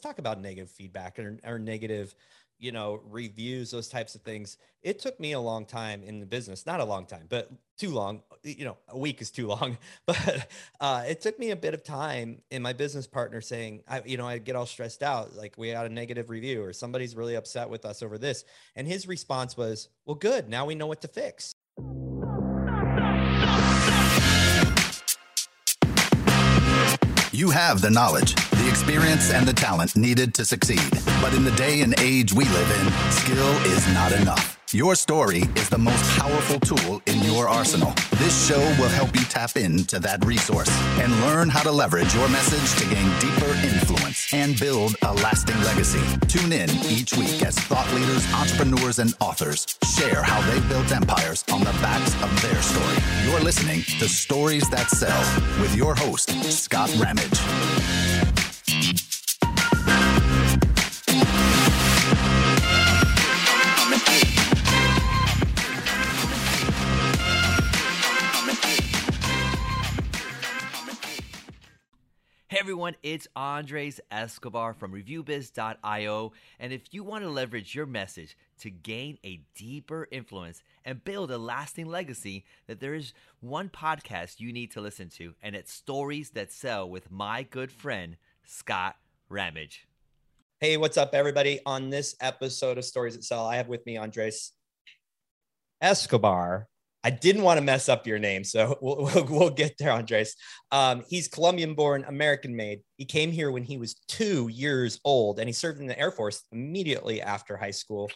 talk 0.00 0.18
about 0.18 0.40
negative 0.40 0.70
feedback 0.70 1.18
or, 1.18 1.38
or 1.44 1.58
negative 1.58 2.14
you 2.58 2.72
know 2.72 3.00
reviews 3.08 3.70
those 3.70 3.88
types 3.88 4.14
of 4.14 4.22
things. 4.22 4.58
It 4.82 4.98
took 4.98 5.18
me 5.18 5.32
a 5.32 5.40
long 5.40 5.66
time 5.66 6.02
in 6.02 6.20
the 6.20 6.26
business 6.26 6.66
not 6.66 6.80
a 6.80 6.84
long 6.84 7.06
time 7.06 7.26
but 7.28 7.50
too 7.78 7.90
long 7.90 8.22
you 8.42 8.64
know 8.64 8.76
a 8.88 8.98
week 8.98 9.20
is 9.20 9.30
too 9.30 9.46
long 9.46 9.76
but 10.06 10.48
uh, 10.80 11.04
it 11.06 11.20
took 11.20 11.38
me 11.38 11.50
a 11.50 11.56
bit 11.56 11.74
of 11.74 11.82
time 11.82 12.40
in 12.50 12.62
my 12.62 12.72
business 12.72 13.06
partner 13.06 13.40
saying 13.40 13.82
i 13.88 14.02
you 14.04 14.16
know 14.16 14.26
i 14.26 14.38
get 14.38 14.56
all 14.56 14.66
stressed 14.66 15.02
out 15.02 15.34
like 15.34 15.56
we 15.58 15.72
got 15.72 15.86
a 15.86 15.88
negative 15.88 16.30
review 16.30 16.62
or 16.62 16.72
somebody's 16.72 17.14
really 17.14 17.34
upset 17.34 17.68
with 17.68 17.84
us 17.84 18.02
over 18.02 18.18
this. 18.18 18.44
And 18.76 18.86
his 18.86 19.06
response 19.06 19.56
was 19.56 19.88
well 20.06 20.16
good 20.16 20.48
now 20.48 20.66
we 20.66 20.74
know 20.74 20.86
what 20.86 21.00
to 21.02 21.08
fix. 21.08 21.54
You 27.32 27.50
have 27.50 27.80
the 27.80 27.90
knowledge, 27.90 28.34
experience, 28.70 29.32
and 29.32 29.46
the 29.46 29.52
talent 29.52 29.96
needed 29.96 30.32
to 30.34 30.44
succeed. 30.44 30.88
But 31.20 31.34
in 31.34 31.44
the 31.44 31.50
day 31.52 31.82
and 31.82 31.98
age 32.00 32.32
we 32.32 32.44
live 32.44 32.70
in, 32.80 33.12
skill 33.12 33.50
is 33.66 33.86
not 33.92 34.12
enough. 34.12 34.56
Your 34.72 34.94
story 34.94 35.42
is 35.56 35.68
the 35.68 35.78
most 35.78 36.04
powerful 36.16 36.60
tool 36.60 37.02
in 37.06 37.18
your 37.24 37.48
arsenal. 37.48 37.92
This 38.12 38.46
show 38.46 38.60
will 38.78 38.88
help 38.88 39.16
you 39.16 39.24
tap 39.24 39.56
into 39.56 39.98
that 39.98 40.24
resource 40.24 40.70
and 41.00 41.10
learn 41.22 41.48
how 41.48 41.62
to 41.64 41.72
leverage 41.72 42.14
your 42.14 42.28
message 42.28 42.80
to 42.80 42.94
gain 42.94 43.10
deeper 43.18 43.50
influence 43.66 44.32
and 44.32 44.58
build 44.60 44.94
a 45.02 45.12
lasting 45.14 45.60
legacy. 45.62 46.00
Tune 46.28 46.52
in 46.52 46.70
each 46.86 47.16
week 47.16 47.42
as 47.42 47.58
thought 47.58 47.92
leaders, 47.94 48.24
entrepreneurs, 48.32 49.00
and 49.00 49.12
authors 49.18 49.66
share 49.98 50.22
how 50.22 50.40
they 50.48 50.60
built 50.68 50.92
empires 50.92 51.44
on 51.52 51.60
the 51.60 51.74
backs 51.82 52.14
of 52.22 52.30
their 52.42 52.62
story. 52.62 52.96
You're 53.24 53.40
listening 53.40 53.82
to 53.98 54.08
Stories 54.08 54.70
That 54.70 54.88
Sell 54.90 55.20
with 55.60 55.74
your 55.74 55.96
host, 55.96 56.30
Scott 56.44 56.94
Ramage. 57.00 58.49
Hey 58.70 58.76
everyone, 72.60 72.94
it's 73.02 73.26
Andres 73.34 74.00
Escobar 74.12 74.74
from 74.74 74.92
ReviewBiz.io. 74.92 76.32
And 76.60 76.72
if 76.72 76.82
you 76.92 77.02
want 77.02 77.24
to 77.24 77.30
leverage 77.30 77.74
your 77.74 77.86
message 77.86 78.36
to 78.60 78.70
gain 78.70 79.18
a 79.24 79.40
deeper 79.56 80.06
influence 80.12 80.62
and 80.84 81.02
build 81.02 81.32
a 81.32 81.38
lasting 81.38 81.86
legacy, 81.86 82.44
that 82.68 82.78
there 82.78 82.94
is 82.94 83.14
one 83.40 83.68
podcast 83.68 84.38
you 84.38 84.52
need 84.52 84.70
to 84.72 84.80
listen 84.80 85.08
to, 85.08 85.34
and 85.42 85.56
it's 85.56 85.72
Stories 85.72 86.30
That 86.30 86.52
Sell 86.52 86.88
with 86.88 87.10
my 87.10 87.42
good 87.42 87.72
friend, 87.72 88.16
Scott 88.50 88.96
Ramage. 89.28 89.86
hey 90.58 90.76
what's 90.76 90.96
up 90.96 91.10
everybody 91.14 91.60
on 91.66 91.88
this 91.88 92.16
episode 92.20 92.78
of 92.78 92.84
stories 92.84 93.14
that 93.14 93.22
sell 93.22 93.46
i 93.46 93.54
have 93.54 93.68
with 93.68 93.86
me 93.86 93.96
andres 93.96 94.50
escobar 95.80 96.66
I 97.04 97.10
didn't 97.10 97.44
want 97.44 97.58
to 97.58 97.64
mess 97.64 97.88
up 97.88 98.06
your 98.06 98.18
name, 98.18 98.44
so 98.44 98.76
we'll, 98.82 99.04
we'll, 99.04 99.24
we'll 99.24 99.50
get 99.50 99.78
there, 99.78 99.90
Andres. 99.90 100.36
Um, 100.70 101.02
he's 101.08 101.28
Colombian 101.28 101.72
born, 101.72 102.04
American 102.06 102.54
made. 102.54 102.80
He 102.98 103.06
came 103.06 103.30
here 103.32 103.50
when 103.50 103.62
he 103.62 103.78
was 103.78 103.94
two 104.06 104.48
years 104.48 105.00
old 105.02 105.38
and 105.38 105.48
he 105.48 105.54
served 105.54 105.80
in 105.80 105.86
the 105.86 105.98
Air 105.98 106.10
Force 106.10 106.42
immediately 106.52 107.22
after 107.22 107.56
high 107.56 107.70
school. 107.70 108.10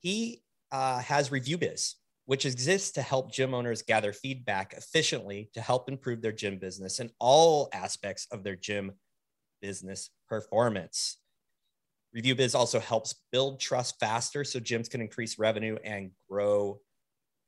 He 0.00 0.42
uh, 0.72 1.00
has 1.00 1.30
Review 1.30 1.58
Biz, 1.58 1.96
which 2.24 2.46
exists 2.46 2.92
to 2.92 3.02
help 3.02 3.30
gym 3.30 3.52
owners 3.52 3.82
gather 3.82 4.14
feedback 4.14 4.72
efficiently 4.72 5.50
to 5.52 5.60
help 5.60 5.90
improve 5.90 6.22
their 6.22 6.32
gym 6.32 6.58
business 6.58 7.00
and 7.00 7.10
all 7.20 7.68
aspects 7.74 8.26
of 8.32 8.42
their 8.42 8.56
gym 8.56 8.92
business 9.64 10.10
performance. 10.28 11.16
Review 12.12 12.34
Biz 12.34 12.54
also 12.54 12.78
helps 12.78 13.14
build 13.32 13.58
trust 13.58 13.98
faster 13.98 14.44
so 14.44 14.60
gyms 14.60 14.90
can 14.90 15.00
increase 15.00 15.38
revenue 15.38 15.78
and 15.82 16.10
grow 16.28 16.80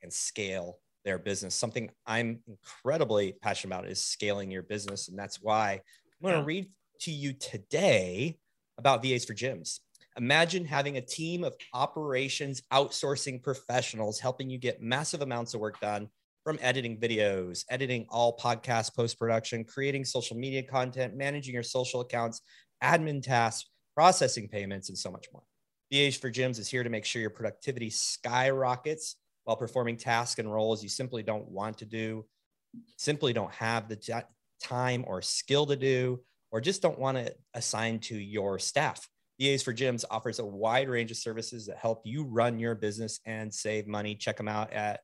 and 0.02 0.10
scale 0.10 0.78
their 1.04 1.18
business. 1.18 1.54
Something 1.54 1.90
I'm 2.06 2.40
incredibly 2.48 3.32
passionate 3.42 3.76
about 3.76 3.86
is 3.86 4.02
scaling 4.02 4.50
your 4.50 4.62
business. 4.62 5.08
And 5.08 5.18
that's 5.18 5.42
why 5.42 5.72
I'm 5.72 6.30
going 6.30 6.40
to 6.40 6.46
read 6.46 6.70
to 7.00 7.10
you 7.10 7.34
today 7.34 8.38
about 8.78 9.02
VAs 9.02 9.26
for 9.26 9.34
gyms. 9.34 9.80
Imagine 10.16 10.64
having 10.64 10.96
a 10.96 11.02
team 11.02 11.44
of 11.44 11.54
operations 11.74 12.62
outsourcing 12.72 13.42
professionals 13.42 14.18
helping 14.18 14.48
you 14.48 14.56
get 14.56 14.80
massive 14.80 15.20
amounts 15.20 15.52
of 15.52 15.60
work 15.60 15.78
done 15.80 16.08
from 16.46 16.58
editing 16.62 16.96
videos, 16.96 17.64
editing 17.70 18.06
all 18.08 18.36
podcast 18.36 18.94
post 18.94 19.18
production, 19.18 19.64
creating 19.64 20.04
social 20.04 20.36
media 20.36 20.62
content, 20.62 21.16
managing 21.16 21.52
your 21.52 21.64
social 21.64 22.02
accounts, 22.02 22.40
admin 22.84 23.20
tasks, 23.20 23.68
processing 23.96 24.46
payments, 24.46 24.88
and 24.88 24.96
so 24.96 25.10
much 25.10 25.26
more. 25.32 25.42
VAs 25.92 26.16
for 26.16 26.30
Gyms 26.30 26.60
is 26.60 26.68
here 26.68 26.84
to 26.84 26.90
make 26.90 27.04
sure 27.04 27.20
your 27.20 27.30
productivity 27.30 27.90
skyrockets 27.90 29.16
while 29.42 29.56
performing 29.56 29.96
tasks 29.96 30.38
and 30.38 30.52
roles 30.52 30.84
you 30.84 30.88
simply 30.88 31.24
don't 31.24 31.48
want 31.48 31.78
to 31.78 31.84
do, 31.84 32.24
simply 32.96 33.32
don't 33.32 33.52
have 33.52 33.88
the 33.88 33.96
ti- 33.96 34.14
time 34.62 35.04
or 35.08 35.20
skill 35.22 35.66
to 35.66 35.74
do, 35.74 36.20
or 36.52 36.60
just 36.60 36.80
don't 36.80 37.00
want 37.00 37.16
to 37.16 37.34
assign 37.54 37.98
to 37.98 38.16
your 38.16 38.60
staff. 38.60 39.08
VAs 39.40 39.64
for 39.64 39.74
Gyms 39.74 40.04
offers 40.12 40.38
a 40.38 40.46
wide 40.46 40.88
range 40.88 41.10
of 41.10 41.16
services 41.16 41.66
that 41.66 41.76
help 41.76 42.02
you 42.04 42.22
run 42.24 42.60
your 42.60 42.76
business 42.76 43.18
and 43.26 43.52
save 43.52 43.88
money. 43.88 44.14
Check 44.14 44.36
them 44.36 44.48
out 44.48 44.72
at 44.72 45.00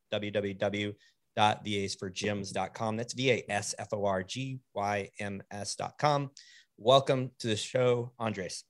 www.vasforgyms.com. 1.36 2.96
That's 2.96 3.14
V 3.14 3.30
A 3.30 3.44
S 3.48 3.74
F 3.78 3.88
O 3.92 4.04
R 4.04 4.22
G 4.22 4.60
Y 4.74 5.10
M 5.18 5.42
S.com. 5.50 6.30
Welcome 6.78 7.30
to 7.40 7.46
the 7.46 7.56
show, 7.56 8.12
Andres. 8.18 8.64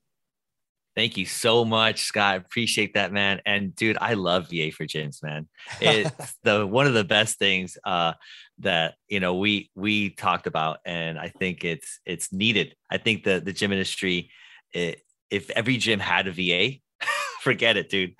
Thank 0.95 1.17
you 1.17 1.25
so 1.25 1.65
much, 1.65 2.03
Scott. 2.03 2.37
Appreciate 2.37 2.95
that, 2.95 3.13
man. 3.13 3.41
And 3.47 3.75
dude, 3.75 3.97
I 3.99 4.13
love 4.13 4.51
VA 4.51 4.71
for 4.71 4.85
gyms, 4.85 5.23
man. 5.23 5.49
It's 5.81 6.35
the 6.43 6.67
one 6.67 6.87
of 6.87 6.93
the 6.93 7.05
best 7.05 7.39
things 7.39 7.79
uh, 7.85 8.13
that 8.59 8.95
you 9.09 9.19
know 9.19 9.37
we 9.37 9.71
we 9.75 10.11
talked 10.11 10.47
about, 10.47 10.81
and 10.85 11.19
I 11.19 11.29
think 11.29 11.65
it's 11.65 12.01
it's 12.05 12.33
needed. 12.33 12.77
I 12.91 12.99
think 12.99 13.25
the 13.25 13.41
the 13.41 13.55
gym 13.55 13.73
industry, 13.73 14.31
it, 14.75 15.01
if 15.31 15.49
every 15.51 15.79
gym 15.79 15.99
had 15.99 16.29
a 16.29 16.33
VA, 16.33 16.79
forget 17.41 17.79
it, 17.79 17.89
dude. 17.89 18.15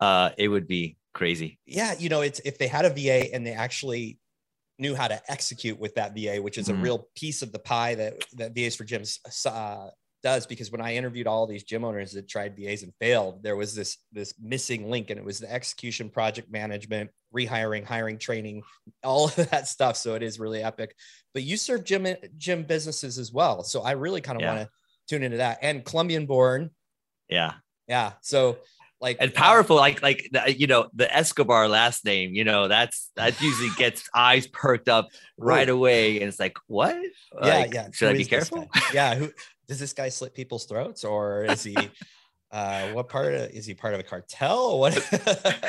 Uh, 0.00 0.30
it 0.36 0.48
would 0.48 0.66
be 0.66 0.96
crazy. 1.16 1.58
yeah, 1.66 1.94
you 1.98 2.08
know, 2.08 2.20
it's 2.20 2.40
if 2.44 2.58
they 2.58 2.68
had 2.68 2.84
a 2.84 2.90
VA 2.90 3.32
and 3.34 3.46
they 3.46 3.52
actually 3.52 4.18
knew 4.78 4.94
how 4.94 5.08
to 5.08 5.20
execute 5.30 5.78
with 5.78 5.94
that 5.94 6.14
VA, 6.14 6.40
which 6.42 6.58
is 6.58 6.68
Mhm. 6.68 6.78
a 6.78 6.82
real 6.82 7.08
piece 7.16 7.42
of 7.42 7.50
the 7.52 7.58
pie 7.58 7.94
that 7.94 8.14
that 8.34 8.52
VAs 8.54 8.76
for 8.76 8.84
gyms 8.84 9.18
uh, 9.46 9.90
does. 10.22 10.46
Because 10.46 10.70
when 10.70 10.80
I 10.82 10.94
interviewed 10.96 11.26
all 11.26 11.46
these 11.46 11.64
gym 11.64 11.84
owners 11.84 12.12
that 12.12 12.28
tried 12.28 12.56
VAs 12.56 12.82
and 12.82 12.92
failed, 13.00 13.42
there 13.42 13.56
was 13.56 13.74
this 13.74 13.98
this 14.12 14.34
missing 14.38 14.90
link, 14.90 15.10
and 15.10 15.18
it 15.18 15.24
was 15.24 15.38
the 15.38 15.50
execution, 15.50 16.10
project 16.10 16.50
management, 16.50 17.10
rehiring, 17.34 17.84
hiring, 17.84 18.18
training, 18.18 18.62
all 19.02 19.24
of 19.26 19.36
that 19.50 19.66
stuff. 19.68 19.96
So 19.96 20.14
it 20.14 20.22
is 20.22 20.38
really 20.38 20.62
epic. 20.62 20.94
But 21.32 21.42
you 21.42 21.56
serve 21.56 21.84
gym 21.84 22.06
gym 22.36 22.64
businesses 22.64 23.18
as 23.18 23.32
well, 23.32 23.64
so 23.64 23.80
I 23.82 23.92
really 23.92 24.20
kind 24.20 24.36
of 24.36 24.42
Yeah. 24.42 24.54
want 24.54 24.68
to 24.68 24.70
tune 25.08 25.22
into 25.22 25.38
that. 25.38 25.58
And 25.62 25.84
Colombian 25.84 26.26
born, 26.26 26.70
Yeah, 27.28 27.54
yeah. 27.88 28.12
So 28.22 28.58
like 29.00 29.18
and 29.20 29.32
powerful, 29.32 29.76
like 29.76 30.02
like 30.02 30.28
you 30.48 30.66
know 30.66 30.88
the 30.94 31.14
Escobar 31.14 31.68
last 31.68 32.04
name. 32.04 32.34
You 32.34 32.44
know 32.44 32.68
that's 32.68 33.10
that 33.16 33.40
usually 33.42 33.70
gets 33.76 34.08
eyes 34.14 34.46
perked 34.46 34.88
up 34.88 35.08
right 35.36 35.68
away, 35.68 36.20
and 36.20 36.28
it's 36.28 36.40
like, 36.40 36.56
what? 36.66 36.96
yeah, 37.42 37.58
Like, 37.60 37.74
yeah. 37.74 37.88
Should 37.92 38.08
I 38.08 38.14
be 38.14 38.24
careful? 38.24 38.68
yeah. 38.94 39.14
Who 39.14 39.30
does 39.68 39.78
this 39.78 39.92
guy 39.92 40.08
slit 40.08 40.34
people's 40.34 40.66
throats, 40.66 41.04
or 41.04 41.44
is 41.44 41.62
he? 41.62 41.76
uh, 42.52 42.86
what 42.88 43.08
part 43.08 43.34
of, 43.34 43.50
is 43.50 43.66
he 43.66 43.74
part 43.74 43.92
of 43.94 44.00
a 44.00 44.02
cartel? 44.02 44.78
What? 44.78 44.96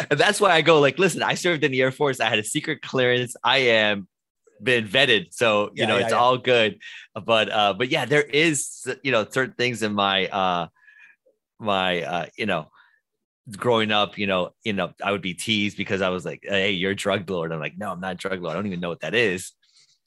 And 0.10 0.20
that's 0.20 0.40
why 0.40 0.52
I 0.52 0.62
go 0.62 0.80
like, 0.80 1.00
listen, 1.00 1.24
I 1.24 1.34
served 1.34 1.64
in 1.64 1.72
the 1.72 1.82
Air 1.82 1.92
Force. 1.92 2.20
I 2.20 2.30
had 2.30 2.40
a 2.40 2.44
secret 2.44 2.82
clearance. 2.82 3.36
I 3.44 3.58
am 3.58 4.08
been 4.62 4.88
vetted, 4.88 5.34
so 5.34 5.70
you 5.76 5.82
Yeah, 5.82 5.88
know 5.88 5.98
yeah, 5.98 6.06
it's 6.06 6.12
yeah. 6.12 6.20
all 6.20 6.38
good. 6.38 6.80
But 7.14 7.52
uh, 7.52 7.74
but 7.74 7.90
yeah, 7.90 8.06
there 8.06 8.24
is 8.24 8.88
you 9.04 9.12
know 9.12 9.26
certain 9.30 9.54
things 9.56 9.84
in 9.84 9.94
my 9.94 10.28
uh 10.28 10.68
my 11.60 12.02
uh 12.04 12.26
you 12.38 12.46
know 12.46 12.70
growing 13.56 13.92
up, 13.92 14.18
you 14.18 14.28
know, 14.28 14.52
you 14.64 14.74
know, 14.74 14.92
I 15.04 15.12
would 15.12 15.22
be 15.22 15.34
teased 15.34 15.78
because 15.78 16.02
I 16.02 16.10
was 16.10 16.26
like, 16.26 16.42
hey, 16.44 16.72
you're 16.72 16.92
a 16.92 16.96
drug 16.96 17.30
lord. 17.30 17.52
I'm 17.52 17.60
like, 17.60 17.78
no, 17.78 17.92
I'm 17.92 18.02
not 18.02 18.14
a 18.14 18.16
drug 18.16 18.42
lord. 18.42 18.54
I 18.54 18.56
don't 18.56 18.68
even 18.68 18.80
know 18.80 18.90
what 18.90 19.02
that 19.02 19.16
is. 19.16 19.54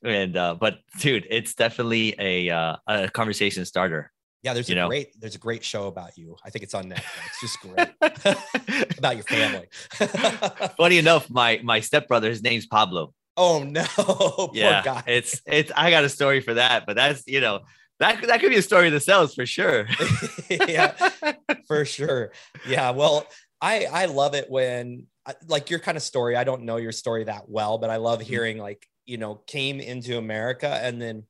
And 0.03 0.37
uh, 0.37 0.55
but 0.55 0.79
dude, 0.99 1.27
it's 1.29 1.55
definitely 1.55 2.15
a 2.19 2.51
uh, 2.51 2.77
a 2.87 3.11
conversation 3.11 3.65
starter. 3.67 4.11
yeah, 4.43 4.55
there's 4.55 4.71
a 4.71 4.75
know. 4.75 4.89
great 4.89 5.09
there's 5.21 5.35
a 5.35 5.39
great 5.39 5.63
show 5.63 5.89
about 5.89 6.17
you. 6.17 6.37
I 6.43 6.49
think 6.49 6.63
it's 6.63 6.75
on 6.75 6.91
Netflix. 6.91 7.27
It's 7.27 7.41
just 7.41 7.61
great 7.61 8.99
about 8.99 9.17
your 9.17 9.25
family. 9.25 9.69
Funny 10.79 10.99
enough, 10.99 11.29
my 11.29 11.61
my 11.63 11.81
stepbrother, 11.81 12.31
his 12.31 12.43
name's 12.43 12.67
Pablo. 12.67 13.13
oh 13.37 13.63
no, 13.63 13.85
poor 13.97 14.51
yeah, 14.55 14.83
guy. 14.83 15.03
it's 15.07 15.43
it's. 15.47 15.71
I 15.77 15.91
got 15.91 16.05
a 16.05 16.09
story 16.09 16.41
for 16.41 16.55
that, 16.55 16.87
but 16.87 16.97
that's 16.97 17.27
you 17.27 17.43
know 17.43 17.61
that 18.01 18.23
that 18.27 18.41
could 18.41 18.51
be 18.51 18.57
a 18.57 18.63
story 18.63 18.91
that 18.91 19.01
sells 19.01 19.35
for 19.35 19.47
sure. 19.47 19.87
yeah, 20.51 20.93
for 21.67 21.85
sure. 21.85 22.33
Yeah. 22.67 22.91
Well, 22.91 23.27
I 23.61 23.85
I 23.85 24.05
love 24.07 24.35
it 24.35 24.51
when 24.51 25.07
like 25.47 25.71
your 25.71 25.79
kind 25.79 25.97
of 25.97 26.03
story. 26.03 26.35
I 26.35 26.45
don't 26.45 26.63
know 26.63 26.77
your 26.79 26.93
story 26.93 27.25
that 27.25 27.49
well, 27.49 27.79
but 27.79 27.91
I 27.91 27.97
love 27.97 28.21
mm-hmm. 28.21 28.29
hearing 28.29 28.59
like 28.59 28.87
you 29.05 29.19
know 29.19 29.37
came 29.47 29.81
into 29.81 30.19
America 30.19 30.81
and 30.83 31.01
then 31.01 31.25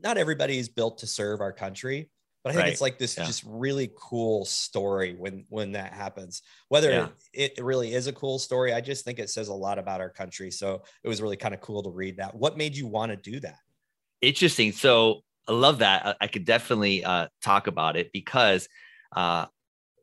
not 0.00 0.16
everybody 0.16 0.58
is 0.58 0.68
built 0.68 0.98
to 0.98 1.06
serve 1.06 1.40
our 1.40 1.52
country. 1.52 2.08
but 2.44 2.50
I 2.50 2.52
think 2.54 2.64
Right. 2.64 2.72
it's 2.72 2.80
like 2.80 2.98
this 2.98 3.16
Yeah. 3.16 3.24
just 3.24 3.44
really 3.46 3.92
cool 3.96 4.44
story 4.44 5.14
when 5.14 5.44
when 5.48 5.72
that 5.72 5.92
happens. 5.92 6.42
Whether 6.68 6.90
Yeah. 6.90 7.08
it, 7.32 7.58
it 7.58 7.64
really 7.64 7.94
is 7.94 8.08
a 8.08 8.12
cool 8.12 8.40
story, 8.40 8.72
I 8.72 8.80
just 8.80 9.04
think 9.04 9.20
it 9.20 9.30
says 9.30 9.46
a 9.46 9.54
lot 9.54 9.78
about 9.78 10.00
our 10.00 10.10
country. 10.10 10.50
So 10.50 10.82
it 11.04 11.08
was 11.08 11.22
really 11.22 11.36
kind 11.36 11.54
of 11.54 11.60
cool 11.60 11.84
to 11.84 11.90
read 11.90 12.16
that. 12.16 12.34
What 12.34 12.56
made 12.56 12.76
you 12.76 12.88
want 12.88 13.10
to 13.10 13.30
do 13.30 13.38
that? 13.40 13.58
Interesting. 14.22 14.72
So 14.72 15.22
I 15.48 15.52
love 15.52 15.78
that. 15.78 16.06
I, 16.06 16.14
I 16.22 16.26
could 16.26 16.44
definitely 16.44 17.04
uh, 17.04 17.28
talk 17.42 17.66
about 17.66 17.96
it 17.96 18.12
because 18.12 18.68
uh, 19.14 19.46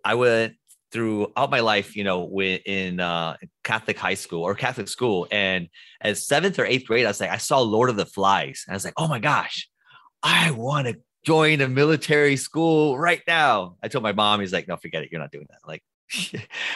I 0.04 0.16
went 0.16 0.56
throughout 0.92 1.52
my 1.52 1.60
life, 1.60 1.96
you 1.96 2.04
know, 2.04 2.42
in 2.42 3.00
uh, 3.00 3.38
Catholic 3.64 3.98
high 3.98 4.16
school 4.16 4.44
or 4.44 4.56
Catholic 4.56 4.88
school, 4.88 5.28
and 5.32 5.70
as 6.02 6.26
seventh 6.26 6.60
or 6.60 6.66
eighth 6.66 6.88
grade, 6.88 7.06
I 7.06 7.10
was 7.10 7.20
like, 7.20 7.30
I 7.30 7.38
saw 7.38 7.60
Lord 7.60 7.90
of 7.90 7.96
the 7.96 8.06
Flies, 8.06 8.64
and 8.68 8.74
I 8.74 8.76
was 8.76 8.86
like, 8.86 8.96
oh 8.98 9.08
my 9.08 9.20
gosh, 9.20 9.70
I 10.24 10.52
want 10.52 10.88
to 10.88 10.98
join 11.26 11.62
a 11.62 11.68
military 11.68 12.38
school 12.38 12.98
right 12.98 13.22
now. 13.28 13.76
I 13.84 13.88
told 13.88 14.04
my 14.04 14.14
mom, 14.14 14.40
he's 14.40 14.54
like, 14.54 14.68
no, 14.68 14.78
forget 14.78 15.04
it, 15.04 15.10
you're 15.12 15.22
not 15.22 15.32
doing 15.32 15.48
that. 15.50 15.60
Like, 15.68 15.84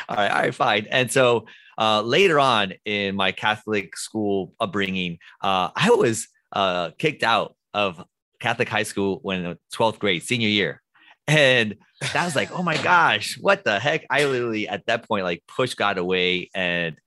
all 0.10 0.16
right, 0.16 0.32
all 0.32 0.42
right, 0.42 0.56
fine. 0.56 0.88
And 0.90 1.12
so 1.12 1.46
uh, 1.78 2.02
later 2.02 2.40
on 2.40 2.74
in 2.86 3.16
my 3.16 3.32
Catholic 3.32 3.98
school 3.98 4.54
upbringing, 4.60 5.18
uh, 5.42 5.70
I 5.76 5.90
was 5.92 6.28
uh, 6.52 6.92
kicked 6.98 7.24
out 7.24 7.56
of 7.74 8.04
Catholic 8.44 8.68
high 8.68 8.84
school 8.84 9.20
when 9.22 9.46
uh, 9.46 9.56
12th 9.74 10.00
grade, 10.00 10.22
senior 10.22 10.50
year. 10.50 10.82
And 11.28 11.76
that 12.12 12.26
was 12.26 12.36
like, 12.36 12.52
oh 12.52 12.62
my 12.62 12.76
gosh, 12.84 13.38
what 13.40 13.64
the 13.64 13.80
heck? 13.80 14.06
I 14.10 14.26
literally 14.26 14.68
at 14.68 14.86
that 14.88 15.08
point 15.08 15.24
like 15.24 15.42
pushed 15.48 15.78
God 15.78 15.98
away 15.98 16.50
and 16.54 16.98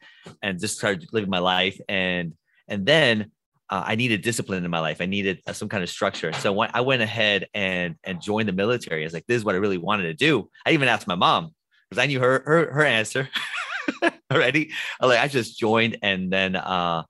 and 0.43 0.59
just 0.59 0.79
started 0.79 1.06
living 1.12 1.29
my 1.29 1.38
life. 1.38 1.79
And 1.91 2.33
and 2.69 2.87
then 2.87 3.31
uh, 3.69 3.85
I 3.87 3.97
needed 3.97 4.23
discipline 4.23 4.65
in 4.65 4.71
my 4.71 4.81
life. 4.81 5.03
I 5.03 5.06
needed 5.06 5.43
uh, 5.47 5.53
some 5.53 5.69
kind 5.69 5.83
of 5.83 5.91
structure. 5.91 6.33
So 6.33 6.55
when 6.55 6.71
I 6.73 6.81
went 6.81 7.03
ahead 7.03 7.49
and 7.53 7.97
and 8.03 8.23
joined 8.23 8.49
the 8.49 8.55
military, 8.55 9.03
I 9.03 9.05
was 9.05 9.12
like, 9.12 9.27
this 9.27 9.37
is 9.37 9.44
what 9.44 9.55
I 9.55 9.59
really 9.59 9.79
wanted 9.79 10.05
to 10.05 10.15
do. 10.15 10.49
I 10.65 10.71
even 10.71 10.89
asked 10.89 11.06
my 11.06 11.17
mom 11.17 11.50
because 11.91 12.03
I 12.03 12.06
knew 12.06 12.21
her 12.21 12.43
her 12.47 12.73
her 12.73 12.85
answer 12.85 13.29
already. 14.32 14.71
I 14.99 15.06
like 15.06 15.21
I 15.21 15.29
just 15.29 15.59
joined 15.59 15.99
and 16.00 16.32
then 16.32 16.56
uh 16.56 17.03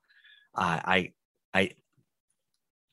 I 0.53 1.13
I 1.53 1.71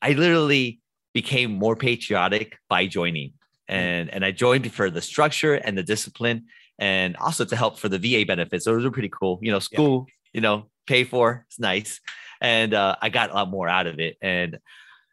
I 0.01 0.13
literally 0.13 0.79
became 1.15 1.53
more 1.53 1.77
patriotic 1.77 2.59
by 2.69 2.85
joining. 2.85 3.31
And 3.67 4.11
and 4.11 4.23
I 4.23 4.31
joined 4.31 4.71
for 4.71 4.91
the 4.91 5.01
structure 5.01 5.55
and 5.55 5.75
the 5.75 5.81
discipline 5.81 6.45
and 6.77 7.15
also 7.17 7.45
to 7.45 7.55
help 7.55 7.79
for 7.79 7.89
the 7.89 7.97
VA 7.97 8.25
benefits. 8.27 8.65
So 8.65 8.75
those 8.75 8.85
are 8.85 8.91
pretty 8.91 9.09
cool. 9.09 9.39
You 9.41 9.51
know, 9.53 9.59
school, 9.59 10.07
you 10.33 10.41
know, 10.41 10.69
pay 10.85 11.05
for, 11.05 11.45
it's 11.47 11.57
nice. 11.57 12.01
And 12.41 12.73
uh, 12.73 12.97
I 13.01 13.07
got 13.09 13.31
a 13.31 13.33
lot 13.33 13.49
more 13.49 13.69
out 13.69 13.87
of 13.87 13.97
it. 13.99 14.17
And 14.21 14.59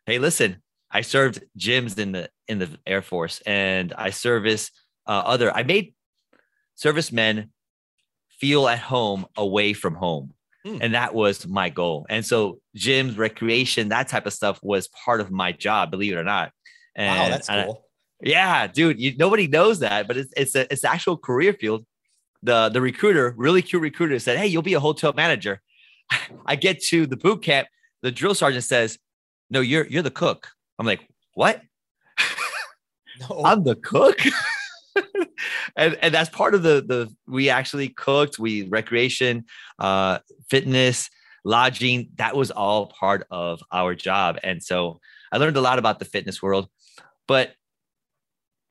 hey, 0.05 0.19
listen, 0.19 0.61
I 0.91 1.03
served 1.03 1.41
gyms 1.57 1.97
in 1.97 2.13
the 2.13 2.29
in 2.49 2.59
the 2.59 2.69
Air 2.85 3.01
Force 3.01 3.41
and 3.47 3.95
I 3.97 4.11
service 4.11 4.73
uh, 5.07 5.23
other 5.25 5.55
I 5.57 5.63
made 5.63 5.95
servicemen 6.75 7.53
feel 8.41 8.67
at 8.67 8.81
home 8.81 9.25
away 9.37 9.73
from 9.73 9.95
home. 9.95 10.35
Hmm. 10.64 10.79
And 10.81 10.94
that 10.94 11.14
was 11.14 11.47
my 11.47 11.69
goal. 11.70 12.06
And 12.09 12.25
so 12.25 12.61
gyms, 12.76 13.19
recreation, 13.19 13.88
that 13.88 14.09
type 14.09 14.26
of 14.26 14.32
stuff 14.32 14.61
was 14.62 14.88
part 15.05 15.20
of 15.20 15.31
my 15.31 15.50
job, 15.53 15.91
believe 15.91 16.12
it 16.12 16.17
or 16.17 16.25
not. 16.25 16.53
And 16.94 17.19
wow, 17.19 17.29
that's 17.31 17.49
and 17.49 17.61
I- 17.61 17.64
cool. 17.64 17.85
yeah, 18.20 18.67
dude, 18.69 19.00
you, 19.00 19.17
nobody 19.17 19.49
knows 19.49 19.81
that, 19.81 20.06
but 20.06 20.17
it's 20.17 20.32
it's 20.37 20.55
a 20.55 20.73
it's 20.73 20.85
actual 20.85 21.17
career 21.17 21.53
field. 21.53 21.85
The 22.44 22.69
the 22.69 22.81
recruiter, 22.81 23.35
really 23.37 23.62
cute 23.62 23.82
recruiter, 23.82 24.19
said, 24.19 24.38
"Hey, 24.38 24.47
you'll 24.47 24.62
be 24.62 24.75
a 24.75 24.81
hotel 24.81 25.12
manager." 25.14 25.61
I 26.47 26.56
get 26.56 26.81
to 26.85 27.06
the 27.06 27.17
boot 27.17 27.43
camp. 27.43 27.69
The 28.03 28.11
drill 28.12 28.35
sergeant 28.35 28.65
says, 28.65 28.99
"No, 29.50 29.61
you're 29.61 29.87
you're 29.87 30.03
the 30.03 30.11
cook." 30.11 30.49
I'm 30.79 30.87
like, 30.87 31.08
"What? 31.35 31.62
No, 33.20 33.43
I'm 33.44 33.62
the 33.62 33.76
cook." 33.76 34.19
and 35.76 35.97
and 36.00 36.15
that's 36.15 36.31
part 36.31 36.55
of 36.55 36.62
the 36.62 36.82
the 36.87 37.15
we 37.26 37.49
actually 37.49 37.88
cooked. 37.88 38.38
We 38.38 38.62
recreation, 38.69 39.44
uh, 39.79 40.19
fitness, 40.53 41.09
lodging. 41.45 42.11
That 42.17 42.37
was 42.37 42.51
all 42.51 42.87
part 43.01 43.27
of 43.31 43.63
our 43.73 43.95
job, 43.95 44.39
and 44.43 44.63
so 44.63 45.01
I 45.33 45.39
learned 45.39 45.57
a 45.57 45.61
lot 45.69 45.79
about 45.79 45.99
the 45.99 46.05
fitness 46.05 46.43
world, 46.43 46.69
but 47.27 47.55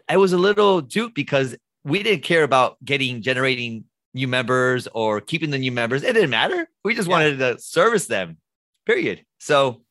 I 0.08 0.18
was 0.18 0.34
a 0.34 0.38
little 0.38 0.82
duped 0.82 1.16
because 1.16 1.56
we 1.84 2.04
didn't 2.04 2.24
care 2.24 2.44
about 2.44 2.78
getting 2.86 3.22
generating 3.22 3.86
new 4.14 4.28
members 4.28 4.88
or 4.94 5.22
keeping 5.22 5.50
the 5.50 5.58
new 5.58 5.72
members. 5.72 6.04
It 6.04 6.14
didn't 6.14 6.30
matter. 6.30 6.68
We 6.84 6.94
just 6.96 7.08
Yeah. 7.08 7.16
wanted 7.16 7.38
to 7.40 7.60
service 7.60 8.08
them. 8.08 8.38
Period. 8.86 9.24
So 9.40 9.84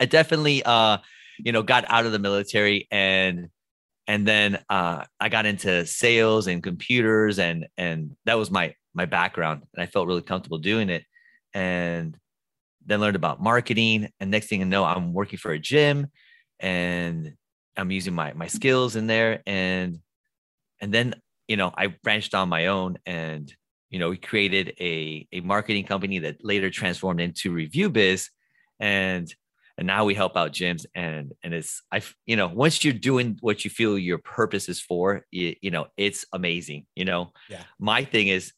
I 0.00 0.04
definitely 0.04 0.62
uh 0.64 0.98
you 1.38 1.52
know 1.52 1.62
got 1.62 1.84
out 1.88 2.04
of 2.06 2.12
the 2.12 2.18
military 2.18 2.86
and 2.90 3.48
and 4.06 4.26
then 4.26 4.58
uh 4.68 5.04
I 5.18 5.28
got 5.28 5.46
into 5.46 5.86
sales 5.86 6.46
and 6.46 6.62
computers 6.62 7.38
and 7.38 7.66
and 7.76 8.16
that 8.26 8.38
was 8.38 8.50
my 8.50 8.74
my 8.94 9.06
background 9.06 9.62
and 9.74 9.82
I 9.82 9.86
felt 9.86 10.08
really 10.08 10.22
comfortable 10.22 10.58
doing 10.58 10.90
it 10.90 11.04
and 11.54 12.16
then 12.84 13.00
learned 13.00 13.16
about 13.16 13.42
marketing. 13.42 14.08
And 14.20 14.30
next 14.30 14.48
thing 14.48 14.62
I 14.62 14.64
know 14.64 14.84
I'm 14.84 15.12
working 15.12 15.38
for 15.38 15.52
a 15.52 15.58
gym 15.58 16.08
and 16.60 17.34
I'm 17.76 17.90
using 17.90 18.14
my 18.14 18.32
my 18.32 18.46
skills 18.46 18.96
in 18.96 19.06
there. 19.06 19.42
And 19.46 20.00
and 20.80 20.92
then 20.92 21.14
you 21.46 21.56
know 21.56 21.72
I 21.76 21.88
branched 21.88 22.34
on 22.34 22.48
my 22.48 22.66
own 22.66 22.98
and 23.06 23.52
you 23.90 23.98
know 23.98 24.10
we 24.10 24.16
created 24.16 24.74
a 24.80 25.26
a 25.32 25.40
marketing 25.40 25.84
company 25.84 26.18
that 26.20 26.44
later 26.44 26.70
transformed 26.70 27.20
into 27.20 27.52
Review 27.52 27.90
Biz 27.90 28.28
and 28.80 29.32
and 29.76 29.86
now 29.86 30.04
we 30.04 30.14
help 30.14 30.36
out 30.36 30.52
gyms 30.52 30.84
and 30.94 31.32
and 31.42 31.54
it's 31.54 31.82
I 31.92 32.02
you 32.26 32.36
know 32.36 32.48
once 32.48 32.84
you're 32.84 32.92
doing 32.92 33.38
what 33.40 33.64
you 33.64 33.70
feel 33.70 33.98
your 33.98 34.18
purpose 34.18 34.68
is 34.68 34.80
for 34.80 35.24
you, 35.30 35.54
you 35.62 35.70
know 35.70 35.86
it's 35.96 36.24
amazing 36.32 36.86
you 36.94 37.04
know? 37.04 37.32
Yeah. 37.48 37.62
my 37.78 38.04
thing 38.04 38.28
is 38.28 38.52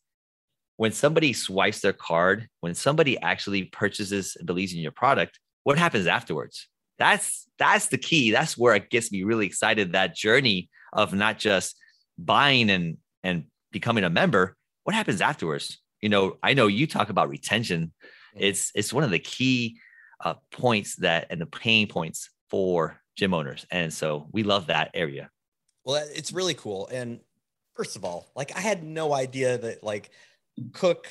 when 0.80 0.92
somebody 0.92 1.34
swipes 1.34 1.80
their 1.80 1.92
card 1.92 2.48
when 2.60 2.74
somebody 2.74 3.18
actually 3.20 3.64
purchases 3.64 4.34
and 4.36 4.46
believes 4.46 4.72
in 4.72 4.80
your 4.80 4.92
product 4.92 5.38
what 5.64 5.78
happens 5.78 6.06
afterwards? 6.06 6.68
That's 6.98 7.46
that's 7.58 7.88
the 7.88 7.98
key. 7.98 8.30
That's 8.30 8.56
where 8.56 8.74
it 8.74 8.90
gets 8.90 9.12
me 9.12 9.22
really 9.22 9.46
excited 9.46 9.92
that 9.92 10.14
journey 10.14 10.70
of 10.92 11.14
not 11.14 11.38
just 11.38 11.76
buying 12.18 12.70
and 12.70 12.98
and 13.22 13.44
becoming 13.70 14.04
a 14.04 14.10
member. 14.10 14.56
What 14.84 14.94
happens 14.94 15.20
afterwards? 15.20 15.78
You 16.00 16.08
know 16.08 16.38
i 16.42 16.54
know 16.54 16.66
you 16.66 16.86
talk 16.86 17.10
about 17.10 17.28
retention. 17.28 17.92
It's 18.34 18.72
it's 18.74 18.92
one 18.92 19.04
of 19.04 19.10
the 19.10 19.18
key 19.18 19.78
uh, 20.24 20.34
points 20.50 20.96
that 20.96 21.26
and 21.30 21.40
the 21.40 21.46
pain 21.46 21.88
points 21.88 22.30
for 22.48 23.00
gym 23.16 23.34
owners. 23.34 23.66
And 23.70 23.92
so 23.92 24.28
we 24.32 24.42
love 24.42 24.68
that 24.68 24.90
area. 24.94 25.30
Well, 25.84 26.06
it's 26.14 26.32
really 26.32 26.54
cool. 26.54 26.88
And 26.88 27.20
first 27.74 27.96
of 27.96 28.04
all, 28.04 28.30
like 28.34 28.56
I 28.56 28.60
had 28.60 28.82
no 28.82 29.12
idea 29.14 29.58
that 29.58 29.82
like 29.82 30.10
cook, 30.72 31.06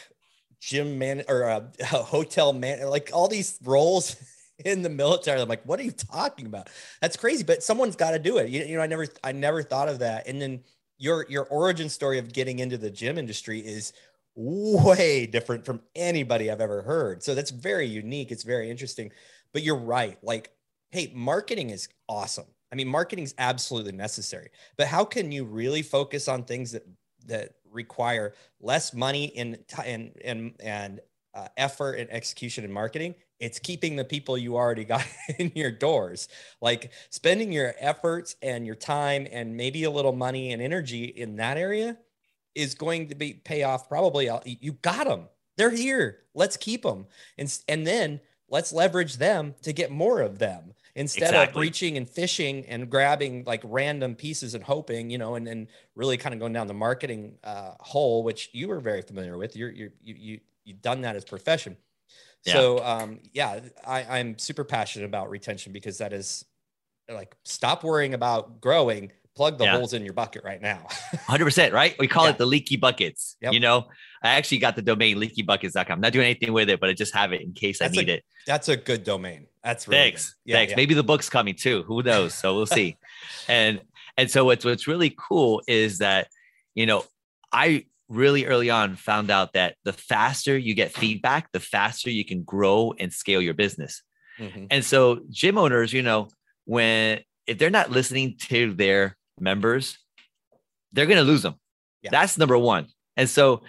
gym 0.60 0.98
man, 0.98 1.24
or 1.28 1.44
uh, 1.50 1.62
hotel 1.86 2.54
man, 2.54 2.88
like 2.90 3.12
all 3.14 3.28
these 3.28 3.58
roles 3.64 4.16
in 4.66 4.82
the 4.82 4.90
military. 4.90 5.42
I'm 5.42 5.48
like, 5.48 5.66
what 5.66 5.80
are 5.80 5.84
you 5.84 5.92
talking 5.92 6.46
about? 6.46 6.70
That's 7.02 7.18
crazy. 7.18 7.44
But 7.44 7.64
someone's 7.64 7.96
got 7.96 8.12
to 8.12 8.20
do 8.20 8.38
it. 8.38 8.50
You, 8.50 8.64
you 8.64 8.76
know, 8.76 8.84
I 8.84 8.88
never, 8.88 9.08
I 9.24 9.32
never 9.32 9.64
thought 9.64 9.90
of 9.90 10.00
that. 10.00 10.28
And 10.28 10.42
then 10.42 10.62
your 11.00 11.26
your 11.30 11.46
origin 11.46 11.90
story 11.90 12.20
of 12.20 12.34
getting 12.34 12.60
into 12.60 12.78
the 12.78 12.92
gym 12.92 13.18
industry 13.18 13.60
is 13.60 13.94
way 14.36 15.26
different 15.26 15.66
from 15.66 15.82
anybody 15.96 16.52
I've 16.52 16.62
ever 16.62 16.82
heard. 16.82 17.24
So 17.24 17.34
that's 17.34 17.52
very 17.52 17.88
unique. 17.88 18.32
It's 18.32 18.44
very 18.44 18.70
interesting. 18.70 19.12
But 19.54 19.64
you're 19.64 19.76
right. 19.76 20.18
Like, 20.22 20.52
hey, 20.92 21.12
marketing 21.16 21.72
is 21.72 21.90
awesome. 22.08 22.46
I 22.72 22.76
mean, 22.76 22.88
marketing 22.88 23.24
is 23.24 23.34
absolutely 23.38 23.94
necessary. 23.94 24.50
But 24.78 24.88
how 24.88 25.04
can 25.04 25.32
you 25.32 25.46
really 25.46 25.82
focus 25.82 26.28
on 26.28 26.44
things 26.44 26.72
that 26.74 26.86
that 27.26 27.54
require 27.84 28.34
less 28.60 28.94
money 28.94 29.32
and 29.36 29.58
ti- 29.68 29.84
and 29.86 30.12
and 30.24 30.54
and 30.60 31.00
uh, 31.34 31.48
effort 31.58 31.94
and 31.94 32.10
execution 32.12 32.64
and 32.64 32.74
marketing? 32.74 33.16
It's 33.40 33.60
keeping 33.60 33.96
the 33.96 34.04
people 34.04 34.38
you 34.38 34.58
already 34.58 34.84
got 34.84 35.06
in 35.40 35.52
your 35.56 35.72
doors. 35.72 36.28
Like 36.62 36.92
spending 37.10 37.52
your 37.52 37.74
efforts 37.80 38.36
and 38.42 38.66
your 38.66 38.76
time 38.76 39.28
and 39.32 39.56
maybe 39.56 39.84
a 39.86 39.92
little 39.92 40.14
money 40.14 40.52
and 40.52 40.62
energy 40.62 41.06
in 41.06 41.38
that 41.38 41.58
area 41.58 41.98
is 42.56 42.76
going 42.76 43.08
to 43.10 43.16
be 43.16 43.34
pay 43.34 43.64
off 43.64 43.88
probably 43.88 44.30
you 44.46 44.74
got 44.74 45.08
them 45.08 45.28
they're 45.58 45.70
here 45.70 46.20
let's 46.34 46.58
keep 46.58 46.82
them 46.82 47.06
and 47.38 47.60
and 47.68 47.86
then 47.86 48.20
let's 48.50 48.74
leverage 48.74 49.18
them 49.18 49.56
to 49.62 49.72
get 49.72 49.92
more 49.92 50.22
of 50.22 50.40
them 50.40 50.74
instead 50.96 51.30
of 51.36 51.44
Exactly. 51.44 51.62
reaching 51.62 51.98
and 51.98 52.10
fishing 52.10 52.66
and 52.68 52.90
grabbing 52.90 53.44
like 53.46 53.62
random 53.64 54.16
pieces 54.16 54.54
and 54.56 54.64
hoping 54.64 55.10
you 55.10 55.18
know 55.18 55.36
and 55.36 55.46
then 55.46 55.68
really 55.96 56.18
kind 56.18 56.34
of 56.34 56.40
going 56.40 56.54
down 56.54 56.68
the 56.68 56.74
marketing 56.74 57.38
uh, 57.44 57.74
hole 57.80 58.24
which 58.24 58.50
you 58.54 58.68
were 58.68 58.80
very 58.80 59.02
familiar 59.02 59.38
with 59.38 59.56
you're, 59.56 59.70
you're 59.72 59.92
you 60.02 60.16
you 60.16 60.40
you've 60.66 60.82
done 60.82 61.02
that 61.02 61.16
as 61.16 61.24
profession 61.26 61.78
Yeah. 62.46 62.54
so 62.54 62.84
um 62.84 63.20
yeah 63.34 63.60
I, 63.86 64.20
i'm 64.20 64.38
super 64.38 64.64
passionate 64.64 65.06
about 65.06 65.30
retention 65.30 65.74
because 65.74 65.98
that 66.00 66.14
is 66.14 66.46
like 67.10 67.36
stop 67.44 67.84
worrying 67.84 68.14
about 68.14 68.62
growing 68.62 69.12
plug 69.36 69.58
the 69.58 69.66
Yeah. 69.66 69.78
holes 69.78 69.94
in 69.94 70.04
your 70.04 70.14
bucket 70.14 70.44
right 70.44 70.62
now 70.62 70.80
100% 71.28 71.72
right 71.72 71.96
we 72.00 72.08
call 72.08 72.26
Yeah. 72.26 72.32
it 72.32 72.38
the 72.38 72.46
leaky 72.46 72.78
buckets 72.78 73.36
Yep. 73.42 73.54
you 73.54 73.60
know 73.60 73.88
i 74.24 74.30
actually 74.30 74.58
got 74.58 74.76
the 74.76 74.82
domain 74.82 75.18
leakybuckets.com 75.18 75.94
i'm 75.94 76.02
not 76.02 76.14
doing 76.14 76.26
anything 76.26 76.54
with 76.54 76.70
it 76.70 76.80
but 76.80 76.90
i 76.90 76.94
just 76.94 77.14
have 77.16 77.34
it 77.34 77.42
in 77.42 77.54
case 77.54 77.80
That's 77.80 77.98
i 77.98 78.02
a 78.02 78.06
need 78.06 78.10
it 78.10 78.24
That's 78.46 78.70
a 78.70 78.78
good 78.78 79.04
domain. 79.04 79.48
That's 79.64 79.88
really 79.88 80.02
thanks. 80.02 80.36
Yeah, 80.46 80.56
thanks 80.56 80.72
yeah. 80.72 80.78
maybe 80.78 80.94
the 80.94 81.04
book's 81.04 81.30
coming 81.30 81.56
too 81.56 81.84
who 81.84 82.02
knows 82.04 82.34
so 82.34 82.56
we'll 82.56 82.66
see 82.66 82.98
and 83.48 83.82
And 84.20 84.30
so 84.30 84.44
what's 84.44 84.66
what's 84.66 84.86
really 84.86 85.16
cool 85.18 85.62
is 85.66 86.00
that, 86.00 86.28
you 86.76 86.86
know, 86.86 87.06
I 87.54 87.86
really 88.10 88.46
early 88.46 88.70
on 88.70 88.98
found 88.98 89.32
out 89.32 89.54
that 89.54 89.76
the 89.86 89.94
faster 89.94 90.58
you 90.58 90.74
get 90.74 90.92
feedback, 90.92 91.50
the 91.54 91.62
faster 91.62 92.10
you 92.10 92.26
can 92.26 92.44
grow 92.44 92.94
and 93.00 93.14
scale 93.14 93.42
your 93.42 93.54
business. 93.54 94.04
Mm-hmm. 94.38 94.66
And 94.72 94.84
so 94.84 95.22
gym 95.30 95.58
owners, 95.58 95.94
you 95.94 96.02
know, 96.02 96.28
when 96.66 97.22
if 97.48 97.58
they're 97.58 97.70
not 97.70 97.92
listening 97.92 98.36
to 98.50 98.74
their 98.74 99.16
members, 99.40 99.98
they're 100.92 101.06
going 101.06 101.24
to 101.24 101.24
lose 101.24 101.44
them. 101.44 101.56
Yeah. 102.02 102.12
That's 102.12 102.38
number 102.38 102.58
one. 102.58 102.88
And 103.16 103.30
so 103.30 103.64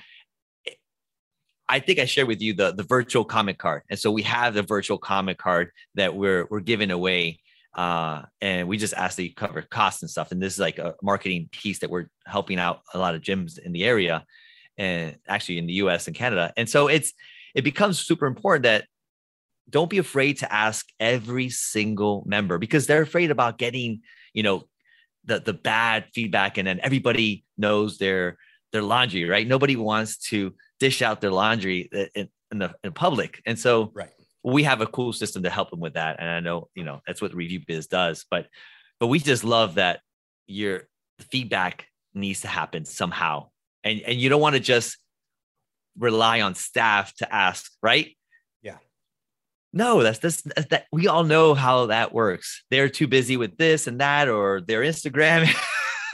I 1.71 1.79
think 1.79 2.01
I 2.01 2.05
shared 2.05 2.27
with 2.27 2.43
you 2.43 2.53
the, 2.53 2.73
the 2.73 2.83
virtual 2.83 3.25
comment 3.25 3.59
card. 3.59 3.83
And 3.89 3.99
so 3.99 4.11
we 4.11 4.23
have 4.23 4.55
the 4.55 4.63
virtual 4.63 4.99
comment 4.99 5.39
card 5.39 5.71
that 5.95 6.17
we're, 6.17 6.49
we're 6.51 6.59
giving 6.59 6.91
away. 6.91 7.39
Uh, 7.75 8.23
and 8.41 8.67
we 8.67 8.77
just 8.77 8.93
ask 8.95 9.17
that 9.17 9.23
you 9.23 9.33
cover 9.33 9.63
costs 9.63 10.03
and 10.03 10.11
stuff. 10.11 10.33
And 10.33 10.43
this 10.43 10.55
is 10.55 10.59
like 10.59 10.79
a 10.79 10.97
marketing 11.01 11.49
piece 11.53 11.79
that 11.79 11.89
we're 11.89 12.11
helping 12.27 12.59
out 12.59 12.81
a 12.93 12.99
lot 12.99 13.15
of 13.15 13.23
gyms 13.23 13.57
in 13.57 13.71
the 13.71 13.85
area 13.85 14.25
and 14.79 15.17
actually 15.29 15.59
in 15.59 15.69
the 15.69 15.75
US 15.75 16.09
and 16.09 16.17
Canada. 16.17 16.53
And 16.57 16.69
so 16.69 16.89
it's, 16.89 17.13
it 17.55 17.63
becomes 17.63 18.01
super 18.01 18.27
important 18.27 18.65
that 18.65 18.87
don't 19.69 19.89
be 19.89 19.99
afraid 19.99 20.39
to 20.39 20.53
ask 20.53 20.89
every 20.99 21.51
single 21.51 22.25
member 22.27 22.59
because 22.59 22.89
they're 22.89 23.03
afraid 23.03 23.31
about 23.31 23.59
getting, 23.59 24.01
you 24.35 24.43
know, 24.43 24.65
the, 25.25 25.39
the 25.39 25.53
bad 25.53 26.07
feedback 26.13 26.59
and 26.59 26.67
then 26.67 26.81
everybody 26.83 27.45
knows 27.57 27.99
their, 27.99 28.39
their 28.73 28.83
laundry, 28.83 29.25
right? 29.29 29.47
Nobody 29.47 29.77
wants 29.77 30.17
to 30.29 30.55
dish 30.79 31.03
out 31.03 31.21
their 31.21 31.31
laundry 31.31 31.89
in, 32.15 32.29
in 32.51 32.59
the 32.59 32.75
in 32.83 32.93
public. 32.93 33.43
And 33.47 33.59
so 33.59 33.91
right. 33.95 34.11
we 34.43 34.63
have 34.65 34.81
a 34.81 34.87
cool 34.87 35.13
system 35.13 35.43
to 35.43 35.51
help 35.51 35.71
them 35.71 35.81
with 35.81 35.95
that. 35.95 36.17
And 36.19 36.29
I 36.29 36.41
know, 36.41 36.69
you 36.75 36.85
know, 36.85 37.01
that's 37.07 37.21
what 37.21 37.35
review 37.35 37.61
biz 37.67 37.87
does, 37.87 38.25
but 38.31 38.47
but 38.99 39.07
we 39.07 39.19
just 39.19 39.45
love 39.45 39.77
that 39.77 40.01
your 40.47 40.89
feedback 41.31 41.87
needs 42.15 42.43
to 42.43 42.49
happen 42.49 42.85
somehow. 42.85 43.49
And 43.85 44.01
and 44.01 44.21
you 44.21 44.29
don't 44.29 44.41
want 44.41 44.55
to 44.55 44.61
just 44.61 44.99
rely 45.99 46.41
on 46.41 46.55
staff 46.55 47.15
to 47.17 47.33
ask, 47.33 47.71
right? 47.83 48.17
Yeah. 48.63 48.79
No, 49.73 50.03
that's 50.03 50.19
this 50.19 50.43
that 50.43 50.87
we 50.93 51.09
all 51.09 51.25
know 51.25 51.55
how 51.55 51.87
that 51.87 52.13
works. 52.13 52.65
They're 52.71 52.89
too 52.89 53.07
busy 53.07 53.37
with 53.37 53.57
this 53.57 53.87
and 53.87 54.01
that 54.01 54.29
or 54.29 54.61
their 54.61 54.81
Instagram. 54.81 55.49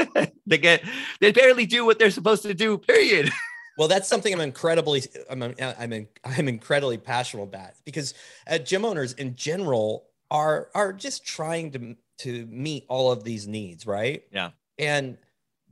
they 0.46 0.58
get 0.58 0.82
they 1.20 1.32
barely 1.32 1.66
do 1.66 1.84
what 1.84 1.98
they're 1.98 2.10
supposed 2.10 2.42
to 2.42 2.54
do, 2.54 2.78
period. 2.78 3.30
Well, 3.78 3.88
that's 3.88 4.08
something 4.08 4.32
I'm 4.32 4.40
incredibly 4.40 5.02
I'm 5.28 5.42
I'm 5.60 6.08
I'm 6.24 6.48
incredibly 6.48 6.96
passionate 6.96 7.42
about 7.42 7.72
because 7.84 8.14
uh, 8.46 8.56
gym 8.56 8.86
owners 8.86 9.12
in 9.12 9.36
general 9.36 10.06
are 10.30 10.70
are 10.74 10.94
just 10.94 11.26
trying 11.26 11.72
to 11.72 11.96
to 12.20 12.46
meet 12.46 12.86
all 12.88 13.12
of 13.12 13.22
these 13.22 13.46
needs, 13.46 13.86
right? 13.86 14.24
Yeah. 14.32 14.52
And 14.78 15.18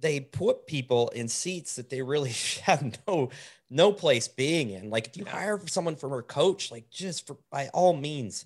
they 0.01 0.21
put 0.21 0.67
people 0.67 1.09
in 1.11 1.29
seats 1.29 1.77
that 1.77 1.89
they 1.89 2.03
really 2.03 2.35
have 2.65 2.99
no 3.09 3.31
no 3.71 3.93
place 3.93 4.29
being 4.29 4.71
in. 4.71 4.91
Like 4.91 5.07
if 5.07 5.17
you 5.17 5.25
hire 5.25 5.61
someone 5.67 5.97
from 5.97 6.13
a 6.13 6.23
coach, 6.23 6.71
like 6.71 6.91
just 6.91 7.27
for 7.27 7.39
by 7.51 7.69
all 7.69 7.97
means, 7.97 8.45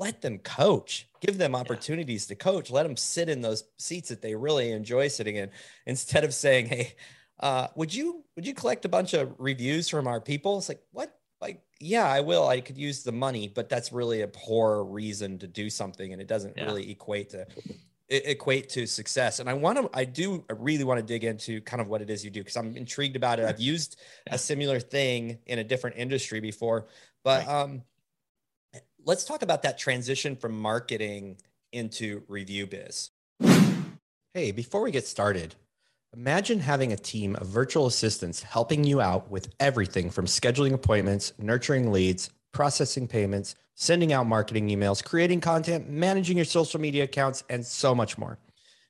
let 0.00 0.22
them 0.22 0.38
coach. 0.38 1.06
Give 1.20 1.38
them 1.38 1.54
opportunities 1.54 2.26
yeah. 2.28 2.34
to 2.34 2.42
coach. 2.42 2.70
Let 2.70 2.84
them 2.84 2.96
sit 2.96 3.28
in 3.28 3.42
those 3.42 3.64
seats 3.76 4.08
that 4.08 4.22
they 4.22 4.34
really 4.34 4.72
enjoy 4.72 5.08
sitting 5.08 5.36
in 5.36 5.50
instead 5.86 6.24
of 6.24 6.32
saying, 6.34 6.66
"Hey, 6.66 6.94
uh, 7.38 7.68
would 7.76 7.94
you 7.94 8.24
would 8.34 8.46
you 8.46 8.54
collect 8.54 8.84
a 8.86 8.88
bunch 8.88 9.14
of 9.14 9.34
reviews 9.38 9.88
from 9.88 10.06
our 10.08 10.20
people? 10.20 10.58
It's 10.58 10.68
like 10.68 10.82
what? 10.92 11.14
Like, 11.40 11.62
yeah, 11.78 12.06
I 12.06 12.20
will. 12.20 12.48
I 12.48 12.60
could 12.60 12.76
use 12.76 13.02
the 13.02 13.12
money, 13.12 13.48
but 13.48 13.68
that's 13.70 13.92
really 13.92 14.22
a 14.22 14.28
poor 14.28 14.84
reason 14.84 15.38
to 15.38 15.46
do 15.46 15.70
something, 15.70 16.12
and 16.12 16.20
it 16.20 16.28
doesn't 16.28 16.54
yeah. 16.56 16.64
really 16.64 16.90
equate 16.90 17.30
to 17.30 17.46
equate 18.10 18.68
to 18.70 18.86
success. 18.86 19.38
And 19.38 19.48
I 19.48 19.54
want 19.54 19.78
to, 19.78 19.88
I 19.94 20.04
do, 20.04 20.44
I 20.50 20.54
really 20.54 20.82
want 20.82 20.98
to 20.98 21.06
dig 21.06 21.22
into 21.22 21.60
kind 21.60 21.80
of 21.80 21.86
what 21.86 22.02
it 22.02 22.10
is 22.10 22.24
you 22.24 22.30
do 22.30 22.40
because 22.40 22.56
I'm 22.56 22.76
intrigued 22.76 23.14
about 23.14 23.38
it. 23.38 23.46
I've 23.46 23.60
used 23.60 24.00
a 24.26 24.36
similar 24.36 24.80
thing 24.80 25.38
in 25.46 25.60
a 25.60 25.64
different 25.64 25.96
industry 25.96 26.40
before, 26.40 26.88
but 27.22 27.46
right. 27.46 27.62
um, 27.62 27.82
let's 29.04 29.24
talk 29.24 29.42
about 29.42 29.62
that 29.62 29.78
transition 29.78 30.36
from 30.36 30.58
marketing 30.58 31.36
into 31.72 32.22
review 32.28 32.66
biz. 32.66 33.10
Hey, 34.34 34.52
before 34.52 34.82
we 34.82 34.90
get 34.90 35.06
started, 35.06 35.54
Imagine 36.16 36.58
having 36.58 36.92
a 36.92 36.96
team 36.96 37.36
of 37.36 37.46
virtual 37.46 37.86
assistants 37.86 38.42
helping 38.42 38.82
you 38.82 39.00
out 39.00 39.30
with 39.30 39.54
everything 39.60 40.10
from 40.10 40.26
scheduling 40.26 40.72
appointments, 40.72 41.32
nurturing 41.38 41.92
leads, 41.92 42.30
processing 42.50 43.06
payments, 43.06 43.54
sending 43.76 44.12
out 44.12 44.26
marketing 44.26 44.68
emails, 44.70 45.04
creating 45.04 45.40
content, 45.40 45.88
managing 45.88 46.36
your 46.36 46.44
social 46.44 46.80
media 46.80 47.04
accounts, 47.04 47.44
and 47.48 47.64
so 47.64 47.94
much 47.94 48.18
more. 48.18 48.38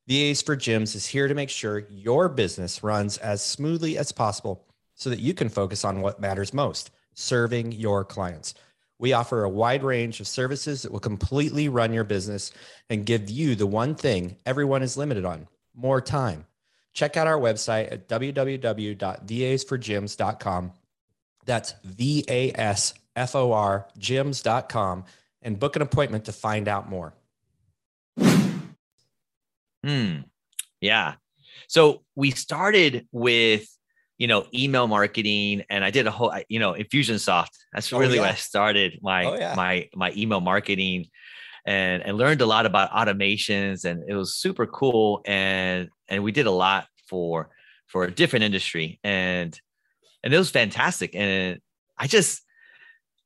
VAs 0.09 0.41
for 0.41 0.57
Gyms 0.57 0.95
is 0.97 1.07
here 1.07 1.29
to 1.29 1.35
make 1.35 1.51
sure 1.51 1.87
your 1.91 2.31
business 2.31 2.83
runs 2.83 3.19
as 3.19 3.45
smoothly 3.45 3.99
as 3.99 4.13
possible 4.13 4.65
so 4.95 5.11
that 5.11 5.21
you 5.21 5.35
can 5.35 5.51
focus 5.51 5.85
on 5.85 6.01
what 6.01 6.23
matters 6.23 6.55
most 6.55 6.91
serving 7.13 7.71
your 7.73 8.03
clients. 8.03 8.55
We 9.01 9.13
offer 9.15 9.43
a 9.43 9.49
wide 9.49 9.83
range 9.83 10.21
of 10.21 10.29
services 10.29 10.83
that 10.83 10.93
will 10.93 11.01
completely 11.01 11.71
run 11.71 11.95
your 11.95 12.05
business 12.05 12.53
and 12.91 13.07
give 13.07 13.31
you 13.31 13.55
the 13.55 13.67
one 13.67 13.95
thing 13.95 14.37
everyone 14.45 14.83
is 14.83 14.99
limited 14.99 15.25
on 15.25 15.49
more 15.75 16.03
time. 16.03 16.45
Check 16.93 17.17
out 17.17 17.27
our 17.27 17.39
website 17.39 17.91
at 17.91 18.07
www.vasforgyms.com. 18.09 20.73
That's 21.47 21.75
V 21.83 22.27
A 22.29 22.53
S 22.53 22.93
F 23.17 23.35
O 23.35 23.53
R 23.53 23.87
gyms.com 23.99 25.05
and 25.41 25.59
book 25.59 25.77
an 25.77 25.83
appointment 25.83 26.27
to 26.27 26.33
find 26.33 26.69
out 26.69 26.91
more. 26.91 27.15
Hmm. 29.83 30.17
Yeah. 30.83 31.15
So 31.69 32.03
we 32.15 32.33
started 32.33 33.09
with, 33.13 33.67
you 34.21 34.29
know, 34.29 34.47
email 34.55 34.87
marketing 34.87 35.65
and 35.69 35.85
I 35.85 35.91
did 35.91 36.07
a 36.07 36.13
whole, 36.13 36.33
you 36.49 36.61
know, 36.61 36.75
Infusionsoft. 36.75 37.49
That's 37.73 37.93
oh, 37.93 37.99
really 37.99 38.13
oh, 38.13 38.15
yeah. 38.17 38.21
where 38.21 38.31
I 38.31 38.37
started 38.37 39.01
my, 39.03 39.25
oh, 39.25 39.35
yeah. 39.35 39.55
my, 39.57 39.89
my 39.97 40.13
email 40.17 40.41
marketing 40.41 41.07
and, 41.67 42.05
and 42.05 42.17
learned 42.17 42.41
a 42.41 42.47
lot 42.47 42.67
about 42.67 42.93
automations 42.93 43.85
and 43.85 44.05
it 44.09 44.15
was 44.15 44.37
super 44.37 44.67
cool. 44.67 45.23
And 45.27 45.89
and 46.09 46.23
we 46.23 46.31
did 46.31 46.47
a 46.47 46.51
lot 46.51 46.87
for 47.09 47.51
for 47.91 48.05
a 48.05 48.11
different 48.11 48.45
industry 48.45 49.01
and 49.03 49.61
and 50.23 50.33
it 50.33 50.39
was 50.39 50.51
fantastic 50.51 51.15
and 51.15 51.59
i 51.99 52.07
just 52.07 52.43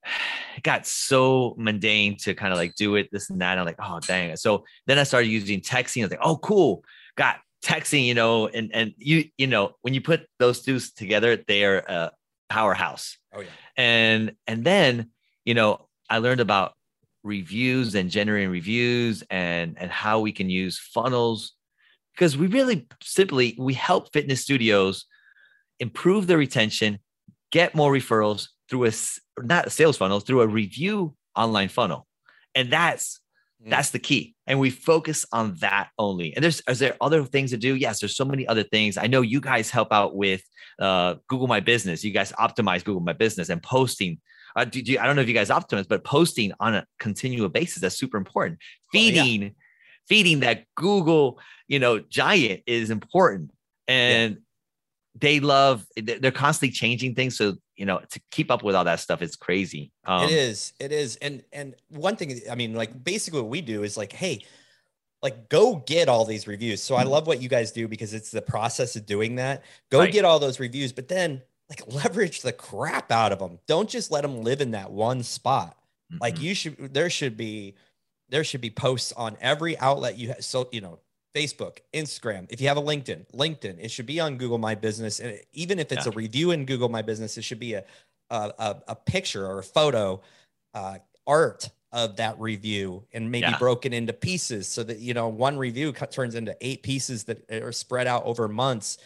got 0.62 0.86
so 0.86 1.54
mundane 1.58 2.16
to 2.16 2.34
kind 2.34 2.52
of 2.52 2.58
like 2.58 2.74
do 2.76 2.94
it 2.94 3.08
this 3.12 3.28
and 3.28 3.40
that 3.40 3.58
i'm 3.58 3.66
like 3.66 3.78
oh 3.78 4.00
dang 4.00 4.34
so 4.36 4.64
then 4.86 4.98
i 4.98 5.02
started 5.02 5.28
using 5.28 5.60
texting 5.60 6.00
i 6.00 6.04
was 6.04 6.10
like 6.10 6.20
oh 6.22 6.36
cool 6.36 6.82
got 7.16 7.38
texting 7.64 8.04
you 8.04 8.14
know 8.14 8.46
and 8.46 8.70
and 8.74 8.92
you 8.98 9.24
you 9.38 9.46
know 9.46 9.72
when 9.80 9.94
you 9.94 10.00
put 10.00 10.26
those 10.38 10.60
two 10.60 10.78
together 10.96 11.36
they 11.48 11.64
are 11.64 11.78
a 11.78 12.10
powerhouse 12.50 13.16
oh 13.34 13.40
yeah 13.40 13.48
and 13.76 14.32
and 14.46 14.64
then 14.64 15.08
you 15.44 15.54
know 15.54 15.88
i 16.10 16.18
learned 16.18 16.40
about 16.40 16.74
reviews 17.22 17.94
and 17.94 18.10
generating 18.10 18.50
reviews 18.50 19.22
and 19.30 19.76
and 19.78 19.90
how 19.90 20.20
we 20.20 20.30
can 20.30 20.50
use 20.50 20.78
funnels 20.78 21.54
because 22.14 22.36
we 22.36 22.46
really 22.46 22.86
simply 23.02 23.56
we 23.58 23.74
help 23.74 24.12
fitness 24.12 24.42
studios 24.42 25.06
improve 25.80 26.26
their 26.26 26.38
retention, 26.38 26.98
get 27.50 27.74
more 27.74 27.92
referrals 27.92 28.48
through 28.68 28.86
a 28.86 28.92
not 29.38 29.66
a 29.66 29.70
sales 29.70 29.96
funnel, 29.96 30.20
through 30.20 30.40
a 30.40 30.46
review 30.46 31.14
online 31.36 31.68
funnel. 31.68 32.06
And 32.54 32.72
that's 32.72 33.20
mm. 33.64 33.70
that's 33.70 33.90
the 33.90 33.98
key. 33.98 34.34
And 34.46 34.60
we 34.60 34.70
focus 34.70 35.24
on 35.32 35.56
that 35.60 35.88
only. 35.98 36.34
And 36.34 36.42
there's 36.42 36.62
is 36.68 36.78
there 36.78 36.96
other 37.00 37.24
things 37.24 37.50
to 37.50 37.56
do? 37.56 37.74
Yes, 37.74 38.00
there's 38.00 38.16
so 38.16 38.24
many 38.24 38.46
other 38.46 38.62
things. 38.62 38.96
I 38.96 39.06
know 39.06 39.22
you 39.22 39.40
guys 39.40 39.70
help 39.70 39.92
out 39.92 40.14
with 40.14 40.42
uh, 40.78 41.14
Google 41.28 41.46
My 41.46 41.60
Business. 41.60 42.04
You 42.04 42.12
guys 42.12 42.32
optimize 42.32 42.84
Google 42.84 43.02
My 43.02 43.12
Business 43.12 43.48
and 43.48 43.62
posting. 43.62 44.20
Uh, 44.56 44.64
do, 44.64 44.82
do, 44.82 44.98
I 44.98 45.06
don't 45.06 45.16
know 45.16 45.22
if 45.22 45.28
you 45.28 45.34
guys 45.34 45.48
optimize, 45.48 45.88
but 45.88 46.04
posting 46.04 46.52
on 46.60 46.74
a 46.76 46.86
continual 47.00 47.48
basis 47.48 47.82
that's 47.82 47.98
super 47.98 48.16
important. 48.16 48.58
Feeding, 48.92 49.42
oh, 49.42 49.46
yeah. 49.46 49.50
feeding 50.06 50.40
that 50.40 50.64
Google 50.76 51.40
you 51.68 51.78
know, 51.78 51.98
giant 51.98 52.62
is 52.66 52.90
important. 52.90 53.50
And 53.88 54.34
yeah. 54.34 54.40
They 55.14 55.40
love, 55.40 55.86
they're 55.96 56.32
constantly 56.32 56.72
changing 56.72 57.14
things. 57.14 57.36
So, 57.36 57.54
you 57.76 57.86
know, 57.86 58.00
to 58.10 58.20
keep 58.30 58.50
up 58.50 58.62
with 58.62 58.74
all 58.74 58.84
that 58.84 59.00
stuff 59.00 59.22
is 59.22 59.36
crazy. 59.36 59.92
Um, 60.04 60.24
it 60.24 60.30
is. 60.30 60.72
It 60.80 60.92
is. 60.92 61.16
And, 61.16 61.42
and 61.52 61.74
one 61.88 62.16
thing, 62.16 62.40
I 62.50 62.54
mean, 62.54 62.74
like 62.74 63.02
basically 63.02 63.40
what 63.40 63.50
we 63.50 63.60
do 63.60 63.84
is 63.84 63.96
like, 63.96 64.12
hey, 64.12 64.44
like 65.22 65.48
go 65.48 65.76
get 65.76 66.08
all 66.08 66.24
these 66.24 66.46
reviews. 66.46 66.82
So 66.82 66.96
I 66.96 67.02
mm-hmm. 67.02 67.12
love 67.12 67.26
what 67.26 67.40
you 67.40 67.48
guys 67.48 67.72
do 67.72 67.88
because 67.88 68.12
it's 68.12 68.30
the 68.30 68.42
process 68.42 68.96
of 68.96 69.06
doing 69.06 69.36
that. 69.36 69.64
Go 69.90 70.00
right. 70.00 70.12
get 70.12 70.24
all 70.24 70.38
those 70.38 70.60
reviews, 70.60 70.92
but 70.92 71.08
then 71.08 71.40
like 71.70 71.82
leverage 71.92 72.42
the 72.42 72.52
crap 72.52 73.12
out 73.12 73.32
of 73.32 73.38
them. 73.38 73.58
Don't 73.66 73.88
just 73.88 74.10
let 74.10 74.22
them 74.22 74.42
live 74.42 74.60
in 74.60 74.72
that 74.72 74.90
one 74.90 75.22
spot. 75.22 75.78
Mm-hmm. 76.12 76.18
Like 76.20 76.40
you 76.40 76.54
should, 76.54 76.92
there 76.92 77.08
should 77.08 77.36
be, 77.36 77.74
there 78.28 78.44
should 78.44 78.60
be 78.60 78.70
posts 78.70 79.12
on 79.12 79.36
every 79.40 79.78
outlet 79.78 80.18
you 80.18 80.28
have. 80.28 80.44
So, 80.44 80.68
you 80.72 80.80
know, 80.80 80.98
Facebook, 81.34 81.78
Instagram. 81.92 82.46
If 82.50 82.60
you 82.60 82.68
have 82.68 82.76
a 82.76 82.82
LinkedIn, 82.82 83.26
LinkedIn, 83.34 83.78
it 83.80 83.90
should 83.90 84.06
be 84.06 84.20
on 84.20 84.36
Google 84.36 84.58
My 84.58 84.74
Business. 84.74 85.20
And 85.20 85.38
even 85.52 85.78
if 85.78 85.90
it's 85.92 86.06
yeah. 86.06 86.12
a 86.12 86.14
review 86.14 86.52
in 86.52 86.64
Google 86.64 86.88
My 86.88 87.02
Business, 87.02 87.36
it 87.36 87.42
should 87.42 87.60
be 87.60 87.74
a, 87.74 87.84
a, 88.30 88.76
a 88.88 88.94
picture 88.94 89.46
or 89.46 89.58
a 89.58 89.62
photo, 89.64 90.20
uh, 90.74 90.98
art 91.26 91.70
of 91.92 92.16
that 92.16 92.38
review 92.40 93.04
and 93.12 93.30
maybe 93.30 93.46
Yeah. 93.46 93.58
broken 93.58 93.92
into 93.92 94.12
pieces 94.12 94.66
so 94.66 94.82
that 94.82 94.98
you 94.98 95.14
know 95.14 95.28
one 95.28 95.56
review 95.56 95.92
cut, 95.92 96.10
turns 96.10 96.34
into 96.34 96.56
eight 96.60 96.82
pieces 96.82 97.24
that 97.24 97.48
are 97.50 97.70
spread 97.70 98.08
out 98.08 98.24
over 98.24 98.48
months 98.48 98.98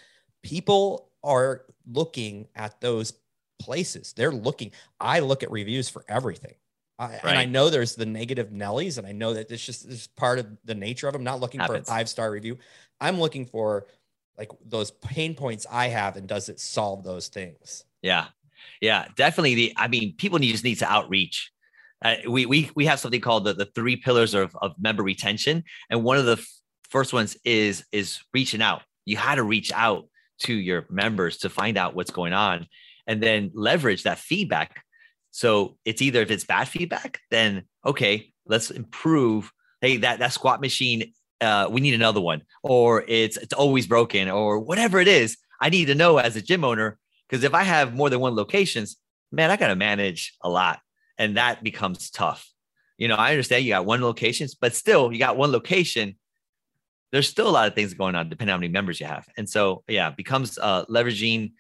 people 0.42 1.10
are 1.22 1.66
looking 1.92 2.48
at 2.56 2.80
those 2.80 3.12
places 3.60 4.14
they're 4.14 4.32
looking 4.32 4.70
i 5.00 5.18
look 5.20 5.42
at 5.42 5.50
reviews 5.50 5.90
for 5.90 6.02
everything 6.08 6.54
I, 6.98 7.20
and 7.22 7.38
i 7.38 7.44
know 7.44 7.70
there's 7.70 7.94
the 7.94 8.06
negative 8.06 8.50
nellies 8.50 8.98
and 8.98 9.06
i 9.06 9.12
know 9.12 9.34
that 9.34 9.50
it's 9.50 9.64
just 9.64 9.88
it's 9.88 10.06
part 10.06 10.38
of 10.38 10.46
the 10.64 10.74
nature 10.74 11.06
of 11.06 11.12
them 11.12 11.24
not 11.24 11.40
looking 11.40 11.60
Happens. 11.60 11.86
for 11.86 11.92
a 11.92 11.96
five 11.96 12.08
star 12.08 12.30
review 12.30 12.58
i'm 13.00 13.20
looking 13.20 13.46
for 13.46 13.86
like 14.36 14.50
those 14.64 14.90
pain 14.90 15.34
points 15.34 15.66
i 15.70 15.88
have 15.88 16.16
and 16.16 16.26
does 16.26 16.48
it 16.48 16.58
solve 16.58 17.04
those 17.04 17.28
things 17.28 17.84
Yeah, 18.02 18.26
yeah, 18.80 19.06
definitely. 19.16 19.54
The 19.54 19.72
I 19.76 19.88
mean, 19.88 20.14
people 20.16 20.38
need 20.38 20.52
just 20.52 20.64
need 20.64 20.76
to 20.76 20.90
outreach. 20.90 21.50
Uh, 22.04 22.16
we 22.28 22.46
we 22.46 22.70
we 22.74 22.86
have 22.86 23.00
something 23.00 23.20
called 23.20 23.44
the, 23.44 23.54
the 23.54 23.66
three 23.66 23.96
pillars 23.96 24.34
of, 24.34 24.56
of 24.60 24.72
member 24.78 25.02
retention, 25.02 25.64
and 25.90 26.04
one 26.04 26.16
of 26.16 26.26
the 26.26 26.32
f- 26.32 26.48
first 26.88 27.12
ones 27.12 27.36
is 27.44 27.84
is 27.92 28.20
reaching 28.32 28.62
out. 28.62 28.82
You 29.04 29.16
had 29.16 29.36
to 29.36 29.42
reach 29.42 29.72
out 29.72 30.08
to 30.40 30.52
your 30.52 30.86
members 30.90 31.38
to 31.38 31.48
find 31.48 31.76
out 31.76 31.94
what's 31.94 32.10
going 32.10 32.32
on, 32.32 32.66
and 33.06 33.22
then 33.22 33.50
leverage 33.54 34.04
that 34.04 34.18
feedback. 34.18 34.82
So 35.38 35.76
it's 35.84 36.02
either 36.02 36.20
if 36.20 36.32
it's 36.32 36.42
bad 36.42 36.66
feedback, 36.66 37.20
then 37.30 37.62
okay, 37.86 38.32
let's 38.46 38.72
improve. 38.72 39.52
Hey, 39.80 39.98
that 39.98 40.18
that 40.18 40.32
squat 40.32 40.60
machine, 40.60 41.12
uh, 41.40 41.68
we 41.70 41.80
need 41.80 41.94
another 41.94 42.20
one, 42.20 42.42
or 42.64 43.04
it's 43.06 43.36
it's 43.36 43.52
always 43.52 43.86
broken, 43.86 44.28
or 44.28 44.58
whatever 44.58 44.98
it 44.98 45.06
is. 45.06 45.36
I 45.60 45.70
need 45.70 45.84
to 45.84 45.94
know 45.94 46.18
as 46.18 46.34
a 46.34 46.42
gym 46.42 46.64
owner 46.64 46.98
because 47.28 47.44
if 47.44 47.54
I 47.54 47.62
have 47.62 47.94
more 47.94 48.10
than 48.10 48.18
one 48.18 48.34
locations, 48.34 48.96
man, 49.30 49.52
I 49.52 49.56
got 49.56 49.68
to 49.68 49.76
manage 49.76 50.34
a 50.42 50.50
lot, 50.50 50.80
and 51.18 51.36
that 51.36 51.62
becomes 51.62 52.10
tough. 52.10 52.50
You 52.96 53.06
know, 53.06 53.14
I 53.14 53.30
understand 53.30 53.64
you 53.64 53.70
got 53.70 53.86
one 53.86 54.02
locations, 54.02 54.56
but 54.56 54.74
still, 54.74 55.12
you 55.12 55.20
got 55.20 55.36
one 55.36 55.52
location. 55.52 56.16
There's 57.12 57.28
still 57.28 57.48
a 57.48 57.54
lot 57.58 57.68
of 57.68 57.76
things 57.76 57.94
going 57.94 58.16
on 58.16 58.28
depending 58.28 58.54
on 58.54 58.58
how 58.58 58.60
many 58.62 58.72
members 58.72 58.98
you 58.98 59.06
have, 59.06 59.28
and 59.36 59.48
so 59.48 59.84
yeah, 59.86 60.10
becomes 60.10 60.58
uh, 60.58 60.84
leveraging 60.86 61.52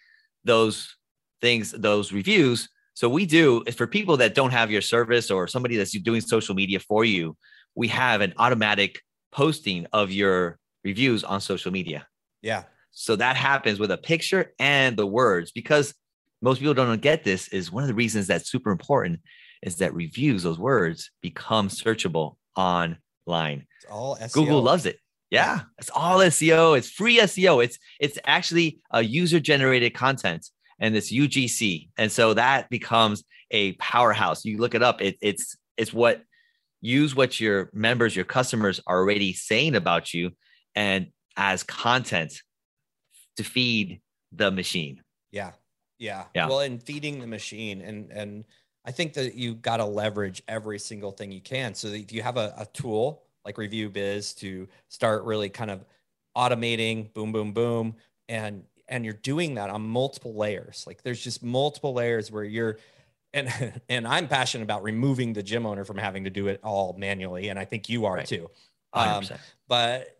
those 0.42 0.96
things, 1.40 1.70
those 1.70 2.12
reviews. 2.12 2.68
So 2.98 3.08
we 3.08 3.26
do 3.26 3.62
is 3.64 3.76
for 3.76 3.86
people 3.86 4.16
that 4.16 4.34
don't 4.34 4.50
have 4.50 4.72
your 4.72 4.80
service 4.80 5.30
or 5.30 5.46
somebody 5.46 5.76
that's 5.76 5.92
doing 6.00 6.20
social 6.20 6.56
media 6.56 6.80
for 6.80 7.04
you, 7.04 7.36
we 7.76 7.86
have 7.86 8.20
an 8.22 8.34
automatic 8.38 9.00
posting 9.30 9.86
of 9.92 10.10
your 10.10 10.58
reviews 10.82 11.22
on 11.22 11.40
social 11.40 11.70
media. 11.70 12.08
yeah 12.42 12.64
So 12.90 13.14
that 13.14 13.36
happens 13.36 13.78
with 13.78 13.92
a 13.92 13.98
picture 13.98 14.52
and 14.58 14.96
the 14.96 15.06
words 15.06 15.52
because 15.52 15.94
most 16.42 16.58
people 16.58 16.74
don't 16.74 17.00
get 17.00 17.22
this 17.22 17.46
is 17.58 17.70
one 17.70 17.84
of 17.84 17.88
the 17.88 17.94
reasons 17.94 18.26
that's 18.26 18.50
super 18.50 18.72
important 18.72 19.20
is 19.62 19.76
that 19.76 19.94
reviews, 19.94 20.42
those 20.42 20.58
words 20.58 21.12
become 21.22 21.68
searchable 21.68 22.34
online. 22.56 23.64
it's 23.76 23.86
all 23.88 24.16
SEO. 24.16 24.32
Google 24.32 24.60
loves 24.60 24.86
it. 24.86 24.98
Yeah, 25.30 25.60
it's 25.78 25.90
all 25.94 26.18
SEO. 26.18 26.76
It's 26.76 26.90
free 26.90 27.18
SEO. 27.18 27.62
It's 27.62 27.78
it's 28.00 28.18
actually 28.24 28.80
a 28.90 29.02
user 29.02 29.38
generated 29.38 29.94
content 29.94 30.50
and 30.78 30.94
this 30.94 31.12
UGC. 31.12 31.88
And 31.98 32.10
so 32.10 32.34
that 32.34 32.68
becomes 32.70 33.24
a 33.50 33.72
powerhouse. 33.74 34.44
You 34.44 34.58
look 34.58 34.74
it 34.74 34.82
up. 34.82 35.00
It, 35.00 35.16
it's 35.20 35.56
it's 35.76 35.92
what 35.92 36.22
use 36.80 37.14
what 37.14 37.40
your 37.40 37.70
members, 37.72 38.14
your 38.14 38.24
customers 38.24 38.80
are 38.86 38.98
already 38.98 39.32
saying 39.32 39.74
about 39.74 40.14
you 40.14 40.30
and 40.74 41.08
as 41.36 41.62
content 41.62 42.40
to 43.36 43.44
feed 43.44 44.00
the 44.32 44.50
machine. 44.50 45.02
Yeah. 45.32 45.52
Yeah. 45.98 46.24
Yeah. 46.34 46.48
Well, 46.48 46.60
and 46.60 46.82
feeding 46.82 47.20
the 47.20 47.26
machine 47.26 47.80
and 47.80 48.10
and 48.10 48.44
I 48.84 48.90
think 48.90 49.12
that 49.14 49.34
you 49.34 49.54
got 49.54 49.78
to 49.78 49.84
leverage 49.84 50.42
every 50.48 50.78
single 50.78 51.10
thing 51.10 51.30
you 51.30 51.42
can. 51.42 51.74
So 51.74 51.88
if 51.88 52.10
you 52.10 52.22
have 52.22 52.38
a, 52.38 52.54
a 52.56 52.66
tool 52.72 53.22
like 53.44 53.58
Review 53.58 53.90
Biz 53.90 54.32
to 54.34 54.66
start 54.88 55.24
really 55.24 55.50
kind 55.50 55.70
of 55.70 55.84
automating, 56.36 57.12
boom, 57.12 57.32
boom, 57.32 57.52
boom, 57.52 57.96
and 58.28 58.64
and 58.88 59.04
you're 59.04 59.14
doing 59.14 59.54
that 59.54 59.70
on 59.70 59.82
multiple 59.82 60.34
layers. 60.34 60.84
Like 60.86 61.02
there's 61.02 61.22
just 61.22 61.42
multiple 61.42 61.92
layers 61.92 62.30
where 62.30 62.44
you're 62.44 62.78
and 63.32 63.48
and 63.88 64.06
I'm 64.06 64.28
passionate 64.28 64.64
about 64.64 64.82
removing 64.82 65.32
the 65.32 65.42
gym 65.42 65.66
owner 65.66 65.84
from 65.84 65.98
having 65.98 66.24
to 66.24 66.30
do 66.30 66.48
it 66.48 66.60
all 66.62 66.94
manually, 66.98 67.48
and 67.48 67.58
I 67.58 67.64
think 67.64 67.88
you 67.88 68.06
are 68.06 68.16
Right. 68.16 68.26
too. 68.26 68.50
Um, 68.94 69.24
but 69.68 70.18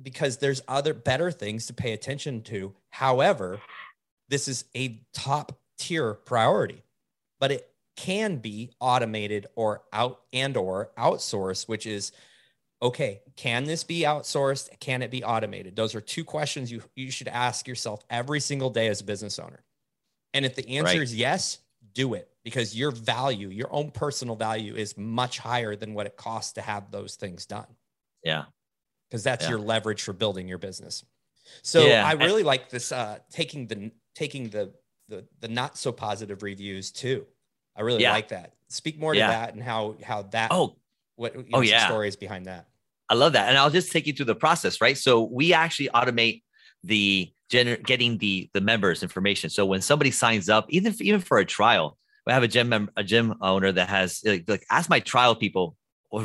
because 0.00 0.38
there's 0.38 0.62
other 0.68 0.94
better 0.94 1.30
things 1.32 1.66
to 1.66 1.74
pay 1.74 1.92
attention 1.92 2.42
to. 2.42 2.72
However, 2.90 3.60
this 4.28 4.46
is 4.46 4.64
a 4.74 5.00
top 5.12 5.58
tier 5.78 6.14
priority, 6.14 6.84
but 7.40 7.50
it 7.50 7.70
can 7.96 8.36
be 8.36 8.70
automated 8.80 9.46
or 9.56 9.82
out 9.92 10.22
and 10.32 10.56
or 10.56 10.90
outsourced, 10.96 11.68
which 11.68 11.86
is 11.86 12.12
okay, 12.82 13.22
can 13.36 13.64
this 13.64 13.84
be 13.84 14.00
outsourced? 14.02 14.78
Can 14.80 15.02
it 15.02 15.10
be 15.10 15.24
automated? 15.24 15.76
Those 15.76 15.94
are 15.94 16.00
two 16.00 16.24
questions 16.24 16.70
you 16.70 16.82
you 16.96 17.10
should 17.10 17.28
ask 17.28 17.66
yourself 17.68 18.04
every 18.10 18.40
single 18.40 18.70
day 18.70 18.88
as 18.88 19.00
a 19.00 19.04
business 19.04 19.38
owner. 19.38 19.64
And 20.34 20.44
if 20.46 20.56
the 20.56 20.68
answer 20.78 21.00
Right. 21.00 21.02
is 21.02 21.14
yes, 21.14 21.60
do 21.94 22.14
it 22.14 22.30
because 22.44 22.76
your 22.76 22.90
value, 22.92 23.48
your 23.48 23.72
own 23.72 23.90
personal 23.92 24.36
value 24.36 24.74
is 24.76 24.96
much 24.98 25.38
higher 25.38 25.76
than 25.76 25.94
what 25.94 26.06
it 26.06 26.16
costs 26.16 26.54
to 26.54 26.62
have 26.62 26.90
those 26.90 27.16
things 27.16 27.46
done 27.46 27.76
yeah. 28.22 28.46
because 29.10 29.22
that's 29.22 29.44
Yeah. 29.44 29.50
your 29.50 29.58
leverage 29.58 30.02
for 30.02 30.12
building 30.12 30.48
your 30.48 30.58
business. 30.58 31.04
So 31.62 31.86
Yeah, 31.88 32.04
I 32.04 32.12
really 32.12 32.42
like 32.42 32.70
this 32.70 32.92
uh, 32.92 33.18
taking 33.30 33.66
the 33.66 33.92
taking 34.14 34.48
the 34.50 34.74
the 35.08 35.28
the 35.40 35.48
not 35.48 35.76
so 35.78 35.92
positive 35.92 36.42
reviews 36.42 36.90
too. 36.90 37.26
I 37.76 37.82
really 37.82 38.02
Yeah. 38.02 38.12
like 38.12 38.28
that. 38.28 38.54
Speak 38.68 38.98
more 38.98 39.14
to 39.14 39.20
that 39.20 39.54
and 39.54 39.62
how 39.62 39.96
how 40.02 40.22
that 40.24 40.50
Oh, 40.50 40.76
what 41.16 41.34
you 41.34 41.44
oh, 41.52 41.58
know, 41.60 41.64
some 41.64 41.64
yeah. 41.64 41.86
stories 41.86 42.16
behind 42.16 42.46
that. 42.46 42.66
I 43.08 43.14
love 43.14 43.34
that. 43.34 43.48
And 43.48 43.58
I'll 43.58 43.70
just 43.70 43.92
take 43.92 44.06
you 44.06 44.12
through 44.12 44.26
the 44.26 44.34
process, 44.34 44.80
right? 44.80 44.96
So 44.96 45.22
we 45.22 45.52
actually 45.52 45.88
automate 45.90 46.42
the 46.82 47.30
gener- 47.52 47.82
getting 47.84 48.18
the 48.18 48.50
the 48.54 48.60
members 48.60 49.02
information. 49.02 49.50
So 49.50 49.66
when 49.66 49.80
somebody 49.82 50.10
signs 50.10 50.48
up, 50.48 50.66
even 50.70 50.92
if, 50.92 51.00
even 51.00 51.20
for 51.20 51.38
a 51.38 51.44
trial, 51.44 51.98
we 52.26 52.32
have 52.32 52.42
a 52.42 52.48
gym 52.48 52.68
mem- 52.68 52.90
a 52.96 53.04
gym 53.04 53.34
owner 53.40 53.70
that 53.72 53.88
has 53.88 54.20
like, 54.24 54.44
like 54.48 54.64
ask 54.70 54.88
my 54.88 55.00
trial 55.00 55.34
people 55.34 55.76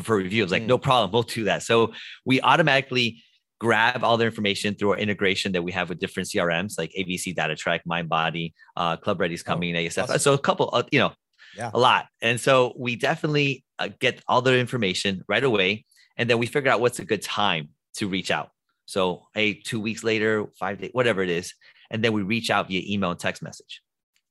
for 0.03 0.17
reviews. 0.17 0.51
Like 0.51 0.63
Mm. 0.63 0.67
no 0.67 0.77
problem, 0.77 1.11
we'll 1.11 1.23
do 1.23 1.45
that. 1.45 1.63
So 1.63 1.93
we 2.25 2.39
automatically 2.41 3.21
grab 3.59 4.03
all 4.03 4.15
their 4.15 4.27
information 4.29 4.73
through 4.73 4.91
our 4.91 4.97
integration 4.97 5.51
that 5.51 5.61
we 5.63 5.71
have 5.73 5.89
with 5.89 5.99
different 5.99 6.29
CRMs 6.29 6.77
like 6.77 6.91
ABC 6.97 7.35
Data 7.35 7.55
Track, 7.55 7.81
MindBody, 7.85 8.53
uh, 8.77 8.95
Club 8.95 9.19
Ready's 9.19 9.43
coming, 9.43 9.75
ASF. 9.75 10.03
awesome. 10.03 10.19
So 10.19 10.33
a 10.33 10.37
couple, 10.37 10.69
of, 10.69 10.87
you 10.91 10.99
know, 10.99 11.11
Yeah. 11.59 11.71
a 11.73 11.79
lot. 11.79 12.07
And 12.21 12.39
so 12.39 12.73
we 12.77 12.95
definitely 12.95 13.65
uh, 13.79 13.89
get 13.99 14.23
all 14.29 14.41
the 14.41 14.57
information 14.57 15.23
right 15.27 15.43
away. 15.43 15.85
And 16.15 16.29
then 16.29 16.39
we 16.39 16.47
figure 16.47 16.71
out 16.71 16.79
what's 16.79 16.99
a 16.99 17.05
good 17.05 17.21
time 17.21 17.69
to 17.95 18.07
reach 18.07 18.31
out. 18.31 18.49
So, 18.85 19.23
hey, 19.35 19.53
two 19.53 19.79
weeks 19.79 20.03
later, 20.03 20.47
five 20.57 20.79
days, 20.79 20.91
whatever 20.93 21.21
it 21.21 21.29
is. 21.29 21.53
And 21.91 22.01
then 22.03 22.13
we 22.13 22.21
reach 22.21 22.49
out 22.49 22.69
via 22.69 22.81
email 22.85 23.11
and 23.11 23.19
text 23.19 23.43
message. 23.43 23.81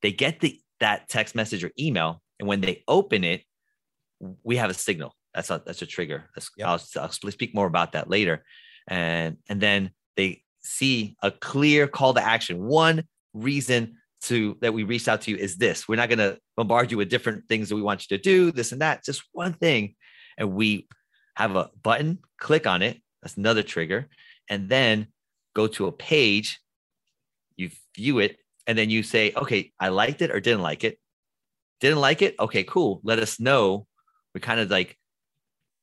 They 0.01 0.11
get 0.11 0.41
the 0.41 0.59
that 0.81 1.09
text 1.09 1.35
message 1.35 1.63
or 1.63 1.71
email. 1.79 2.23
And 2.39 2.49
when 2.49 2.61
they 2.63 2.83
open 2.89 3.25
it, 3.25 3.43
we 4.43 4.57
have 4.57 4.71
a 4.71 4.75
signal. 4.75 5.15
That's 5.35 5.51
a 5.51 5.63
that's 5.67 5.83
a 5.83 5.87
trigger. 5.87 6.31
That's, 6.35 6.51
Yep. 6.57 6.67
I'll, 6.67 6.81
I'll 7.03 7.13
speak 7.13 7.55
more 7.55 7.67
about 7.67 7.93
that 7.93 8.09
later. 8.09 8.45
And 8.89 9.37
and 9.51 9.61
then 9.61 9.91
they 10.17 10.43
see 10.63 11.17
a 11.23 11.31
clear 11.31 11.87
call 11.87 12.15
to 12.15 12.25
action. 12.25 12.65
One 12.65 13.05
reason 13.35 13.98
to 14.23 14.57
that 14.61 14.75
we 14.75 14.85
reached 14.85 15.09
out 15.09 15.23
to 15.23 15.31
you 15.31 15.37
is 15.37 15.57
this. 15.57 15.89
We're 15.89 15.97
not 15.97 16.09
going 16.09 16.19
to 16.19 16.39
bombard 16.57 16.91
you 16.91 16.99
with 16.99 17.09
different 17.09 17.47
things 17.49 17.69
that 17.69 17.77
we 17.77 17.83
want 17.83 18.09
you 18.09 18.17
to 18.17 18.23
do, 18.23 18.51
this 18.51 18.73
and 18.73 18.81
that. 18.81 19.05
Just 19.05 19.23
one 19.33 19.53
thing, 19.53 19.95
and 20.37 20.53
we 20.53 20.89
have 21.37 21.57
a 21.57 21.71
button. 21.83 22.19
Click 22.39 22.67
on 22.67 22.83
it. 22.83 23.01
That's 23.23 23.37
another 23.37 23.63
trigger, 23.63 24.09
and 24.49 24.69
then 24.69 25.09
go 25.55 25.67
to 25.69 25.87
a 25.87 25.93
page. 25.93 26.61
You 27.57 27.71
view 27.95 28.19
it, 28.19 28.39
and 28.67 28.77
then 28.77 28.91
you 28.91 29.03
say, 29.03 29.33
"Okay, 29.37 29.73
I 29.79 29.89
liked 29.89 30.23
it 30.23 30.31
or 30.31 30.41
didn't 30.41 30.63
like 30.63 30.85
it. 30.85 30.99
Didn't 31.81 32.01
like 32.01 32.23
it. 32.23 32.35
Okay, 32.39 32.65
cool. 32.65 33.01
Let 33.05 33.19
us 33.19 33.41
know." 33.41 33.87
We 34.35 34.41
kind 34.41 34.61
of 34.61 34.71
like, 34.71 34.99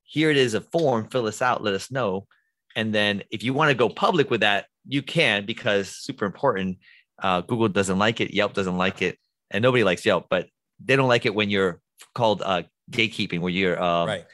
here 0.03 0.29
it 0.29 0.37
is 0.37 0.53
a 0.53 0.61
form. 0.61 1.09
Fill 1.09 1.23
this 1.23 1.41
out. 1.41 1.63
Let 1.63 1.73
us 1.73 1.89
know. 1.91 2.27
And 2.75 2.93
then 2.93 3.23
if 3.31 3.43
you 3.43 3.53
want 3.53 3.69
to 3.69 3.75
go 3.75 3.89
public 3.89 4.29
with 4.29 4.41
that, 4.41 4.67
you 4.87 5.01
can 5.01 5.45
because 5.45 5.89
super 5.89 6.25
important. 6.25 6.77
Uh, 7.21 7.41
Google 7.41 7.69
doesn't 7.69 7.97
like 7.97 8.21
it, 8.21 8.33
Yelp 8.33 8.53
doesn't 8.53 8.77
like 8.77 9.01
it, 9.01 9.17
and 9.51 9.61
nobody 9.61 9.83
likes 9.83 10.05
Yelp, 10.05 10.27
but 10.29 10.47
they 10.83 10.95
don't 10.95 11.07
like 11.07 11.25
it 11.25 11.33
when 11.33 11.49
you're 11.49 11.79
called 12.13 12.41
uh, 12.43 12.63
gatekeeping, 12.91 13.39
where 13.39 13.51
you're 13.51 13.81
um, 13.81 14.07
right. 14.07 14.25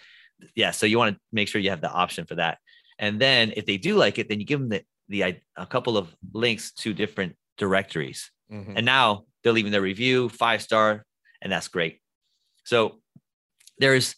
yeah. 0.55 0.71
So 0.71 0.85
you 0.85 0.97
want 0.97 1.15
to 1.15 1.21
make 1.31 1.47
sure 1.47 1.61
you 1.61 1.69
have 1.69 1.81
the 1.81 1.91
option 1.91 2.25
for 2.25 2.35
that. 2.35 2.57
And 2.97 3.19
then 3.19 3.53
if 3.55 3.65
they 3.65 3.77
do 3.77 3.95
like 3.95 4.19
it, 4.19 4.29
then 4.29 4.39
you 4.39 4.45
give 4.45 4.59
them 4.59 4.69
the, 4.69 4.83
the 5.09 5.41
a 5.57 5.65
couple 5.65 5.97
of 5.97 6.15
links 6.33 6.71
to 6.73 6.93
different 6.93 7.35
directories. 7.57 8.31
Mhm. 8.51 8.73
And 8.75 8.85
now 8.85 9.25
they're 9.43 9.53
leaving 9.53 9.71
their 9.71 9.81
review, 9.81 10.29
five 10.29 10.61
star, 10.61 11.05
and 11.41 11.51
that's 11.51 11.67
great. 11.67 11.99
So 12.63 12.99
there's 13.77 14.15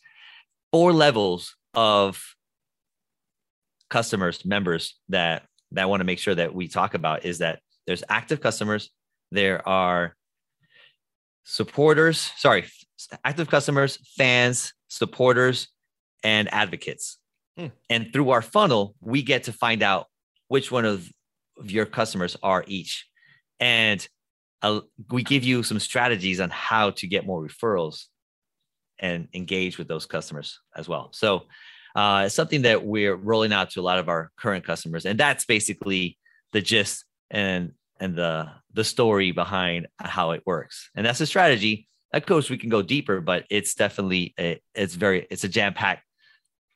four 0.71 0.91
levels 0.91 1.56
of 1.73 2.21
customers, 3.89 4.43
members 4.45 4.95
that 5.10 5.43
that 5.71 5.89
want 5.89 6.02
to 6.02 6.06
make 6.06 6.19
sure 6.19 6.36
that 6.36 6.54
we 6.54 6.67
talk 6.67 6.93
about 6.93 7.26
is 7.26 7.39
that 7.39 7.60
there's 7.88 8.04
active 8.10 8.41
customers, 8.41 8.89
there 9.32 9.67
are 9.67 10.15
supporters, 11.43 12.32
sorry, 12.38 12.65
active 13.26 13.50
customers, 13.50 13.98
fans, 14.17 14.74
supporters, 14.88 15.67
and 16.24 16.52
advocates. 16.54 17.17
Hmm. 17.58 17.67
And 17.89 18.12
through 18.13 18.32
our 18.32 18.41
funnel, 18.41 18.96
we 19.02 19.22
get 19.22 19.43
to 19.43 19.54
find 19.54 19.84
out 19.84 20.08
which 20.48 20.72
one 20.72 20.86
of, 20.86 21.10
of 21.58 21.69
your 21.69 21.86
customers 21.86 22.38
are 22.41 22.63
each. 22.67 23.08
And 23.60 24.06
uh, 24.62 24.82
we 25.12 25.24
give 25.24 25.43
you 25.43 25.63
some 25.63 25.80
strategies 25.80 26.39
on 26.39 26.50
how 26.50 26.91
to 26.91 27.08
get 27.08 27.26
more 27.26 27.46
referrals 27.46 28.06
and 29.00 29.28
engage 29.34 29.78
with 29.78 29.88
those 29.88 30.06
customers 30.06 30.60
as 30.76 30.88
well. 30.88 31.10
So 31.12 31.43
uh, 31.96 32.24
it's 32.26 32.36
something 32.36 32.63
that 32.63 32.86
we're 32.86 33.15
rolling 33.15 33.52
out 33.54 33.72
to 33.72 33.82
a 33.82 33.84
lot 33.84 34.00
of 34.00 34.10
our 34.10 34.32
current 34.38 34.65
customers, 34.65 35.06
and 35.06 35.19
that's 35.19 35.46
basically 35.46 36.17
the 36.54 36.62
gist 36.62 37.06
and 37.34 37.74
and 38.00 38.15
the 38.15 38.50
the 38.74 38.84
story 38.84 39.32
behind 39.32 39.88
how 40.00 40.32
it 40.32 40.43
works. 40.46 40.89
And 40.96 41.06
that's 41.06 41.19
a 41.19 41.26
strategy. 41.26 41.89
Of 42.13 42.26
course, 42.26 42.50
we 42.50 42.58
can 42.58 42.69
go 42.69 42.82
deeper, 42.82 43.19
but 43.22 43.46
it's 43.50 43.74
definitely 43.74 44.34
a, 44.39 44.62
it's 44.76 44.96
very 44.96 45.28
it's 45.30 45.43
a 45.43 45.50
jam 45.50 45.74
packed, 45.74 46.04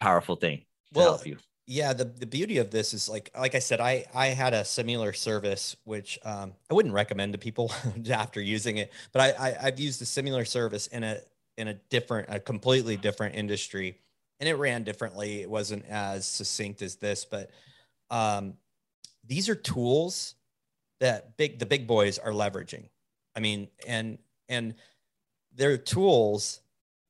powerful 0.01 0.35
thing. 0.35 0.65
well, 0.93 1.21
yeah, 1.69 1.91
the, 1.91 2.05
the 2.05 2.25
beauty 2.25 2.59
of 2.59 2.71
this 2.71 2.93
is 2.93 3.07
like 3.07 3.29
like 3.37 3.53
I 3.53 3.59
said, 3.59 3.79
I 3.79 4.05
I 4.13 4.27
had 4.27 4.53
a 4.53 4.65
similar 4.65 5.13
service 5.13 5.75
which 5.83 6.17
um, 6.25 6.53
I 6.71 6.73
wouldn't 6.73 6.93
recommend 6.93 7.33
to 7.33 7.39
people 7.39 7.71
after 8.09 8.41
using 8.41 8.77
it, 8.77 8.91
but 9.11 9.21
I, 9.21 9.49
I 9.49 9.57
I've 9.63 9.79
used 9.79 10.01
a 10.01 10.05
similar 10.05 10.43
service 10.43 10.87
in 10.87 11.03
a 11.03 11.19
in 11.57 11.67
a 11.67 11.73
different 11.73 12.29
a 12.31 12.39
completely 12.39 12.97
different 12.97 13.35
industry, 13.35 13.99
and 14.39 14.49
it 14.49 14.55
ran 14.55 14.83
differently. 14.83 15.41
It 15.41 15.49
wasn't 15.49 15.85
as 15.87 16.25
succinct 16.25 16.81
as 16.81 16.95
this, 16.95 17.25
but 17.25 17.51
um, 18.09 18.53
these 19.27 19.49
are 19.49 19.55
tools 19.55 20.35
that 20.99 21.37
big 21.37 21.59
the 21.59 21.65
big 21.65 21.87
boys 21.87 22.17
are 22.17 22.31
leveraging. 22.31 22.89
I 23.35 23.39
mean, 23.39 23.67
and 23.85 24.17
and 24.49 24.75
they're 25.55 25.77
tools 25.77 26.61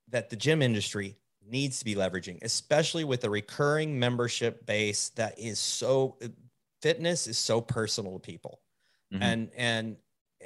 that 0.10 0.30
the 0.30 0.36
gym 0.36 0.62
industry 0.62 1.17
needs 1.50 1.80
to 1.80 1.86
be 1.86 1.95
leveraging, 1.95 2.43
especially 2.43 3.04
with 3.04 3.23
a 3.23 3.30
recurring 3.30 4.00
membership 4.00 4.65
base 4.65 5.10
that 5.10 5.38
is 5.39 5.60
so 5.60 6.17
fitness 6.82 7.28
is 7.28 7.38
so 7.38 7.62
personal 7.62 8.13
to 8.13 8.19
people. 8.19 8.60
Mm-hmm. 9.13 9.23
And 9.23 9.50
and 9.56 9.95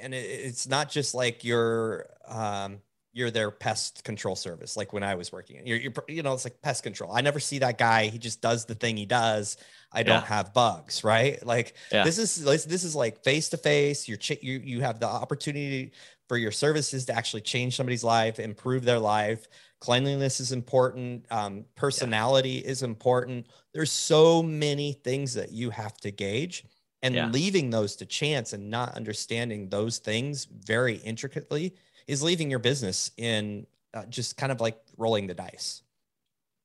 and 0.00 0.14
it, 0.14 0.24
it's 0.24 0.68
not 0.68 0.90
just 0.90 1.14
like 1.14 1.44
you're 1.44 2.06
um 2.26 2.80
you're 3.12 3.30
their 3.30 3.50
pest 3.50 4.04
control 4.04 4.34
service 4.34 4.76
like 4.76 4.92
when 4.92 5.02
i 5.02 5.14
was 5.14 5.30
working. 5.30 5.66
You're, 5.66 5.78
you're 5.78 5.92
you 6.08 6.22
know 6.22 6.32
it's 6.32 6.44
like 6.44 6.60
pest 6.62 6.82
control. 6.82 7.12
I 7.12 7.20
never 7.20 7.40
see 7.40 7.58
that 7.58 7.78
guy. 7.78 8.06
He 8.06 8.18
just 8.18 8.40
does 8.40 8.64
the 8.64 8.74
thing 8.74 8.96
he 8.96 9.06
does. 9.06 9.56
I 9.92 10.02
don't 10.02 10.24
have 10.24 10.54
bugs 10.54 11.04
right? 11.04 11.44
Like 11.44 11.74
yeah. 11.92 12.04
this 12.04 12.18
is 12.18 12.42
this 12.64 12.84
is 12.84 12.96
like 12.96 13.22
face 13.22 13.50
to 13.50 13.56
face 13.56 14.08
you're 14.08 14.18
you 14.40 14.60
you 14.64 14.80
have 14.80 15.00
the 15.00 15.06
opportunity 15.06 15.92
for 16.28 16.36
your 16.38 16.52
services 16.52 17.04
to 17.06 17.14
actually 17.14 17.42
change 17.42 17.76
somebody's 17.76 18.04
life 18.04 18.38
improve 18.38 18.84
their 18.84 18.98
life. 18.98 19.46
Cleanliness 19.80 20.38
is 20.38 20.52
important. 20.52 21.26
Um, 21.30 21.64
personality 21.74 22.62
yeah. 22.64 22.70
is 22.70 22.82
important. 22.82 23.48
There's 23.74 23.90
so 23.90 24.42
many 24.42 24.92
things 24.92 25.34
that 25.34 25.50
you 25.50 25.70
have 25.70 25.96
to 25.98 26.10
gauge 26.10 26.64
and 27.02 27.14
yeah. 27.14 27.28
leaving 27.28 27.68
those 27.70 27.96
to 27.96 28.06
chance 28.06 28.52
and 28.52 28.70
not 28.70 28.94
understanding 28.94 29.68
those 29.68 29.98
things 29.98 30.44
very 30.44 30.96
intricately 30.96 31.74
is 32.06 32.22
leaving 32.22 32.50
your 32.50 32.58
business 32.58 33.10
in 33.16 33.66
uh, 33.94 34.04
just 34.06 34.36
kind 34.36 34.52
of 34.52 34.60
like 34.60 34.78
rolling 34.96 35.26
the 35.26 35.34
dice 35.34 35.82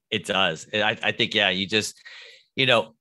it 0.09 0.25
does 0.25 0.67
I, 0.73 0.97
I 1.03 1.11
think 1.11 1.33
yeah 1.33 1.49
you 1.49 1.67
just 1.67 1.95
you 2.55 2.65
know 2.65 2.93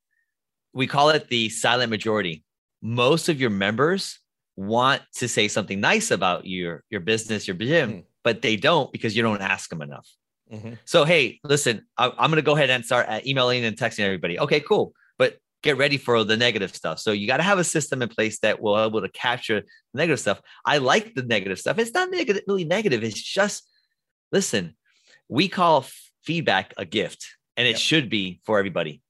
we 0.72 0.86
call 0.86 1.10
it 1.10 1.28
the 1.28 1.48
silent 1.48 1.90
majority 1.90 2.44
most 2.82 3.28
of 3.28 3.40
your 3.40 3.50
members 3.50 4.18
want 4.56 5.02
to 5.14 5.28
say 5.28 5.48
something 5.48 5.80
nice 5.80 6.10
about 6.10 6.46
your 6.46 6.82
your 6.90 7.00
business 7.00 7.46
your 7.46 7.56
gym 7.56 7.90
mm 7.90 8.04
but 8.26 8.42
they 8.42 8.56
don't 8.56 8.90
because 8.90 9.16
you 9.16 9.22
don't 9.22 9.40
ask 9.40 9.70
them 9.70 9.80
enough. 9.80 10.08
Mm-hmm. 10.52 10.72
So, 10.84 11.04
hey, 11.04 11.38
listen, 11.44 11.86
I, 11.96 12.06
am 12.06 12.16
going 12.16 12.34
to 12.34 12.42
go 12.42 12.56
ahead 12.56 12.70
and 12.70 12.84
start 12.84 13.06
uh, 13.08 13.20
emailing 13.24 13.64
and 13.64 13.76
texting 13.76 14.00
everybody. 14.00 14.36
Okay, 14.40 14.58
cool. 14.58 14.94
Get 15.66 15.78
ready 15.78 15.96
for 15.96 16.22
the 16.22 16.36
negative 16.36 16.74
stuff. 16.74 17.00
So 17.00 17.10
you 17.10 17.26
got 17.26 17.38
to 17.38 17.42
have 17.42 17.58
a 17.58 17.64
system 17.64 18.00
in 18.00 18.08
place 18.08 18.38
that 18.38 18.62
will 18.62 18.78
able 18.78 19.00
to 19.00 19.08
capture 19.08 19.60
the 19.60 19.98
negative 19.98 20.20
stuff. 20.20 20.40
I 20.64 20.78
like 20.78 21.14
the 21.14 21.24
negative 21.24 21.58
stuff. 21.58 21.78
It's 21.78 21.92
not 21.92 22.08
negative, 22.08 22.42
really 22.46 22.64
negative. 22.64 23.02
It's 23.02 23.20
just, 23.20 23.68
listen, 24.30 24.76
we 25.28 25.48
call 25.48 25.78
f- 25.78 26.10
feedback 26.22 26.72
a 26.76 26.84
gift 26.84 27.26
and 27.56 27.66
it 27.66 27.72
yep. 27.72 27.80
should 27.80 28.08
be 28.08 28.40
for 28.44 28.60
everybody. 28.60 29.02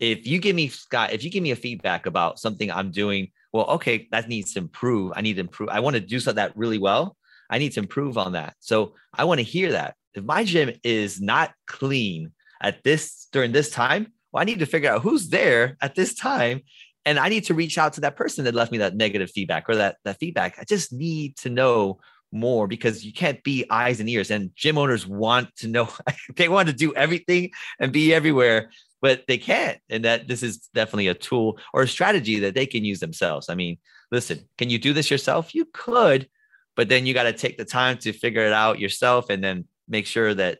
If 0.00 0.26
you 0.26 0.38
give 0.38 0.56
me, 0.56 0.68
Scott, 0.68 1.12
if 1.12 1.22
you 1.24 1.30
give 1.30 1.42
me 1.42 1.50
a 1.50 1.56
feedback 1.56 2.06
about 2.06 2.38
something 2.38 2.70
I'm 2.70 2.90
doing, 2.90 3.30
well, 3.52 3.66
okay, 3.66 4.08
that 4.10 4.28
needs 4.28 4.54
to 4.54 4.60
improve. 4.60 5.12
I 5.14 5.20
need 5.20 5.34
to 5.34 5.40
improve. 5.40 5.68
I 5.68 5.80
want 5.80 5.94
to 5.94 6.00
do 6.00 6.20
something 6.20 6.36
that 6.36 6.56
really 6.56 6.78
well. 6.78 7.18
I 7.50 7.58
need 7.58 7.72
to 7.72 7.80
improve 7.80 8.16
on 8.16 8.32
that. 8.32 8.54
So 8.60 8.94
I 9.12 9.24
want 9.24 9.40
to 9.40 9.44
hear 9.44 9.72
that. 9.72 9.94
If 10.14 10.24
my 10.24 10.44
gym 10.44 10.72
is 10.82 11.20
not 11.20 11.52
clean 11.66 12.32
at 12.62 12.82
this 12.82 13.28
during 13.30 13.52
this 13.52 13.68
time, 13.70 14.14
well, 14.32 14.40
I 14.40 14.44
need 14.44 14.58
to 14.60 14.66
figure 14.66 14.90
out 14.90 15.02
who's 15.02 15.28
there 15.28 15.76
at 15.80 15.94
this 15.94 16.14
time. 16.14 16.62
And 17.04 17.18
I 17.18 17.28
need 17.28 17.44
to 17.44 17.54
reach 17.54 17.78
out 17.78 17.94
to 17.94 18.02
that 18.02 18.16
person 18.16 18.44
that 18.44 18.54
left 18.54 18.72
me 18.72 18.78
that 18.78 18.94
negative 18.94 19.30
feedback 19.30 19.68
or 19.68 19.76
that, 19.76 19.96
that 20.04 20.18
feedback. 20.18 20.58
I 20.58 20.64
just 20.64 20.92
need 20.92 21.36
to 21.38 21.48
know 21.48 22.00
more 22.32 22.66
because 22.66 23.04
you 23.04 23.12
can't 23.12 23.42
be 23.42 23.64
eyes 23.70 24.00
and 24.00 24.08
ears. 24.08 24.30
And 24.30 24.54
gym 24.54 24.76
owners 24.76 25.06
want 25.06 25.54
to 25.56 25.68
know, 25.68 25.88
they 26.36 26.48
want 26.48 26.68
to 26.68 26.74
do 26.74 26.94
everything 26.94 27.50
and 27.80 27.92
be 27.92 28.12
everywhere, 28.12 28.70
but 29.00 29.24
they 29.26 29.38
can't. 29.38 29.78
And 29.88 30.04
that 30.04 30.28
this 30.28 30.42
is 30.42 30.68
definitely 30.74 31.08
a 31.08 31.14
tool 31.14 31.58
or 31.72 31.82
a 31.82 31.88
strategy 31.88 32.40
that 32.40 32.54
they 32.54 32.66
can 32.66 32.84
use 32.84 33.00
themselves. 33.00 33.48
I 33.48 33.54
mean, 33.54 33.78
listen, 34.10 34.46
can 34.58 34.68
you 34.68 34.78
do 34.78 34.92
this 34.92 35.10
yourself? 35.10 35.54
You 35.54 35.66
could, 35.72 36.28
but 36.76 36.88
then 36.88 37.06
you 37.06 37.14
got 37.14 37.24
to 37.24 37.32
take 37.32 37.56
the 37.56 37.64
time 37.64 37.98
to 37.98 38.12
figure 38.12 38.46
it 38.46 38.52
out 38.52 38.78
yourself 38.78 39.30
and 39.30 39.42
then 39.42 39.66
make 39.88 40.06
sure 40.06 40.34
that 40.34 40.58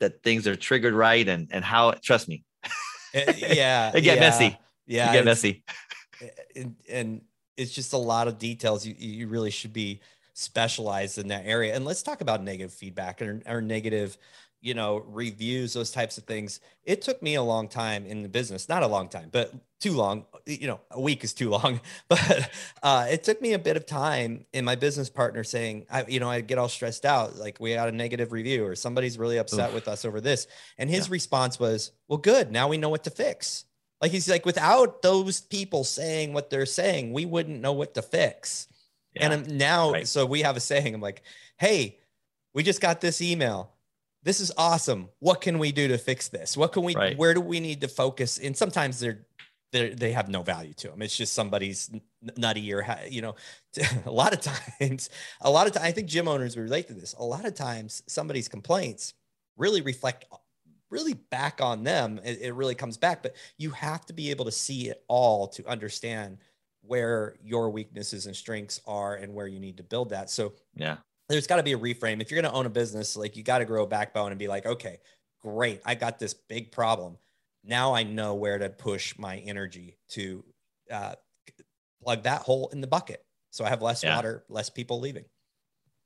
that 0.00 0.22
things 0.22 0.46
are 0.46 0.56
triggered 0.56 0.94
right 0.94 1.28
and 1.28 1.48
and 1.50 1.62
how 1.62 1.92
trust 2.02 2.26
me 2.26 2.42
Eh, 3.14 3.32
yeah 3.54 3.90
it 3.94 4.02
get 4.02 4.16
yeah, 4.16 4.20
messy. 4.20 4.58
yeah. 4.86 5.10
It 5.10 5.12
get 5.12 5.24
messy. 5.24 5.64
Eh, 6.20 6.28
and, 6.56 6.76
and 6.88 7.20
it's 7.56 7.72
just 7.72 7.92
a 7.92 7.98
lot 7.98 8.28
of 8.28 8.38
details 8.38 8.86
you 8.86 8.94
you 8.98 9.28
really 9.28 9.50
should 9.50 9.72
be 9.72 10.00
specialized 10.34 11.18
in 11.18 11.28
that 11.28 11.44
area. 11.46 11.74
And 11.74 11.84
let's 11.84 12.02
talk 12.02 12.20
about 12.20 12.42
negative 12.42 12.72
feedback 12.72 13.20
or, 13.20 13.42
or 13.46 13.60
negative 13.60 14.16
you 14.60 14.74
know, 14.74 15.02
reviews, 15.06 15.72
those 15.72 15.90
types 15.90 16.18
of 16.18 16.24
things. 16.24 16.60
It 16.84 17.02
took 17.02 17.22
me 17.22 17.34
a 17.34 17.42
long 17.42 17.68
time 17.68 18.04
in 18.04 18.22
the 18.22 18.28
business, 18.28 18.68
not 18.68 18.82
a 18.82 18.86
long 18.86 19.08
time, 19.08 19.28
but 19.32 19.52
too 19.80 19.92
long. 19.92 20.26
You 20.46 20.66
know, 20.66 20.80
a 20.90 21.00
week 21.00 21.24
is 21.24 21.32
too 21.32 21.48
long, 21.50 21.80
but 22.08 22.50
uh, 22.82 23.06
it 23.10 23.24
took 23.24 23.40
me 23.40 23.54
a 23.54 23.58
bit 23.58 23.76
of 23.76 23.86
time 23.86 24.44
in 24.52 24.64
my 24.64 24.74
business 24.74 25.08
partner 25.08 25.44
saying, 25.44 25.86
I, 25.90 26.04
you 26.06 26.20
know, 26.20 26.28
I 26.28 26.42
get 26.42 26.58
all 26.58 26.68
stressed 26.68 27.06
out, 27.06 27.36
like 27.36 27.58
we 27.58 27.74
got 27.74 27.88
a 27.88 27.92
negative 27.92 28.32
review 28.32 28.66
or 28.66 28.74
somebody's 28.74 29.18
really 29.18 29.38
upset 29.38 29.70
Oof. 29.70 29.74
with 29.74 29.88
us 29.88 30.04
over 30.04 30.20
this. 30.20 30.46
And 30.76 30.90
his 30.90 31.08
yeah. 31.08 31.12
response 31.12 31.58
was, 31.58 31.92
well, 32.08 32.18
good. 32.18 32.52
Now 32.52 32.68
we 32.68 32.76
know 32.76 32.90
what 32.90 33.04
to 33.04 33.10
fix. 33.10 33.64
Like 34.00 34.12
he's 34.12 34.28
like, 34.28 34.46
without 34.46 35.02
those 35.02 35.40
people 35.40 35.84
saying 35.84 36.32
what 36.32 36.50
they're 36.50 36.66
saying, 36.66 37.12
we 37.12 37.24
wouldn't 37.24 37.60
know 37.60 37.72
what 37.72 37.94
to 37.94 38.02
fix. 38.02 38.66
Yeah. 39.14 39.32
And 39.32 39.58
now, 39.58 39.92
right. 39.92 40.08
so 40.08 40.24
we 40.24 40.42
have 40.42 40.56
a 40.56 40.60
saying, 40.60 40.94
I'm 40.94 41.00
like, 41.00 41.22
hey, 41.58 41.98
we 42.54 42.62
just 42.62 42.80
got 42.80 43.00
this 43.00 43.20
email 43.20 43.72
this 44.22 44.40
is 44.40 44.52
awesome. 44.56 45.08
What 45.18 45.40
can 45.40 45.58
we 45.58 45.72
do 45.72 45.88
to 45.88 45.98
fix 45.98 46.28
this? 46.28 46.56
What 46.56 46.72
can 46.72 46.82
we, 46.82 46.94
right. 46.94 47.16
where 47.16 47.34
do 47.34 47.40
we 47.40 47.60
need 47.60 47.80
to 47.80 47.88
focus? 47.88 48.38
And 48.38 48.56
sometimes 48.56 49.00
they're, 49.00 49.26
they 49.72 49.90
they 49.90 50.10
have 50.12 50.28
no 50.28 50.42
value 50.42 50.74
to 50.74 50.88
them. 50.88 51.00
It's 51.00 51.16
just 51.16 51.32
somebody's 51.32 51.90
nutty 52.36 52.74
or, 52.74 52.84
you 53.08 53.22
know, 53.22 53.36
a 54.04 54.10
lot 54.10 54.32
of 54.32 54.40
times, 54.40 55.10
a 55.40 55.50
lot 55.50 55.68
of 55.68 55.72
times, 55.72 55.86
I 55.86 55.92
think 55.92 56.08
gym 56.08 56.26
owners 56.26 56.56
relate 56.56 56.88
to 56.88 56.94
this. 56.94 57.14
A 57.14 57.24
lot 57.24 57.44
of 57.44 57.54
times 57.54 58.02
somebody's 58.08 58.48
complaints 58.48 59.14
really 59.56 59.80
reflect 59.80 60.24
really 60.90 61.14
back 61.14 61.60
on 61.60 61.84
them. 61.84 62.20
It, 62.24 62.40
it 62.40 62.54
really 62.54 62.74
comes 62.74 62.96
back, 62.96 63.22
but 63.22 63.36
you 63.58 63.70
have 63.70 64.04
to 64.06 64.12
be 64.12 64.30
able 64.30 64.44
to 64.46 64.52
see 64.52 64.88
it 64.88 65.04
all 65.08 65.46
to 65.48 65.66
understand 65.66 66.38
where 66.82 67.36
your 67.42 67.70
weaknesses 67.70 68.26
and 68.26 68.34
strengths 68.34 68.80
are 68.86 69.14
and 69.14 69.32
where 69.32 69.46
you 69.46 69.60
need 69.60 69.76
to 69.76 69.82
build 69.82 70.10
that. 70.10 70.30
So 70.30 70.54
yeah, 70.74 70.96
there's 71.30 71.46
got 71.46 71.56
to 71.56 71.62
be 71.62 71.72
a 71.72 71.78
reframe. 71.78 72.20
If 72.20 72.30
you're 72.30 72.42
going 72.42 72.52
to 72.52 72.58
own 72.58 72.66
a 72.66 72.70
business, 72.70 73.16
like 73.16 73.36
you 73.36 73.42
got 73.42 73.58
to 73.58 73.64
grow 73.64 73.84
a 73.84 73.86
backbone 73.86 74.32
and 74.32 74.38
be 74.38 74.48
like, 74.48 74.66
okay, 74.66 74.98
great. 75.40 75.80
I 75.86 75.94
got 75.94 76.18
this 76.18 76.34
big 76.34 76.72
problem. 76.72 77.16
Now 77.64 77.94
I 77.94 78.02
know 78.02 78.34
where 78.34 78.58
to 78.58 78.68
push 78.68 79.16
my 79.18 79.36
energy 79.38 79.98
to 80.10 80.44
uh, 80.90 81.14
plug 82.02 82.24
that 82.24 82.42
hole 82.42 82.68
in 82.72 82.80
the 82.80 82.86
bucket. 82.86 83.24
So 83.50 83.64
I 83.64 83.68
have 83.68 83.82
less 83.82 84.02
yeah. 84.02 84.16
water, 84.16 84.44
less 84.48 84.70
people 84.70 85.00
leaving. 85.00 85.24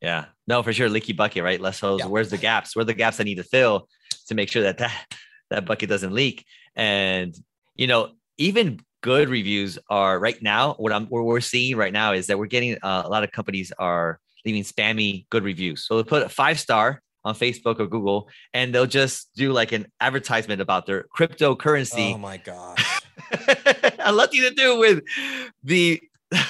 Yeah, 0.01 0.27
no, 0.47 0.63
for 0.63 0.73
sure. 0.73 0.89
Leaky 0.89 1.15
bucket, 1.15 1.43
right? 1.43 1.61
Less 1.61 1.81
holes. 1.81 2.01
Yeah. 2.01 2.07
Where's 2.09 2.31
the 2.31 2.37
gaps? 2.37 2.77
Where 2.77 2.83
are 2.83 2.87
the 2.87 2.95
gaps 2.95 3.21
I 3.21 3.25
need 3.25 3.37
to 3.37 3.45
fill 3.45 3.89
to 4.27 4.35
make 4.35 4.51
sure 4.51 4.63
that 4.65 4.79
that, 4.79 5.17
that 5.51 5.65
bucket 5.65 5.89
doesn't 5.89 6.13
leak? 6.13 6.45
And, 6.77 7.35
you 7.77 7.87
know, 7.87 8.11
even 8.37 8.81
good 9.03 9.29
reviews 9.29 9.79
are 9.89 10.19
right 10.19 10.43
now, 10.43 10.75
what 10.75 10.93
I'm, 10.93 11.07
what 11.07 11.25
we're 11.25 11.41
seeing 11.41 11.77
right 11.77 11.93
now 11.93 12.13
is 12.13 12.27
that 12.27 12.39
we're 12.39 12.47
getting 12.47 12.77
uh, 12.83 13.03
a 13.05 13.09
lot 13.09 13.25
of 13.25 13.33
companies 13.33 13.73
are 13.79 14.19
leaving 14.45 14.63
spammy 14.63 15.27
good 15.31 15.45
reviews. 15.45 15.87
So 15.87 15.95
they'll 15.95 16.05
put 16.05 16.23
a 16.23 16.29
five 16.29 16.59
star 16.59 17.01
on 17.25 17.35
Facebook 17.35 17.81
or 17.81 17.87
Google, 17.87 18.29
and 18.53 18.75
they'll 18.75 18.87
just 18.87 19.35
do 19.35 19.53
like 19.53 19.73
an 19.73 19.87
advertisement 20.01 20.61
about 20.61 20.87
their 20.87 21.07
cryptocurrency. 21.17 22.15
Oh 22.15 22.19
my 22.19 22.37
gosh. 22.37 23.01
I 23.31 24.13
nothing 24.15 24.43
to 24.43 24.51
do 24.51 24.79
with 24.79 25.03
the 25.63 26.01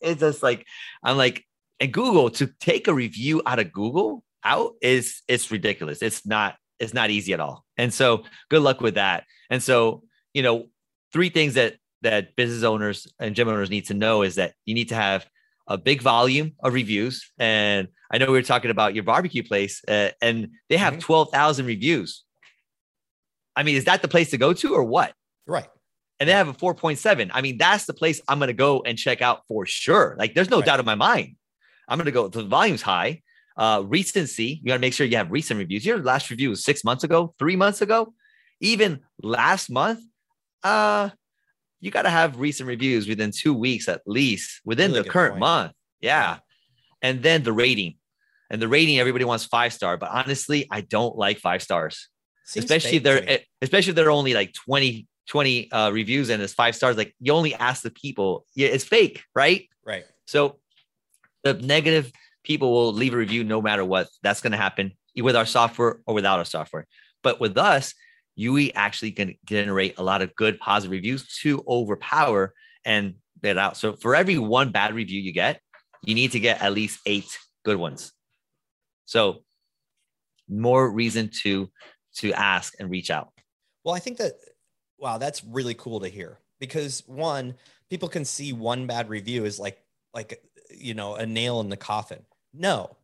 it's 0.00 0.20
just 0.20 0.42
like 0.42 0.66
I'm 1.02 1.16
like 1.16 1.44
and 1.78 1.92
Google 1.92 2.30
to 2.30 2.46
take 2.60 2.88
a 2.88 2.94
review 2.94 3.42
out 3.46 3.58
of 3.58 3.72
Google 3.72 4.22
out 4.44 4.74
is 4.82 5.22
it's 5.28 5.50
ridiculous. 5.50 6.02
It's 6.02 6.26
not 6.26 6.56
it's 6.78 6.94
not 6.94 7.10
easy 7.10 7.32
at 7.32 7.40
all. 7.40 7.64
And 7.76 7.92
so 7.92 8.24
good 8.48 8.62
luck 8.62 8.80
with 8.80 8.94
that. 8.94 9.24
And 9.50 9.62
so, 9.62 10.02
you 10.32 10.42
know, 10.42 10.66
three 11.12 11.28
things 11.28 11.54
that 11.54 11.76
that 12.02 12.34
business 12.36 12.62
owners 12.62 13.06
and 13.18 13.34
gym 13.34 13.48
owners 13.48 13.70
need 13.70 13.86
to 13.86 13.94
know 13.94 14.22
is 14.22 14.36
that 14.36 14.54
you 14.64 14.74
need 14.74 14.88
to 14.88 14.94
have 14.94 15.26
a 15.70 15.78
big 15.78 16.02
volume 16.02 16.52
of 16.62 16.74
reviews. 16.74 17.30
And 17.38 17.88
I 18.12 18.18
know 18.18 18.26
we 18.26 18.32
were 18.32 18.42
talking 18.42 18.72
about 18.72 18.94
your 18.94 19.04
barbecue 19.04 19.44
place, 19.44 19.80
uh, 19.86 20.10
and 20.20 20.48
they 20.68 20.76
have 20.76 20.94
mm-hmm. 20.94 21.00
12,000 21.00 21.64
reviews. 21.64 22.24
I 23.54 23.62
mean, 23.62 23.76
is 23.76 23.84
that 23.84 24.02
the 24.02 24.08
place 24.08 24.30
to 24.30 24.36
go 24.36 24.52
to 24.52 24.74
or 24.74 24.82
what? 24.82 25.14
Right. 25.46 25.68
And 26.18 26.28
they 26.28 26.32
have 26.32 26.48
a 26.48 26.52
4.7. 26.52 27.30
I 27.32 27.40
mean, 27.40 27.56
that's 27.56 27.86
the 27.86 27.94
place 27.94 28.20
I'm 28.28 28.38
going 28.38 28.48
to 28.48 28.52
go 28.52 28.82
and 28.82 28.98
check 28.98 29.22
out 29.22 29.46
for 29.46 29.64
sure. 29.64 30.16
Like, 30.18 30.34
there's 30.34 30.50
no 30.50 30.58
right. 30.58 30.66
doubt 30.66 30.80
in 30.80 30.86
my 30.86 30.96
mind. 30.96 31.36
I'm 31.88 31.98
going 31.98 32.06
to 32.06 32.12
go, 32.12 32.28
the 32.28 32.42
volume's 32.42 32.82
high. 32.82 33.22
Uh, 33.56 33.82
recency, 33.86 34.60
you 34.62 34.68
got 34.68 34.74
to 34.74 34.80
make 34.80 34.92
sure 34.92 35.06
you 35.06 35.16
have 35.16 35.30
recent 35.30 35.58
reviews. 35.58 35.86
Your 35.86 35.98
last 35.98 36.30
review 36.30 36.50
was 36.50 36.64
six 36.64 36.82
months 36.82 37.04
ago, 37.04 37.34
three 37.38 37.56
months 37.56 37.80
ago, 37.80 38.12
even 38.60 39.00
last 39.22 39.70
month. 39.70 40.00
Uh, 40.62 41.10
you 41.80 41.90
got 41.90 42.02
to 42.02 42.10
have 42.10 42.38
recent 42.38 42.68
reviews 42.68 43.08
within 43.08 43.30
two 43.30 43.54
weeks 43.54 43.88
at 43.88 44.02
least 44.06 44.60
within 44.64 44.92
really 44.92 45.02
the 45.02 45.08
current 45.08 45.32
point. 45.32 45.40
month. 45.40 45.72
Yeah. 46.00 46.38
And 47.02 47.22
then 47.22 47.42
the 47.42 47.52
rating. 47.52 47.96
And 48.50 48.60
the 48.60 48.68
rating, 48.68 48.98
everybody 48.98 49.24
wants 49.24 49.44
five 49.44 49.72
star, 49.72 49.96
but 49.96 50.10
honestly, 50.10 50.66
I 50.70 50.80
don't 50.80 51.16
like 51.16 51.38
five 51.38 51.62
stars. 51.62 52.08
Seems 52.44 52.64
especially 52.64 52.96
if 52.96 53.04
they're 53.04 53.38
especially 53.62 53.90
if 53.90 53.96
they're 53.96 54.10
only 54.10 54.34
like 54.34 54.52
20, 54.54 55.06
20 55.28 55.70
uh, 55.70 55.90
reviews 55.92 56.30
and 56.30 56.42
it's 56.42 56.52
five 56.52 56.74
stars. 56.74 56.96
Like 56.96 57.14
you 57.20 57.32
only 57.32 57.54
ask 57.54 57.82
the 57.82 57.92
people, 57.92 58.44
yeah, 58.56 58.68
it's 58.68 58.84
fake, 58.84 59.22
right? 59.36 59.68
Right. 59.86 60.04
So 60.26 60.58
the 61.44 61.54
negative 61.54 62.10
people 62.42 62.72
will 62.72 62.92
leave 62.92 63.14
a 63.14 63.16
review 63.16 63.44
no 63.44 63.62
matter 63.62 63.84
what. 63.84 64.08
That's 64.22 64.40
going 64.40 64.50
to 64.50 64.58
happen 64.58 64.92
with 65.16 65.36
our 65.36 65.46
software 65.46 66.00
or 66.06 66.14
without 66.14 66.40
our 66.40 66.44
software. 66.44 66.86
But 67.22 67.40
with 67.40 67.56
us, 67.56 67.94
you 68.40 68.70
actually 68.74 69.12
can 69.12 69.34
generate 69.44 69.98
a 69.98 70.02
lot 70.02 70.22
of 70.22 70.34
good 70.34 70.58
positive 70.58 70.92
reviews 70.92 71.28
to 71.42 71.62
overpower 71.68 72.54
and 72.86 73.16
get 73.42 73.58
out. 73.58 73.76
So 73.76 73.92
for 73.92 74.16
every 74.16 74.38
one 74.38 74.72
bad 74.72 74.94
review 74.94 75.20
you 75.20 75.30
get, 75.30 75.60
you 76.02 76.14
need 76.14 76.32
to 76.32 76.40
get 76.40 76.62
at 76.62 76.72
least 76.72 77.00
eight 77.04 77.36
good 77.66 77.76
ones. 77.76 78.12
So 79.04 79.42
more 80.48 80.90
reason 80.90 81.30
to 81.42 81.68
to 82.16 82.32
ask 82.32 82.72
and 82.80 82.90
reach 82.90 83.10
out. 83.10 83.28
Well, 83.84 83.94
I 83.94 83.98
think 83.98 84.16
that 84.16 84.32
wow, 84.98 85.18
that's 85.18 85.44
really 85.44 85.74
cool 85.74 86.00
to 86.00 86.08
hear 86.08 86.38
because 86.60 87.02
one, 87.06 87.56
people 87.90 88.08
can 88.08 88.24
see 88.24 88.54
one 88.54 88.86
bad 88.86 89.10
review 89.10 89.44
is 89.44 89.58
like 89.58 89.84
like 90.14 90.42
you 90.74 90.94
know 90.94 91.14
a 91.14 91.26
nail 91.26 91.60
in 91.60 91.68
the 91.68 91.76
coffin. 91.76 92.24
No, 92.54 92.96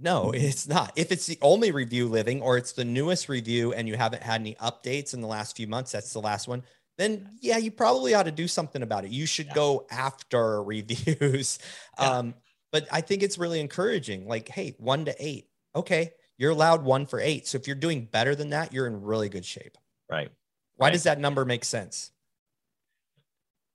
no, 0.00 0.30
it's 0.30 0.68
not. 0.68 0.92
If 0.96 1.10
it's 1.10 1.26
the 1.26 1.38
only 1.42 1.72
review 1.72 2.08
living 2.08 2.40
or 2.40 2.56
it's 2.56 2.72
the 2.72 2.84
newest 2.84 3.28
review 3.28 3.72
and 3.72 3.88
you 3.88 3.96
haven't 3.96 4.22
had 4.22 4.40
any 4.40 4.54
updates 4.56 5.14
in 5.14 5.20
the 5.20 5.26
last 5.26 5.56
few 5.56 5.66
months, 5.66 5.90
that's 5.90 6.12
the 6.12 6.20
last 6.20 6.46
one, 6.46 6.62
then 6.98 7.30
yeah, 7.40 7.58
you 7.58 7.70
probably 7.70 8.14
ought 8.14 8.24
to 8.24 8.32
do 8.32 8.48
something 8.48 8.82
about 8.82 9.04
it. 9.04 9.10
You 9.10 9.26
should 9.26 9.46
yeah. 9.46 9.54
go 9.54 9.86
after 9.90 10.62
reviews. 10.64 11.58
Yeah. 11.98 12.10
Um, 12.10 12.34
but 12.70 12.86
I 12.92 13.00
think 13.00 13.22
it's 13.22 13.38
really 13.38 13.60
encouraging. 13.60 14.28
Like, 14.28 14.48
hey, 14.48 14.76
one 14.78 15.06
to 15.06 15.14
eight. 15.18 15.48
Okay, 15.74 16.12
you're 16.36 16.50
allowed 16.52 16.84
one 16.84 17.06
for 17.06 17.20
eight. 17.20 17.46
So 17.46 17.56
if 17.56 17.66
you're 17.66 17.76
doing 17.76 18.04
better 18.04 18.34
than 18.34 18.50
that, 18.50 18.72
you're 18.72 18.86
in 18.86 19.02
really 19.02 19.28
good 19.28 19.44
shape. 19.44 19.76
Right. 20.10 20.30
Why 20.76 20.86
right. 20.86 20.92
does 20.92 21.04
that 21.04 21.18
number 21.18 21.44
make 21.44 21.64
sense? 21.64 22.10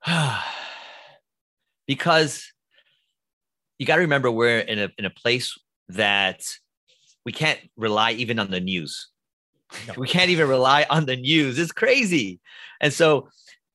because 1.87 2.51
you 3.77 3.85
got 3.85 3.95
to 3.95 4.01
remember 4.01 4.31
we're 4.31 4.59
in 4.59 4.79
a 4.79 4.89
in 4.97 5.05
a 5.05 5.09
place 5.09 5.57
that 5.89 6.43
we 7.25 7.31
can't 7.31 7.59
rely 7.77 8.11
even 8.11 8.39
on 8.39 8.51
the 8.51 8.59
news. 8.59 9.09
No. 9.87 9.93
We 9.97 10.07
can't 10.07 10.29
even 10.29 10.47
rely 10.47 10.85
on 10.89 11.05
the 11.05 11.15
news. 11.15 11.57
It's 11.57 11.71
crazy. 11.71 12.39
And 12.79 12.93
so 12.93 13.29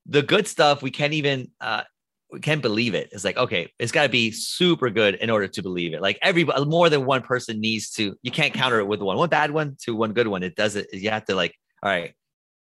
the 0.07 0.23
good 0.23 0.47
stuff, 0.47 0.83
we 0.83 0.91
can't 0.91 1.13
even, 1.13 1.51
uh, 1.61 1.83
we 2.31 2.41
can't 2.41 2.63
believe 2.63 2.95
it. 2.95 3.09
It's 3.13 3.25
like, 3.25 3.37
okay, 3.37 3.73
it's 3.79 3.91
got 3.91 4.03
to 4.03 4.09
be 4.09 4.31
super 4.31 4.91
good 4.91 5.15
in 5.17 5.31
order 5.31 5.49
to 5.49 5.63
believe 5.63 5.95
it. 5.95 6.03
Like 6.03 6.19
every 6.23 6.45
more 6.45 6.91
than 6.91 7.07
one 7.07 7.23
person 7.23 7.61
needs 7.61 7.91
to, 7.93 8.17
you 8.23 8.31
can't 8.31 8.53
counter 8.53 8.79
it 8.81 8.87
with 8.87 9.01
one, 9.01 9.17
one 9.17 9.29
bad 9.29 9.51
one 9.51 9.77
to 9.83 9.97
one 9.97 10.13
good 10.13 10.29
one. 10.29 10.43
It 10.43 10.55
doesn't, 10.55 10.87
you 10.93 11.11
have 11.11 11.25
to 11.27 11.35
like, 11.35 11.55
all 11.83 11.91
right, 11.91 12.15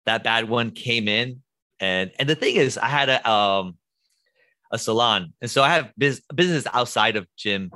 that 0.06 0.24
bad 0.24 0.50
one 0.50 0.72
came 0.72 1.08
in. 1.08 1.42
And, 1.80 2.12
and 2.20 2.30
the 2.30 2.36
thing 2.36 2.56
is, 2.56 2.78
I 2.78 2.88
had 2.88 3.10
a, 3.10 3.30
um, 3.30 3.78
a 4.74 4.78
salon. 4.80 5.32
And 5.42 5.50
so 5.50 5.64
I 5.64 5.70
have 5.76 5.92
biz- 5.98 6.24
business 6.34 6.68
outside 6.74 7.16
of 7.16 7.28
gym. 7.38 7.72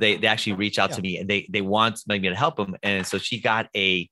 They 0.00 0.16
they 0.16 0.26
actually 0.26 0.54
reach 0.54 0.78
out 0.78 0.90
yeah. 0.90 0.96
to 0.96 1.02
me 1.02 1.18
and 1.18 1.28
they 1.28 1.46
they 1.50 1.60
want 1.60 2.00
me 2.08 2.18
to 2.20 2.34
help 2.34 2.56
them. 2.56 2.74
And 2.82 3.06
so 3.06 3.18
she 3.18 3.40
got 3.40 3.68
a 3.76 4.08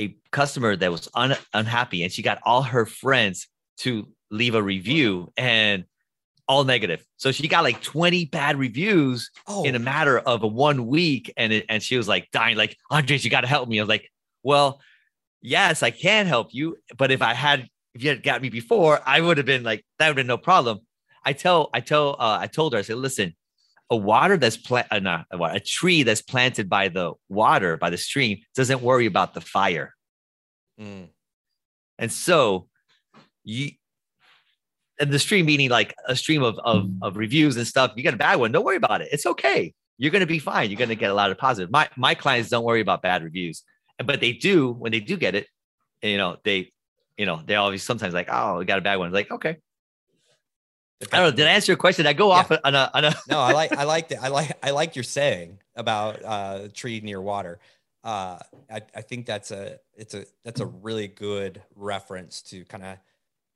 a 0.00 0.16
customer 0.32 0.74
that 0.76 0.90
was 0.90 1.08
un- 1.14 1.36
unhappy 1.52 2.02
and 2.02 2.12
she 2.12 2.22
got 2.22 2.38
all 2.44 2.62
her 2.62 2.86
friends 2.86 3.48
to 3.78 4.08
leave 4.30 4.54
a 4.54 4.62
review 4.62 5.32
and 5.36 5.84
all 6.48 6.64
negative. 6.64 7.04
So 7.18 7.30
she 7.30 7.46
got 7.46 7.62
like 7.62 7.82
20 7.82 8.24
bad 8.26 8.56
reviews 8.56 9.30
oh. 9.46 9.64
in 9.64 9.74
a 9.74 9.78
oh. 9.78 9.82
matter 9.82 10.18
of 10.18 10.42
a 10.42 10.46
one 10.46 10.86
week. 10.86 11.32
And 11.36 11.52
it, 11.52 11.66
and 11.68 11.82
she 11.82 11.96
was 11.96 12.08
like 12.08 12.30
dying, 12.32 12.56
like, 12.56 12.76
Andres, 12.90 13.24
you 13.24 13.30
got 13.30 13.42
to 13.42 13.46
help 13.46 13.68
me. 13.68 13.78
I 13.78 13.82
was 13.82 13.88
like, 13.88 14.10
well, 14.42 14.80
yes, 15.42 15.82
I 15.82 15.90
can 15.90 16.26
help 16.26 16.48
you. 16.52 16.78
But 16.96 17.10
if 17.10 17.20
I 17.20 17.34
had, 17.34 17.68
if 17.94 18.02
you 18.02 18.08
had 18.08 18.22
got 18.22 18.40
me 18.40 18.48
before, 18.48 19.00
I 19.04 19.20
would 19.20 19.36
have 19.36 19.46
been 19.46 19.62
like, 19.62 19.84
that 19.98 20.06
would 20.06 20.10
have 20.10 20.16
been 20.16 20.26
no 20.26 20.38
problem. 20.38 20.80
I 21.28 21.34
tell, 21.34 21.68
I 21.74 21.80
tell, 21.80 22.16
uh, 22.18 22.38
I 22.40 22.46
told 22.46 22.72
her, 22.72 22.78
I 22.78 22.82
said, 22.82 22.96
listen, 22.96 23.34
a 23.90 23.96
water 23.96 24.38
that's 24.38 24.56
plant, 24.56 24.86
uh, 24.90 24.98
not 24.98 25.26
a, 25.30 25.36
a 25.42 25.60
tree 25.60 26.02
that's 26.02 26.22
planted 26.22 26.70
by 26.70 26.88
the 26.88 27.12
water, 27.28 27.76
by 27.76 27.90
the 27.90 27.98
stream, 27.98 28.38
doesn't 28.54 28.80
worry 28.80 29.04
about 29.04 29.34
the 29.34 29.42
fire. 29.42 29.94
Mm. 30.80 31.08
And 31.98 32.10
so, 32.10 32.68
you, 33.44 33.72
and 34.98 35.12
the 35.12 35.18
stream 35.18 35.44
meaning 35.44 35.68
like 35.68 35.94
a 36.06 36.16
stream 36.16 36.42
of, 36.42 36.58
of, 36.64 36.88
of 37.02 37.18
reviews 37.18 37.58
and 37.58 37.66
stuff. 37.66 37.92
You 37.94 38.02
get 38.02 38.14
a 38.14 38.16
bad 38.16 38.36
one, 38.36 38.50
don't 38.50 38.64
worry 38.64 38.76
about 38.76 39.02
it. 39.02 39.08
It's 39.12 39.26
okay. 39.26 39.74
You're 39.98 40.10
going 40.10 40.20
to 40.20 40.26
be 40.26 40.38
fine. 40.38 40.70
You're 40.70 40.78
going 40.78 40.88
to 40.88 40.96
get 40.96 41.10
a 41.10 41.14
lot 41.14 41.30
of 41.30 41.36
positive. 41.36 41.70
My 41.70 41.88
my 41.96 42.14
clients 42.14 42.48
don't 42.48 42.64
worry 42.64 42.80
about 42.80 43.02
bad 43.02 43.22
reviews, 43.22 43.64
but 44.02 44.20
they 44.20 44.32
do 44.32 44.72
when 44.72 44.92
they 44.92 45.00
do 45.00 45.16
get 45.18 45.34
it. 45.34 45.46
You 46.00 46.16
know, 46.16 46.36
they, 46.44 46.72
you 47.18 47.26
know, 47.26 47.42
they 47.44 47.56
always 47.56 47.82
sometimes 47.82 48.14
like, 48.14 48.28
oh, 48.30 48.58
we 48.58 48.64
got 48.64 48.78
a 48.78 48.86
bad 48.88 48.96
one. 48.96 49.08
It's 49.08 49.14
like, 49.14 49.30
okay, 49.30 49.56
I 51.12 51.16
don't 51.16 51.30
know. 51.30 51.36
Did 51.36 51.46
I 51.46 51.50
answer 51.50 51.72
your 51.72 51.76
question? 51.76 52.06
I 52.06 52.12
go 52.12 52.28
yeah. 52.28 52.34
off 52.34 52.50
on 52.50 52.74
a, 52.74 52.90
on 52.92 53.04
a 53.04 53.14
no, 53.28 53.40
I 53.40 53.52
like 53.52 53.72
I 53.72 53.84
like 53.84 54.10
it 54.10 54.18
I 54.20 54.28
like 54.28 54.52
I 54.62 54.70
like 54.70 54.96
your 54.96 55.04
saying 55.04 55.58
about 55.76 56.22
uh 56.24 56.68
tree 56.74 57.00
near 57.00 57.20
water. 57.20 57.60
Uh 58.02 58.38
I, 58.70 58.82
I 58.94 59.02
think 59.02 59.26
that's 59.26 59.50
a 59.50 59.78
it's 59.94 60.14
a 60.14 60.24
that's 60.44 60.60
a 60.60 60.66
really 60.66 61.08
good 61.08 61.62
reference 61.74 62.42
to 62.42 62.64
kind 62.64 62.84
of 62.84 62.98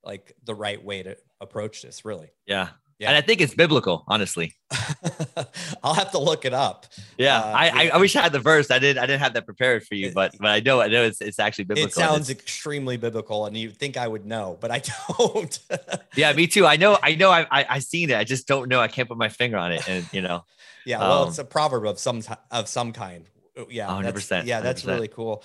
like 0.04 0.34
the 0.44 0.54
right 0.54 0.82
way 0.82 1.02
to 1.02 1.16
approach 1.40 1.82
this, 1.82 2.04
really. 2.04 2.30
Yeah. 2.46 2.68
Yeah. 3.02 3.08
And 3.08 3.16
I 3.16 3.20
think 3.20 3.40
it's 3.40 3.52
biblical, 3.52 4.04
honestly. 4.06 4.54
I'll 5.82 5.94
have 5.94 6.12
to 6.12 6.20
look 6.20 6.44
it 6.44 6.54
up. 6.54 6.86
Yeah, 7.18 7.36
uh, 7.36 7.52
I, 7.52 7.82
yeah. 7.82 7.96
I, 7.96 7.98
wish 7.98 8.14
I 8.14 8.22
had 8.22 8.30
the 8.30 8.38
verse. 8.38 8.70
I 8.70 8.78
didn't 8.78 9.02
I 9.02 9.06
didn't 9.06 9.22
have 9.22 9.34
that 9.34 9.44
prepared 9.44 9.84
for 9.84 9.96
you, 9.96 10.12
but 10.12 10.36
but 10.38 10.46
I 10.46 10.60
know 10.60 10.80
I 10.80 10.86
know 10.86 11.02
it's 11.02 11.20
it's 11.20 11.40
actually 11.40 11.64
biblical. 11.64 11.88
It 11.88 11.92
sounds 11.92 12.30
extremely 12.30 12.96
biblical, 12.96 13.46
and 13.46 13.56
you 13.56 13.70
think 13.70 13.96
I 13.96 14.06
would 14.06 14.24
know, 14.24 14.56
but 14.60 14.70
I 14.70 14.82
don't. 15.18 15.58
yeah, 16.16 16.32
me 16.32 16.46
too. 16.46 16.64
I 16.64 16.76
know 16.76 16.96
I 17.02 17.16
know 17.16 17.32
I, 17.32 17.44
I 17.50 17.66
I 17.70 17.78
seen 17.80 18.08
it. 18.10 18.16
I 18.16 18.22
just 18.22 18.46
don't 18.46 18.68
know. 18.68 18.78
I 18.78 18.86
can't 18.86 19.08
put 19.08 19.18
my 19.18 19.28
finger 19.28 19.56
on 19.56 19.72
it, 19.72 19.88
and 19.88 20.08
you 20.12 20.22
know. 20.22 20.44
yeah, 20.86 21.00
well, 21.00 21.24
um, 21.24 21.28
it's 21.28 21.38
a 21.38 21.44
proverb 21.44 21.84
of 21.86 21.98
some 21.98 22.22
of 22.52 22.68
some 22.68 22.92
kind. 22.92 23.26
Yeah, 23.68 23.88
100%. 23.88 24.46
Yeah, 24.46 24.60
that's 24.60 24.84
100%. 24.84 24.86
really 24.86 25.08
cool. 25.08 25.42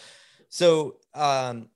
So, 0.49 0.97
um, 1.13 1.69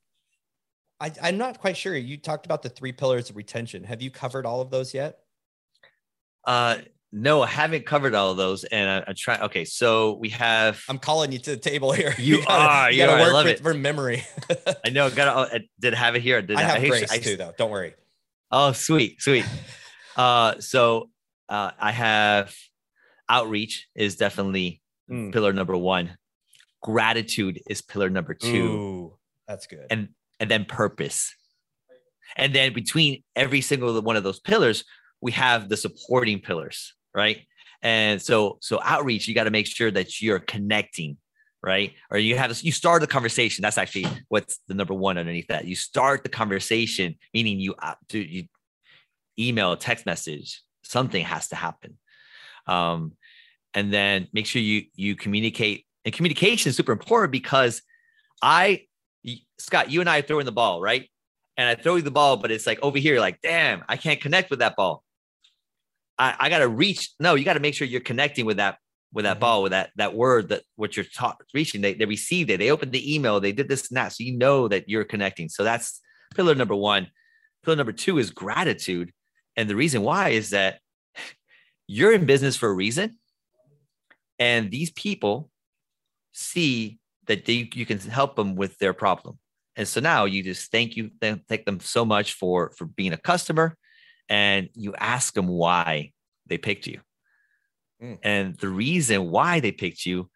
I, 1.00 1.12
I'm 1.20 1.36
not 1.36 1.58
quite 1.58 1.76
sure. 1.76 1.94
You 1.96 2.16
talked 2.16 2.46
about 2.46 2.62
the 2.62 2.68
three 2.68 2.92
pillars 2.92 3.28
of 3.28 3.36
retention. 3.36 3.82
Have 3.82 4.00
you 4.00 4.10
covered 4.10 4.46
all 4.46 4.60
of 4.60 4.70
those 4.70 4.94
yet? 4.94 5.18
Uh, 6.44 6.78
no, 7.14 7.42
I 7.42 7.46
haven't 7.46 7.84
covered 7.84 8.14
all 8.14 8.30
of 8.30 8.38
those, 8.38 8.64
and 8.64 8.88
I, 8.88 9.10
am 9.10 9.14
trying. 9.14 9.42
Okay, 9.42 9.66
so 9.66 10.14
we 10.14 10.30
have. 10.30 10.82
I'm 10.88 10.98
calling 10.98 11.30
you 11.30 11.38
to 11.40 11.50
the 11.50 11.56
table 11.58 11.92
here. 11.92 12.14
You, 12.18 12.36
you 12.38 12.44
gotta, 12.44 12.74
are. 12.74 12.90
You, 12.90 13.04
gotta 13.04 13.22
work 13.22 13.34
work 13.34 13.44
with, 13.44 13.60
for 13.60 13.74
memory. 13.74 14.24
I 14.84 14.88
know. 14.88 15.10
Got. 15.10 15.50
to 15.50 15.60
did 15.78 15.92
have 15.92 16.16
it 16.16 16.22
here. 16.22 16.40
Did 16.40 16.56
I 16.58 16.62
have 16.62 16.82
I, 16.82 16.88
grace 16.88 17.12
I, 17.12 17.18
too, 17.18 17.36
though. 17.36 17.52
Don't 17.58 17.70
worry. 17.70 17.94
Oh, 18.50 18.72
sweet, 18.72 19.20
sweet. 19.20 19.44
uh, 20.16 20.58
so 20.60 21.10
uh, 21.50 21.72
I 21.78 21.92
have 21.92 22.54
outreach 23.28 23.88
is 23.94 24.16
definitely 24.16 24.80
mm. 25.10 25.32
pillar 25.32 25.52
number 25.52 25.76
one. 25.76 26.16
Gratitude 26.82 27.60
is 27.68 27.82
pillar 27.82 28.08
number 28.08 28.32
two. 28.32 28.64
Ooh, 28.64 29.18
that's 29.46 29.66
good. 29.66 29.86
And 29.90 30.08
and 30.40 30.50
then 30.50 30.64
purpose. 30.64 31.34
And 32.36 32.54
then 32.54 32.72
between 32.72 33.22
every 33.36 33.60
single 33.60 34.00
one 34.00 34.16
of 34.16 34.22
those 34.22 34.40
pillars, 34.40 34.84
we 35.22 35.32
have 35.32 35.68
the 35.68 35.76
supporting 35.76 36.40
pillars, 36.40 36.94
right? 37.14 37.46
And 37.80 38.20
so, 38.20 38.58
so 38.60 38.80
outreach, 38.82 39.26
you 39.26 39.34
got 39.34 39.44
to 39.44 39.50
make 39.50 39.66
sure 39.66 39.90
that 39.90 40.20
you're 40.20 40.40
connecting, 40.40 41.16
right? 41.62 41.94
Or 42.10 42.18
you 42.18 42.36
have 42.36 42.60
you 42.62 42.72
start 42.72 43.00
the 43.00 43.06
conversation. 43.06 43.62
That's 43.62 43.78
actually 43.78 44.06
what's 44.28 44.58
the 44.68 44.74
number 44.74 44.94
one 44.94 45.16
underneath 45.16 45.48
that. 45.48 45.64
You 45.64 45.76
start 45.76 46.22
the 46.22 46.28
conversation, 46.28 47.16
meaning 47.32 47.58
you 47.58 47.74
uh, 47.78 47.94
do 48.08 48.18
you 48.18 48.44
email, 49.38 49.76
text 49.76 50.04
message, 50.06 50.62
something 50.84 51.24
has 51.24 51.48
to 51.48 51.56
happen. 51.56 51.98
Um, 52.66 53.12
and 53.74 53.92
then 53.92 54.28
make 54.32 54.46
sure 54.46 54.60
you 54.60 54.84
you 54.94 55.16
communicate 55.16 55.86
And 56.04 56.14
communication 56.14 56.70
is 56.70 56.76
super 56.76 56.92
important 56.92 57.32
because 57.32 57.82
I, 58.42 58.86
Scott, 59.58 59.90
you 59.90 60.00
and 60.00 60.10
I 60.10 60.18
are 60.18 60.22
throwing 60.22 60.46
the 60.46 60.52
ball, 60.52 60.80
right? 60.80 61.08
And 61.56 61.68
I 61.68 61.80
throw 61.80 61.96
you 61.96 62.02
the 62.02 62.10
ball, 62.10 62.36
but 62.36 62.50
it's 62.50 62.66
like 62.66 62.80
over 62.82 62.98
here, 62.98 63.20
like, 63.20 63.40
damn, 63.42 63.84
I 63.88 63.96
can't 63.96 64.20
connect 64.20 64.50
with 64.50 64.60
that 64.60 64.74
ball. 64.74 65.04
I, 66.18 66.34
I 66.38 66.48
got 66.48 66.60
to 66.60 66.68
reach. 66.68 67.10
No, 67.18 67.34
you 67.34 67.44
got 67.44 67.54
to 67.54 67.60
make 67.60 67.74
sure 67.74 67.86
you're 67.86 68.00
connecting 68.00 68.46
with 68.46 68.58
that 68.58 68.78
with 69.12 69.24
that 69.24 69.34
mm-hmm. 69.34 69.40
ball, 69.40 69.62
with 69.62 69.72
that 69.72 69.90
that 69.96 70.14
word 70.14 70.48
that 70.48 70.62
what 70.76 70.96
you're 70.96 71.06
taught 71.06 71.40
reaching. 71.54 71.80
They, 71.80 71.94
they 71.94 72.04
received 72.04 72.50
it. 72.50 72.58
They 72.58 72.70
opened 72.70 72.92
the 72.92 73.14
email. 73.14 73.40
They 73.40 73.52
did 73.52 73.68
this 73.68 73.90
and 73.90 73.96
that. 73.96 74.12
So 74.12 74.24
you 74.24 74.36
know 74.36 74.68
that 74.68 74.88
you're 74.88 75.04
connecting. 75.04 75.48
So 75.48 75.64
that's 75.64 76.00
pillar 76.34 76.54
number 76.54 76.74
one. 76.74 77.08
Pillar 77.64 77.76
number 77.76 77.92
two 77.92 78.18
is 78.18 78.30
gratitude. 78.30 79.12
And 79.56 79.68
the 79.68 79.76
reason 79.76 80.02
why 80.02 80.30
is 80.30 80.50
that 80.50 80.80
you're 81.86 82.12
in 82.12 82.26
business 82.26 82.56
for 82.56 82.68
a 82.68 82.74
reason. 82.74 83.18
And 84.38 84.70
these 84.70 84.90
people 84.90 85.50
see 86.32 86.98
that 87.26 87.44
they, 87.44 87.70
you 87.74 87.86
can 87.86 87.98
help 87.98 88.34
them 88.34 88.56
with 88.56 88.78
their 88.78 88.92
problem. 88.92 89.38
And 89.76 89.86
so 89.86 90.00
now 90.00 90.24
you 90.24 90.42
just 90.42 90.70
thank 90.72 90.96
you, 90.96 91.10
thank 91.20 91.64
them 91.64 91.80
so 91.80 92.04
much 92.04 92.34
for, 92.34 92.72
for 92.76 92.86
being 92.86 93.12
a 93.12 93.16
customer 93.16 93.76
and 94.28 94.68
you 94.74 94.94
ask 94.94 95.34
them 95.34 95.48
why 95.48 96.12
they 96.46 96.58
picked 96.58 96.86
you. 96.86 97.00
Mm. 98.02 98.18
And 98.22 98.56
the 98.58 98.68
reason 98.68 99.30
why 99.30 99.60
they 99.60 99.72
picked 99.72 100.06
you 100.06 100.30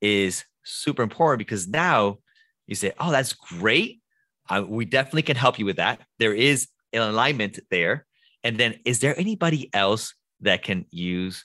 is 0.00 0.44
super 0.64 1.02
important 1.02 1.38
because 1.38 1.68
now 1.68 2.18
you 2.66 2.74
say, 2.74 2.92
Oh, 2.98 3.10
that's 3.10 3.32
great. 3.32 4.00
Uh, 4.48 4.64
we 4.66 4.84
definitely 4.84 5.22
can 5.22 5.36
help 5.36 5.58
you 5.58 5.64
with 5.64 5.76
that. 5.76 6.00
There 6.18 6.34
is 6.34 6.68
an 6.92 7.02
alignment 7.02 7.58
there. 7.70 8.06
And 8.42 8.58
then, 8.58 8.80
is 8.84 9.00
there 9.00 9.18
anybody 9.18 9.70
else 9.72 10.14
that 10.40 10.62
can 10.62 10.86
use 10.90 11.44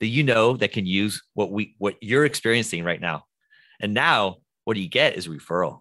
that 0.00 0.06
you 0.06 0.22
know 0.22 0.56
that 0.58 0.72
can 0.72 0.86
use 0.86 1.22
what 1.34 1.50
we 1.50 1.74
what 1.78 1.96
you're 2.00 2.26
experiencing 2.26 2.84
right 2.84 3.00
now? 3.00 3.24
And 3.80 3.94
now, 3.94 4.36
what 4.64 4.74
do 4.74 4.80
you 4.80 4.88
get 4.88 5.16
is 5.16 5.28
referral. 5.28 5.80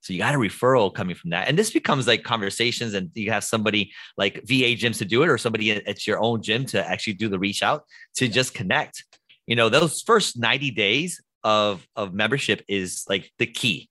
So 0.00 0.12
you 0.12 0.18
got 0.18 0.34
a 0.34 0.38
referral 0.38 0.94
coming 0.94 1.16
from 1.16 1.30
that. 1.30 1.48
And 1.48 1.58
this 1.58 1.70
becomes 1.70 2.06
like 2.06 2.22
conversations, 2.22 2.94
and 2.94 3.10
you 3.14 3.30
have 3.30 3.44
somebody 3.44 3.92
like 4.16 4.34
VA 4.46 4.74
gyms 4.76 4.98
to 4.98 5.04
do 5.04 5.22
it, 5.22 5.28
or 5.28 5.38
somebody 5.38 5.72
at 5.72 6.06
your 6.06 6.20
own 6.20 6.42
gym 6.42 6.64
to 6.66 6.88
actually 6.88 7.14
do 7.14 7.28
the 7.28 7.38
reach 7.38 7.62
out 7.62 7.84
to 8.16 8.28
just 8.28 8.54
connect. 8.54 9.04
You 9.46 9.56
know, 9.56 9.68
those 9.68 10.02
first 10.02 10.38
90 10.38 10.70
days 10.72 11.20
of, 11.42 11.86
of 11.96 12.14
membership 12.14 12.64
is 12.68 13.04
like 13.08 13.30
the 13.38 13.46
key. 13.46 13.88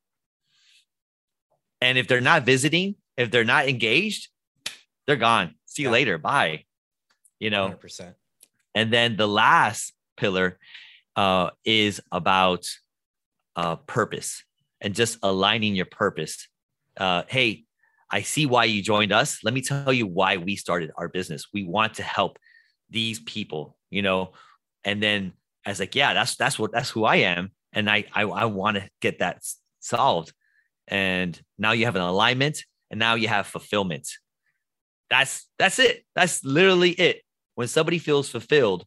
And 1.82 1.98
if 1.98 2.08
they're 2.08 2.22
not 2.22 2.46
visiting, 2.46 2.96
if 3.18 3.30
they're 3.32 3.44
not 3.44 3.68
engaged, 3.68 4.30
they're 5.06 5.16
gone. 5.16 5.56
See 5.66 5.84
you 5.84 5.90
yeah. 5.90 5.94
later. 5.94 6.18
Bye. 6.18 6.66
You 7.40 7.50
know, 7.50 7.70
100%. 7.70 8.16
And 8.74 8.92
then 8.92 9.18
the 9.18 9.28
last 9.28 9.94
pillar 10.16 10.60
uh, 11.16 11.52
is 11.66 12.02
about 12.12 12.68
uh, 13.56 13.76
purpose 13.76 14.44
and 14.82 14.96
just 14.96 15.18
aligning 15.24 15.76
your 15.76 15.86
purpose. 15.86 16.48
Uh, 16.96 17.24
hey, 17.28 17.66
I 18.10 18.22
see 18.22 18.46
why 18.46 18.66
you 18.66 18.82
joined 18.82 19.12
us. 19.12 19.44
Let 19.44 19.54
me 19.54 19.62
tell 19.62 19.92
you 19.92 20.08
why 20.08 20.38
we 20.38 20.56
started 20.56 20.92
our 20.96 21.10
business. 21.10 21.48
We 21.54 21.64
want 21.64 21.96
to 21.96 22.04
help 22.04 22.40
these 22.90 23.20
people, 23.20 23.78
you 23.90 24.02
know. 24.02 24.34
And 24.84 25.04
then 25.04 25.34
I 25.66 25.70
was 25.70 25.80
like, 25.80 25.96
yeah, 25.96 26.14
that's 26.14 26.36
that's 26.36 26.58
what 26.58 26.72
that's 26.72 26.90
who 26.90 27.04
I 27.04 27.18
am, 27.18 27.52
and 27.74 27.90
I 27.90 28.06
I, 28.14 28.24
I 28.24 28.46
want 28.46 28.78
to 28.78 28.90
get 29.02 29.20
that 29.20 29.44
solved. 29.80 30.34
And 30.88 31.40
now 31.58 31.74
you 31.74 31.86
have 31.86 31.98
an 31.98 32.02
alignment, 32.02 32.64
and 32.90 33.00
now 33.00 33.16
you 33.16 33.28
have 33.28 33.48
fulfillment. 33.48 34.08
That's 35.10 35.48
that's 35.60 35.80
it. 35.80 36.06
That's 36.16 36.44
literally 36.46 36.92
it. 36.92 37.22
When 37.56 37.68
somebody 37.68 38.00
feels 38.00 38.30
fulfilled, 38.30 38.86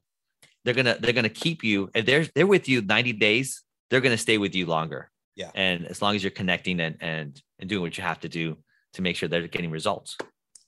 they're 0.64 0.74
gonna 0.74 0.96
they're 0.98 1.12
gonna 1.12 1.28
keep 1.28 1.62
you. 1.62 1.90
If 1.94 2.06
they're 2.06 2.26
they're 2.34 2.46
with 2.46 2.68
you 2.68 2.80
90 2.80 3.12
days, 3.14 3.62
they're 3.90 4.00
gonna 4.00 4.16
stay 4.16 4.38
with 4.38 4.54
you 4.54 4.66
longer. 4.66 5.10
Yeah. 5.40 5.50
And 5.54 5.86
as 5.86 6.02
long 6.02 6.14
as 6.14 6.22
you're 6.22 6.30
connecting 6.30 6.80
and 6.80 6.96
and 7.00 7.40
and 7.58 7.68
doing 7.68 7.80
what 7.80 7.96
you 7.96 8.04
have 8.04 8.20
to 8.20 8.28
do 8.28 8.58
to 8.92 9.02
make 9.02 9.16
sure 9.16 9.28
they're 9.28 9.48
getting 9.48 9.70
results. 9.70 10.18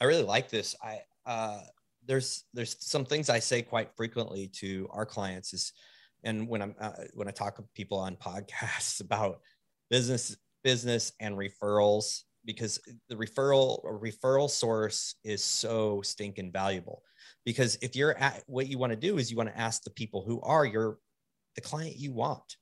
I 0.00 0.04
really 0.04 0.22
like 0.22 0.48
this. 0.48 0.74
I 0.82 1.00
uh 1.26 1.61
there's 2.06 2.44
there's 2.54 2.76
some 2.80 3.04
things 3.04 3.28
I 3.28 3.38
say 3.38 3.61
quite 3.61 3.90
frequently 3.94 4.48
to 4.61 4.88
our 4.90 5.04
clients 5.04 5.52
is 5.52 5.72
and 6.24 6.48
when 6.48 6.62
I'm 6.62 6.74
uh, 6.80 6.92
when 7.12 7.28
I 7.28 7.32
talk 7.32 7.56
to 7.56 7.64
people 7.74 7.98
on 7.98 8.16
podcasts 8.16 9.00
about 9.06 9.40
business 9.90 10.35
business 10.64 11.12
and 11.20 11.37
referrals 11.37 12.22
because 12.46 12.80
the 13.11 13.14
referral 13.14 13.85
referral 13.85 14.48
source 14.48 15.16
is 15.22 15.44
so 15.44 16.00
stinking 16.00 16.50
valuable 16.50 17.02
because 17.44 17.76
if 17.82 17.94
you're 17.94 18.16
at 18.16 18.42
what 18.46 18.68
you 18.68 18.78
want 18.78 18.90
to 18.90 18.98
do 18.98 19.18
is 19.18 19.30
you 19.30 19.37
want 19.37 19.50
to 19.50 19.58
ask 19.58 19.82
the 19.82 19.90
people 19.90 20.24
who 20.24 20.40
are 20.40 20.64
your 20.64 20.96
the 21.56 21.61
client 21.61 21.96
you 21.98 22.11
want 22.11 22.56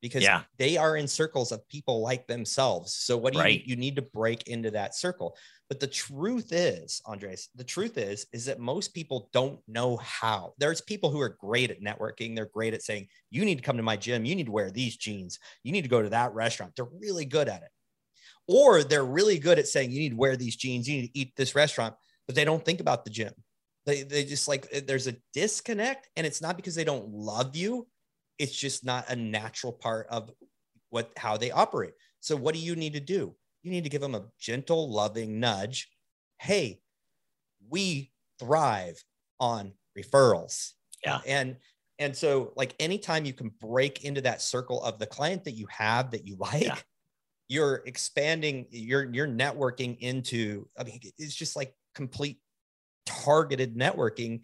because 0.00 0.22
yeah. 0.22 0.42
they 0.58 0.76
are 0.76 0.96
in 0.96 1.06
circles 1.06 1.52
of 1.52 1.66
people 1.68 2.00
like 2.00 2.26
themselves. 2.26 2.94
So 2.94 3.16
what 3.16 3.34
do 3.34 3.40
right. 3.40 3.60
you 3.60 3.70
you 3.70 3.76
need 3.76 3.96
to 3.96 4.02
break 4.02 4.48
into 4.48 4.70
that 4.72 4.94
circle. 4.94 5.36
But 5.68 5.78
the 5.78 5.86
truth 5.86 6.52
is 6.52 7.00
andres 7.06 7.48
the 7.54 7.64
truth 7.64 7.96
is 7.98 8.26
is 8.32 8.46
that 8.46 8.58
most 8.58 8.94
people 8.94 9.28
don't 9.32 9.60
know 9.68 9.96
how. 9.98 10.54
There's 10.58 10.80
people 10.80 11.10
who 11.10 11.20
are 11.20 11.36
great 11.40 11.70
at 11.70 11.82
networking. 11.82 12.34
They're 12.34 12.46
great 12.46 12.74
at 12.74 12.82
saying 12.82 13.08
you 13.30 13.44
need 13.44 13.56
to 13.56 13.64
come 13.64 13.76
to 13.76 13.82
my 13.82 13.96
gym. 13.96 14.24
You 14.24 14.34
need 14.34 14.46
to 14.46 14.52
wear 14.52 14.70
these 14.70 14.96
jeans. 14.96 15.38
You 15.62 15.72
need 15.72 15.82
to 15.82 15.88
go 15.88 16.02
to 16.02 16.10
that 16.10 16.34
restaurant. 16.34 16.72
They're 16.76 16.86
really 16.98 17.24
good 17.24 17.48
at 17.48 17.62
it. 17.62 17.70
Or 18.48 18.82
they're 18.82 19.04
really 19.04 19.38
good 19.38 19.58
at 19.58 19.68
saying 19.68 19.92
you 19.92 20.00
need 20.00 20.10
to 20.10 20.16
wear 20.16 20.36
these 20.36 20.56
jeans. 20.56 20.88
You 20.88 21.02
need 21.02 21.08
to 21.08 21.18
eat 21.18 21.36
this 21.36 21.54
restaurant. 21.54 21.94
But 22.26 22.34
they 22.34 22.44
don't 22.44 22.64
think 22.64 22.80
about 22.80 23.04
the 23.04 23.10
gym. 23.10 23.32
They, 23.86 24.02
they 24.02 24.24
just 24.24 24.46
like 24.46 24.70
there's 24.86 25.06
a 25.06 25.16
disconnect 25.32 26.08
and 26.16 26.26
it's 26.26 26.42
not 26.42 26.56
because 26.56 26.74
they 26.74 26.84
don't 26.84 27.08
love 27.08 27.56
you 27.56 27.86
it's 28.40 28.56
just 28.56 28.84
not 28.84 29.08
a 29.10 29.16
natural 29.16 29.72
part 29.72 30.06
of 30.10 30.30
what 30.88 31.12
how 31.16 31.36
they 31.36 31.50
operate. 31.50 31.92
So 32.20 32.34
what 32.34 32.54
do 32.54 32.60
you 32.60 32.74
need 32.74 32.94
to 32.94 33.00
do? 33.00 33.34
You 33.62 33.70
need 33.70 33.84
to 33.84 33.90
give 33.90 34.00
them 34.00 34.14
a 34.14 34.24
gentle 34.40 34.90
loving 34.90 35.38
nudge. 35.38 35.88
Hey 36.38 36.80
we 37.68 38.10
thrive 38.38 39.02
on 39.38 39.72
referrals. 39.96 40.72
Yeah. 41.04 41.20
And 41.26 41.56
and 41.98 42.16
so 42.16 42.52
like 42.56 42.74
anytime 42.80 43.24
you 43.24 43.32
can 43.32 43.50
break 43.60 44.04
into 44.04 44.20
that 44.22 44.40
circle 44.42 44.82
of 44.82 44.98
the 44.98 45.06
client 45.06 45.44
that 45.44 45.52
you 45.52 45.66
have 45.70 46.10
that 46.12 46.26
you 46.26 46.36
like 46.36 46.62
yeah. 46.62 46.76
you're 47.48 47.82
expanding 47.86 48.66
you're 48.70 49.12
you're 49.12 49.28
networking 49.28 49.98
into 49.98 50.66
i 50.78 50.84
mean 50.84 50.98
it's 51.18 51.34
just 51.34 51.56
like 51.56 51.74
complete 51.94 52.38
targeted 53.04 53.76
networking 53.76 54.40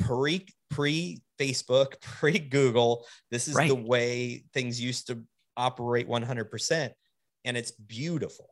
pre 0.00 0.46
pre 0.70 1.22
facebook 1.38 2.00
pre 2.00 2.38
google 2.38 3.06
this 3.30 3.48
is 3.48 3.54
right. 3.54 3.68
the 3.68 3.74
way 3.74 4.44
things 4.52 4.80
used 4.80 5.08
to 5.08 5.22
operate 5.56 6.06
100% 6.06 6.90
and 7.44 7.56
it's 7.56 7.70
beautiful 7.70 8.50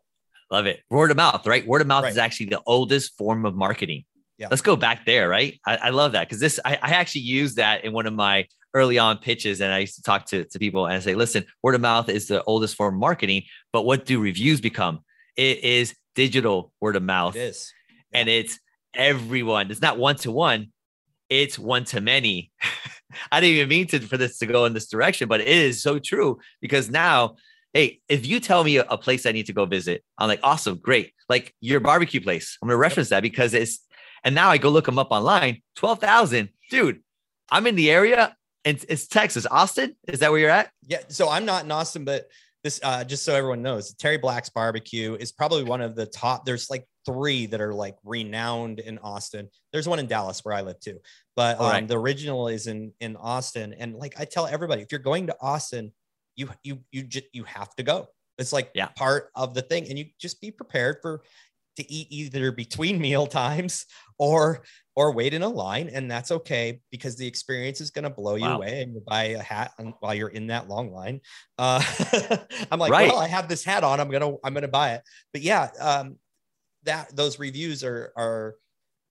love 0.51 0.67
it 0.67 0.81
word 0.91 1.11
of 1.11 1.17
mouth 1.17 1.47
right 1.47 1.67
word 1.67 1.83
of 1.83 1.87
mouth 1.87 2.05
right. 2.05 2.13
is 2.13 2.19
actually 2.19 2.47
the 2.47 2.63
oldest 2.67 3.17
form 3.19 3.45
of 3.45 3.55
marketing 3.55 4.05
yeah. 4.39 4.49
let's 4.51 4.63
go 4.63 4.75
back 4.75 5.05
there 5.05 5.29
right 5.29 5.61
i, 5.67 5.77
I 5.77 5.91
love 5.91 6.13
that 6.13 6.27
because 6.27 6.41
this 6.41 6.59
I, 6.65 6.79
I 6.81 6.91
actually 6.93 7.23
use 7.23 7.57
that 7.57 7.85
in 7.85 7.93
one 7.93 8.07
of 8.07 8.15
my 8.15 8.47
early 8.75 8.99
on 8.99 9.19
pitches 9.19 9.61
and 9.61 9.73
I 9.73 9.79
used 9.79 9.95
to 9.97 10.03
talk 10.03 10.27
to, 10.27 10.45
to 10.45 10.59
people 10.59 10.87
and 10.87 10.97
I 10.97 10.99
say, 10.99 11.15
listen, 11.15 11.47
word 11.63 11.77
of 11.77 11.81
mouth 11.81 12.09
is 12.09 12.27
the 12.27 12.43
oldest 12.43 12.77
form 12.77 12.95
of 12.95 13.01
marketing, 13.01 13.45
but 13.73 13.85
what 13.85 14.05
do 14.05 14.21
reviews 14.21 14.61
become? 14.61 15.01
It 15.37 15.63
is 15.65 15.95
digital 16.15 16.73
word 16.81 16.97
of 16.97 17.03
mouth. 17.03 17.37
It 17.37 17.41
is. 17.41 17.73
Yeah. 18.13 18.21
And 18.21 18.29
it's 18.29 18.59
everyone. 18.93 19.71
It's 19.71 19.81
not 19.81 19.97
one 19.97 20.17
to 20.17 20.33
one, 20.33 20.73
it's 21.29 21.59
one 21.59 21.85
to 21.87 22.01
many. 22.01 22.51
I 23.33 23.41
didn't 23.41 23.57
even 23.57 23.69
mean 23.69 23.87
to 23.89 24.01
for 24.01 24.17
this 24.17 24.39
to 24.39 24.47
go 24.47 24.65
in 24.65 24.75
this 24.75 24.89
direction, 24.89 25.29
but 25.29 25.41
it 25.41 25.49
is 25.49 25.83
so 25.83 25.99
true 25.99 26.39
because 26.61 26.91
now, 26.91 27.37
hey, 27.73 28.01
if 28.09 28.27
you 28.27 28.41
tell 28.41 28.65
me 28.65 28.79
a, 28.79 28.85
a 28.85 28.99
place 28.99 29.27
I 29.27 29.33
need 29.33 29.47
to 29.47 29.53
go 29.53 29.67
visit, 29.67 30.03
I'm 30.19 30.29
like, 30.29 30.41
awesome, 30.43 30.77
great. 30.77 31.13
Like 31.29 31.55
your 31.61 31.81
barbecue 31.81 32.21
place. 32.21 32.59
I'm 32.61 32.69
gonna 32.69 32.77
reference 32.77 33.11
that 33.11 33.23
because 33.23 33.55
it's 33.55 33.81
and 34.25 34.35
now 34.35 34.51
I 34.51 34.59
go 34.59 34.71
look 34.71 34.87
them 34.87 34.99
up 34.99 35.11
online. 35.11 35.63
12,000. 35.77 36.49
Dude, 36.71 37.03
I'm 37.51 37.67
in 37.67 37.75
the 37.75 37.91
area 37.91 38.35
it's, 38.65 38.85
it's 38.89 39.07
Texas, 39.07 39.47
Austin. 39.51 39.95
Is 40.09 40.21
that 40.21 40.31
where 40.31 40.41
you're 40.41 40.51
at? 40.51 40.71
Yeah. 40.87 41.01
So 41.09 41.29
I'm 41.29 41.45
not 41.45 41.65
in 41.65 41.71
Austin, 41.71 42.05
but 42.05 42.29
this, 42.65 42.81
uh, 42.83 43.05
just 43.05 43.25
so 43.25 43.35
everyone 43.35 43.63
knows, 43.63 43.95
Terry 43.95 44.17
Black's 44.17 44.49
barbecue 44.49 45.17
is 45.21 45.33
probably 45.33 45.65
one 45.65 45.83
of 45.83 45.95
the 45.95 46.07
top. 46.07 46.47
There's 46.47 46.71
like 46.71 46.87
three 47.05 47.47
that 47.47 47.61
are 47.61 47.75
like 47.75 47.97
renowned 48.05 48.81
in 48.81 48.99
Austin. 48.99 49.49
There's 49.73 49.89
one 49.89 49.99
in 49.99 50.07
Dallas 50.07 50.45
where 50.45 50.55
I 50.55 50.63
live 50.63 50.81
too, 50.81 51.01
but 51.37 51.61
um, 51.61 51.67
right. 51.67 51.89
the 51.89 51.99
original 51.99 52.49
is 52.49 52.67
in 52.67 52.93
in 53.01 53.17
Austin. 53.17 53.75
And 53.75 53.95
like 53.95 54.19
I 54.19 54.25
tell 54.25 54.47
everybody, 54.47 54.83
if 54.83 54.93
you're 54.93 54.99
going 55.01 55.27
to 55.29 55.37
Austin, 55.41 55.93
you 56.37 56.49
you 56.63 56.81
you 56.93 57.03
just 57.03 57.27
you 57.33 57.45
have 57.45 57.75
to 57.77 57.83
go. 57.83 58.09
It's 58.39 58.53
like 58.53 58.71
yeah. 58.75 58.89
part 58.97 59.31
of 59.35 59.55
the 59.55 59.63
thing, 59.63 59.89
and 59.89 59.99
you 59.99 60.07
just 60.19 60.41
be 60.41 60.51
prepared 60.51 60.97
for 61.03 61.23
to 61.77 61.93
eat 61.93 62.09
either 62.11 62.53
between 62.53 63.01
meal 63.01 63.27
times 63.27 63.87
or 64.19 64.63
or 64.97 65.13
wait 65.13 65.35
in 65.35 65.43
a 65.43 65.49
line 65.49 65.91
and 65.93 66.09
that's 66.09 66.31
okay 66.31 66.81
because 66.93 67.17
the 67.17 67.27
experience 67.27 67.81
is 67.81 67.91
going 67.91 68.05
to 68.05 68.11
blow 68.11 68.37
you 68.37 68.45
wow. 68.45 68.57
away 68.57 68.83
and 68.83 68.95
you 68.95 69.03
buy 69.05 69.25
a 69.25 69.43
hat 69.43 69.73
while 69.99 70.15
you're 70.15 70.29
in 70.29 70.47
that 70.47 70.69
long 70.69 70.93
line 70.93 71.21
uh, 71.59 71.83
i'm 72.71 72.79
like 72.79 72.93
right. 72.93 73.09
well 73.09 73.19
i 73.19 73.27
have 73.27 73.49
this 73.49 73.65
hat 73.65 73.83
on 73.83 73.99
i'm 73.99 74.09
gonna 74.09 74.33
i'm 74.45 74.55
gonna 74.55 74.69
buy 74.69 74.93
it 74.93 75.03
but 75.33 75.43
yeah 75.43 75.69
um, 75.81 76.17
that 76.85 77.15
those 77.17 77.39
reviews 77.39 77.83
are 77.85 78.13
are 78.17 78.57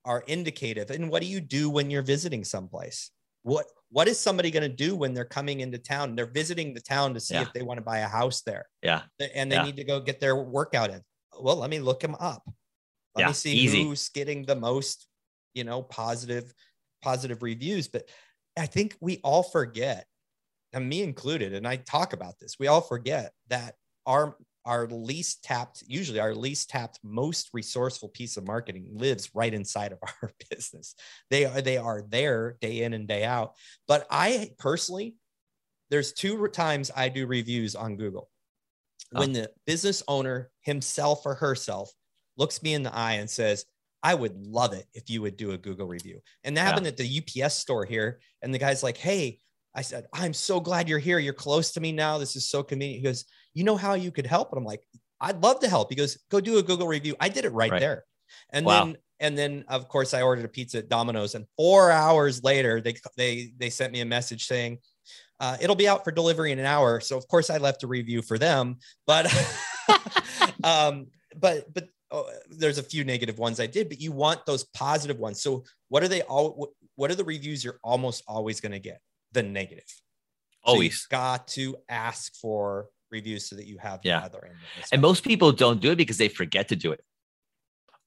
are 0.04 0.22
indicative 0.26 0.90
and 0.90 1.10
what 1.10 1.22
do 1.22 1.28
you 1.28 1.40
do 1.40 1.70
when 1.70 1.90
you're 1.90 2.02
visiting 2.02 2.44
someplace 2.44 3.10
what 3.42 3.66
what 3.90 4.08
is 4.08 4.18
somebody 4.18 4.50
going 4.50 4.68
to 4.68 4.74
do 4.76 4.96
when 4.96 5.14
they're 5.14 5.24
coming 5.24 5.60
into 5.60 5.78
town? 5.78 6.16
They're 6.16 6.26
visiting 6.26 6.74
the 6.74 6.80
town 6.80 7.14
to 7.14 7.20
see 7.20 7.40
Yeah. 7.40 7.42
if 7.42 7.52
they 7.52 7.62
want 7.62 7.78
to 7.78 7.84
buy 7.84 7.98
a 7.98 8.08
house 8.08 8.42
there 8.42 8.66
Yeah. 8.82 9.06
and 9.34 9.52
they 9.52 9.58
Yeah. 9.58 9.60
need 9.60 9.76
to 9.76 9.84
go 9.84 10.00
get 10.00 10.18
their 10.20 10.34
workout 10.36 10.90
in. 10.90 11.02
Well, 11.40 11.56
let 11.56 11.70
me 11.70 11.78
look 11.78 12.00
them 12.00 12.16
up. 12.18 12.42
Let 13.14 13.24
Yeah, 13.24 13.26
me 13.26 13.32
see 13.32 13.58
easy. 13.58 13.86
who's 13.86 14.08
getting 14.08 14.44
the 14.44 14.56
most, 14.56 15.08
you 15.54 15.64
know, 15.64 15.82
positive, 15.82 16.52
positive 17.02 17.42
reviews. 17.42 17.88
But 17.88 18.08
I 18.58 18.66
think 18.66 18.96
we 19.00 19.20
all 19.22 19.42
forget, 19.42 20.06
and 20.72 20.88
me 20.88 21.02
included, 21.02 21.54
and 21.54 21.66
I 21.66 21.76
talk 21.76 22.12
about 22.12 22.38
this. 22.40 22.58
We 22.58 22.66
all 22.66 22.80
forget 22.80 23.32
that 23.48 23.76
our 24.06 24.36
our 24.64 24.86
least 24.88 25.44
tapped, 25.44 25.82
usually 25.86 26.20
our 26.20 26.34
least 26.34 26.70
tapped, 26.70 26.98
most 27.02 27.50
resourceful 27.52 28.08
piece 28.08 28.36
of 28.36 28.46
marketing 28.46 28.88
lives 28.92 29.30
right 29.34 29.52
inside 29.52 29.92
of 29.92 29.98
our 30.22 30.32
business. 30.50 30.94
They 31.30 31.44
are 31.44 31.60
they 31.60 31.76
are 31.76 32.02
there 32.08 32.56
day 32.60 32.82
in 32.82 32.94
and 32.94 33.06
day 33.06 33.24
out. 33.24 33.54
But 33.86 34.06
I 34.10 34.50
personally, 34.58 35.16
there's 35.90 36.12
two 36.12 36.48
times 36.48 36.90
I 36.94 37.08
do 37.08 37.26
reviews 37.26 37.74
on 37.74 37.96
Google. 37.96 38.30
Uh. 39.14 39.18
When 39.18 39.32
the 39.32 39.50
business 39.66 40.02
owner 40.08 40.50
himself 40.62 41.24
or 41.26 41.34
herself 41.34 41.92
looks 42.36 42.62
me 42.62 42.74
in 42.74 42.82
the 42.82 42.94
eye 42.94 43.14
and 43.14 43.30
says, 43.30 43.64
I 44.02 44.14
would 44.14 44.36
love 44.36 44.72
it 44.72 44.86
if 44.92 45.08
you 45.08 45.22
would 45.22 45.36
do 45.36 45.52
a 45.52 45.58
Google 45.58 45.86
review. 45.86 46.20
And 46.42 46.56
that 46.56 46.62
Yeah. 46.62 46.66
happened 46.66 46.86
at 46.86 46.96
the 46.96 47.22
UPS 47.44 47.54
store 47.54 47.84
here. 47.84 48.20
And 48.42 48.52
the 48.52 48.58
guy's 48.58 48.82
like, 48.82 48.96
Hey, 48.96 49.40
I 49.74 49.82
said, 49.82 50.06
I'm 50.12 50.34
so 50.34 50.60
glad 50.60 50.88
you're 50.88 50.98
here. 50.98 51.18
You're 51.18 51.32
close 51.34 51.72
to 51.72 51.80
me 51.80 51.92
now. 51.92 52.18
This 52.18 52.36
is 52.36 52.48
so 52.48 52.62
convenient. 52.62 53.00
He 53.00 53.04
goes, 53.04 53.24
You 53.54 53.64
know 53.64 53.76
how 53.76 53.94
you 53.94 54.10
could 54.10 54.26
help? 54.26 54.50
And 54.52 54.58
I'm 54.58 54.64
like, 54.64 54.82
I'd 55.20 55.42
love 55.42 55.60
to 55.60 55.68
help. 55.68 55.90
He 55.90 55.96
goes, 55.96 56.18
Go 56.30 56.40
do 56.40 56.58
a 56.58 56.62
Google 56.62 56.86
review. 56.86 57.16
I 57.20 57.28
did 57.28 57.44
it 57.44 57.50
right, 57.52 57.70
Right. 57.70 57.80
there. 57.80 58.04
And 58.50 58.66
Wow. 58.66 58.84
then, 58.84 58.96
and 59.20 59.38
then 59.38 59.64
of 59.68 59.88
course 59.88 60.12
I 60.12 60.22
ordered 60.22 60.44
a 60.44 60.48
pizza 60.48 60.78
at 60.78 60.88
Domino's 60.88 61.34
and 61.34 61.46
four 61.56 61.90
hours 61.90 62.42
later, 62.42 62.80
they, 62.80 62.94
they, 63.16 63.52
they 63.56 63.70
sent 63.70 63.92
me 63.92 64.00
a 64.00 64.04
message 64.04 64.46
saying, 64.46 64.78
uh, 65.40 65.56
it'll 65.60 65.76
be 65.76 65.88
out 65.88 66.04
for 66.04 66.10
delivery 66.10 66.52
in 66.52 66.58
an 66.58 66.66
hour. 66.66 67.00
So 67.00 67.16
of 67.16 67.26
course 67.28 67.48
I 67.48 67.58
left 67.58 67.84
a 67.84 67.86
review 67.86 68.22
for 68.22 68.38
them, 68.38 68.78
but, 69.06 69.26
um, 70.64 71.06
but, 71.36 71.72
but 71.72 71.88
oh, 72.10 72.28
there's 72.50 72.78
a 72.78 72.82
few 72.82 73.04
negative 73.04 73.38
ones 73.38 73.60
I 73.60 73.66
did, 73.66 73.88
but 73.88 74.00
you 74.00 74.12
want 74.12 74.46
those 74.46 74.64
positive 74.64 75.18
ones. 75.18 75.42
So 75.42 75.64
what 75.88 76.02
are 76.02 76.08
they 76.08 76.22
all, 76.22 76.72
what 76.96 77.10
are 77.10 77.14
the 77.16 77.24
reviews 77.24 77.64
you're 77.64 77.80
almost 77.82 78.24
always 78.26 78.60
going 78.60 78.72
to 78.72 78.78
get? 78.78 79.00
The 79.32 79.42
negative. 79.42 79.84
So 80.66 80.72
Always. 80.72 81.06
got 81.06 81.48
to 81.48 81.76
ask 81.88 82.34
for 82.36 82.88
reviews 83.14 83.46
so 83.48 83.56
that 83.56 83.66
you 83.66 83.78
have 83.78 84.02
the 84.02 84.08
Yeah. 84.10 84.20
other 84.28 84.44
end. 84.44 84.56
And 84.92 85.00
most 85.00 85.24
people 85.24 85.50
don't 85.52 85.80
do 85.80 85.90
it 85.92 85.96
because 85.96 86.18
they 86.18 86.28
forget 86.28 86.68
to 86.68 86.76
do 86.76 86.92
it 86.92 87.00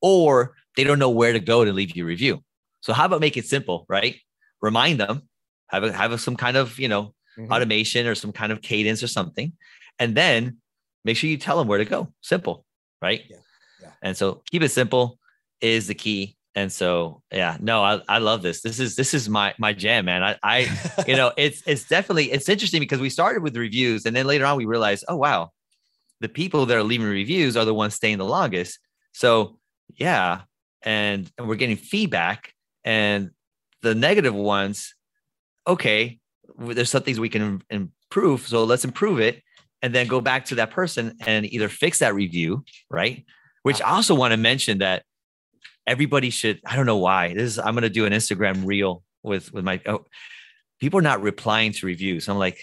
or 0.02 0.54
they 0.76 0.84
don't 0.84 1.00
know 1.00 1.10
where 1.10 1.34
to 1.34 1.40
go 1.40 1.66
to 1.66 1.74
leave 1.74 1.96
you 1.96 2.04
a 2.04 2.08
review. 2.08 2.44
So 2.82 2.94
how 2.94 3.06
about 3.06 3.22
make 3.22 3.38
it 3.38 3.46
simple, 3.46 3.86
right? 3.90 4.16
Remind 4.62 5.00
them, 5.00 5.24
have 5.70 5.84
a, 5.84 5.92
have 5.92 6.12
a, 6.12 6.18
some 6.18 6.36
kind 6.36 6.56
of, 6.58 6.78
you 6.80 6.88
know, 6.88 7.14
Mhm. 7.38 7.52
automation 7.52 8.06
or 8.08 8.16
some 8.16 8.32
kind 8.32 8.52
of 8.52 8.62
cadence 8.62 9.02
or 9.04 9.08
something. 9.08 9.54
And 10.00 10.16
then 10.16 10.58
make 11.06 11.18
sure 11.18 11.30
you 11.30 11.38
tell 11.38 11.58
them 11.58 11.68
where 11.68 11.78
to 11.80 11.86
go. 11.86 12.14
Simple, 12.22 12.66
right? 13.02 13.24
Yeah, 13.30 13.38
yeah. 13.82 13.92
And 14.02 14.16
so 14.18 14.42
keep 14.52 14.62
it 14.62 14.70
simple 14.70 15.20
is 15.62 15.88
the 15.88 15.96
key. 15.96 16.37
And 16.58 16.72
so, 16.72 17.22
yeah, 17.32 17.56
no, 17.60 17.84
I, 17.84 18.02
I 18.10 18.18
love 18.18 18.42
this. 18.42 18.62
This 18.62 18.80
is, 18.80 18.96
this 18.96 19.14
is 19.14 19.30
my, 19.30 19.54
my 19.60 19.74
jam, 19.74 20.06
man. 20.06 20.24
I, 20.24 20.38
I, 20.42 21.04
you 21.08 21.16
know, 21.16 21.32
it's, 21.38 21.62
it's 21.68 21.88
definitely, 21.88 22.32
it's 22.32 22.50
interesting 22.50 22.80
because 22.80 23.00
we 23.00 23.12
started 23.12 23.44
with 23.44 23.56
reviews 23.56 24.08
and 24.08 24.16
then 24.16 24.26
later 24.26 24.44
on 24.44 24.58
we 24.58 24.66
realized, 24.66 25.06
oh, 25.08 25.18
wow, 25.18 25.52
the 26.20 26.28
people 26.28 26.66
that 26.66 26.76
are 26.76 26.82
leaving 26.82 27.06
reviews 27.06 27.56
are 27.56 27.64
the 27.64 27.76
ones 27.76 27.94
staying 27.94 28.18
the 28.18 28.26
longest. 28.26 28.80
So 29.12 29.60
yeah. 29.98 30.42
And, 30.82 31.32
and 31.38 31.48
we're 31.48 31.58
getting 31.58 31.76
feedback 31.76 32.54
and 32.84 33.30
the 33.84 33.94
negative 33.94 34.34
ones, 34.34 34.96
okay, 35.68 36.18
there's 36.58 36.90
some 36.90 37.04
things 37.04 37.20
we 37.20 37.30
can 37.30 37.62
improve. 37.70 38.48
So 38.48 38.64
let's 38.64 38.84
improve 38.84 39.20
it 39.20 39.44
and 39.84 39.94
then 39.94 40.08
go 40.08 40.22
back 40.22 40.46
to 40.46 40.56
that 40.56 40.72
person 40.72 41.18
and 41.28 41.46
either 41.54 41.70
fix 41.70 42.00
that 42.00 42.16
review, 42.16 42.66
right? 42.90 43.26
Which 43.62 43.80
I 43.80 43.92
also 43.92 44.16
want 44.16 44.32
to 44.32 44.38
mention 44.38 44.80
that 44.80 45.04
everybody 45.88 46.30
should, 46.30 46.60
I 46.66 46.76
don't 46.76 46.86
know 46.86 46.98
why. 46.98 47.34
This 47.34 47.54
is 47.54 47.60
I'm 47.60 47.74
gonna 47.74 47.90
do 47.90 48.06
an 48.06 48.14
Instagram 48.14 48.66
reel 48.66 49.04
with 49.24 49.52
with 49.54 49.64
my 49.64 49.82
oh, 49.88 50.06
people 50.80 51.00
are 51.00 51.04
not 51.04 51.22
replying 51.22 51.72
to 51.74 51.86
reviews. 51.86 52.28
I'm 52.30 52.38
like, 52.38 52.60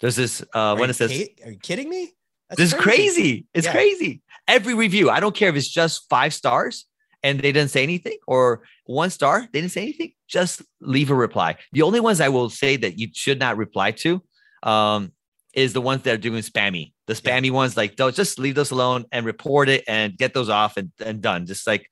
there's 0.00 0.16
this 0.16 0.42
uh 0.54 0.58
Are 0.58 0.76
when 0.76 0.90
it 0.90 0.94
says 0.94 1.12
are 1.44 1.50
you 1.52 1.58
kidding 1.58 1.88
me? 1.88 2.12
That's 2.48 2.58
this 2.60 2.72
is 2.72 2.80
crazy. 2.80 3.46
It's 3.54 3.66
Yeah. 3.66 3.72
crazy. 3.72 4.22
Every 4.48 4.74
review, 4.74 5.08
I 5.10 5.20
don't 5.20 5.34
care 5.34 5.48
if 5.48 5.56
it's 5.56 5.68
just 5.68 6.08
five 6.10 6.34
stars 6.34 6.86
and 7.22 7.40
they 7.40 7.52
didn't 7.52 7.70
say 7.70 7.82
anything 7.82 8.18
or 8.26 8.64
one 8.84 9.08
star, 9.10 9.48
they 9.52 9.60
didn't 9.60 9.72
say 9.72 9.82
anything. 9.82 10.12
Just 10.28 10.60
leave 10.80 11.10
a 11.10 11.14
reply. 11.14 11.56
The 11.72 11.82
only 11.82 12.00
ones 12.00 12.20
I 12.20 12.28
will 12.28 12.50
say 12.50 12.76
that 12.76 12.98
you 12.98 13.08
should 13.14 13.38
not 13.38 13.56
reply 13.56 13.92
to 13.92 14.22
um, 14.62 15.12
is 15.54 15.72
the 15.72 15.80
ones 15.80 16.02
that 16.02 16.14
are 16.14 16.18
doing 16.18 16.42
spammy. 16.42 16.92
The 17.06 17.14
Yeah. 17.14 17.20
spammy 17.20 17.50
ones, 17.50 17.76
like 17.76 17.96
don't 17.96 18.14
just 18.14 18.38
leave 18.38 18.54
those 18.56 18.70
alone 18.72 19.06
and 19.10 19.24
report 19.24 19.70
it 19.70 19.84
and 19.88 20.16
get 20.18 20.34
those 20.34 20.50
off 20.50 20.76
and, 20.76 20.90
and 21.02 21.22
done. 21.22 21.46
Just 21.46 21.66
like 21.66 21.88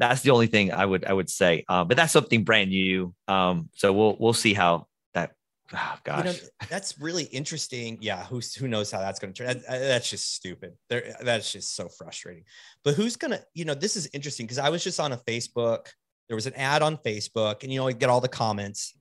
that's 0.00 0.22
the 0.22 0.30
only 0.30 0.46
thing 0.46 0.72
I 0.72 0.84
would 0.84 1.04
I 1.04 1.12
would 1.12 1.30
say. 1.30 1.64
Um, 1.68 1.86
but 1.86 1.96
that's 1.96 2.12
something 2.12 2.42
brand 2.42 2.70
new. 2.70 3.14
Um, 3.28 3.68
so 3.74 3.92
we'll 3.92 4.16
we'll 4.18 4.32
see 4.32 4.54
how 4.54 4.86
that. 5.14 5.32
Oh, 5.72 5.98
gosh. 6.02 6.18
You 6.18 6.32
know, 6.32 6.38
that's 6.68 6.98
really 6.98 7.24
interesting. 7.24 7.98
Yeah, 8.00 8.24
who's 8.24 8.54
who 8.54 8.66
knows 8.66 8.90
how 8.90 8.98
that's 8.98 9.20
going 9.20 9.32
to 9.32 9.44
turn? 9.44 9.62
That- 9.68 9.68
that's 9.68 10.10
just 10.10 10.34
stupid. 10.34 10.72
There, 10.88 11.14
that's 11.20 11.52
just 11.52 11.76
so 11.76 11.88
frustrating. 11.88 12.44
But 12.82 12.94
who's 12.94 13.16
going 13.16 13.32
to? 13.32 13.44
You 13.54 13.66
know, 13.66 13.74
this 13.74 13.94
is 13.94 14.08
interesting 14.12 14.46
because 14.46 14.58
I 14.58 14.70
was 14.70 14.82
just 14.82 14.98
on 14.98 15.12
a 15.12 15.16
Facebook. 15.16 15.86
There 16.28 16.34
was 16.34 16.46
an 16.46 16.54
ad 16.54 16.82
on 16.82 16.96
Facebook, 16.96 17.62
and 17.62 17.72
you 17.72 17.78
know, 17.80 17.88
I 17.88 17.92
get 17.92 18.08
all 18.08 18.20
the 18.20 18.28
comments, 18.28 18.96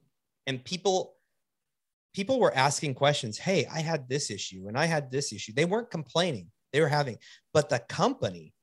and 0.48 0.64
people, 0.64 1.16
people 2.14 2.40
were 2.40 2.56
asking 2.56 2.96
questions. 2.96 3.38
Hey, 3.38 3.68
I 3.72 3.82
had 3.82 4.10
this 4.10 4.32
issue, 4.32 4.68
and 4.68 4.76
I 4.78 4.86
had 4.86 5.12
this 5.12 5.32
issue. 5.32 5.54
They 5.56 5.66
weren't 5.66 5.92
complaining; 5.92 6.48
they 6.74 6.82
were 6.82 6.88
having, 6.88 7.18
but 7.54 7.70
the 7.70 7.80
company. 7.80 8.54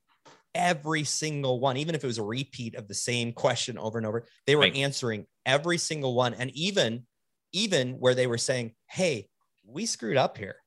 Every 0.57 1.03
single 1.03 1.59
one, 1.59 1.77
even 1.77 1.95
if 1.95 2.03
it 2.03 2.07
was 2.07 2.17
a 2.17 2.23
repeat 2.23 2.75
of 2.75 2.87
the 2.87 2.93
same 2.95 3.31
question 3.33 3.77
over 3.77 3.97
and 3.99 4.07
over, 4.07 4.25
they 4.47 4.55
were 4.55 4.63
Right. 4.63 4.75
answering 4.75 5.27
every 5.45 5.77
single 5.77 6.15
one. 6.15 6.33
And 6.33 6.51
even 6.51 7.05
even 7.53 7.93
where 7.99 8.15
they 8.15 8.27
were 8.27 8.37
saying, 8.37 8.75
Hey, 8.89 9.29
we 9.65 9.85
screwed 9.85 10.17
up 10.17 10.37
here. 10.37 10.57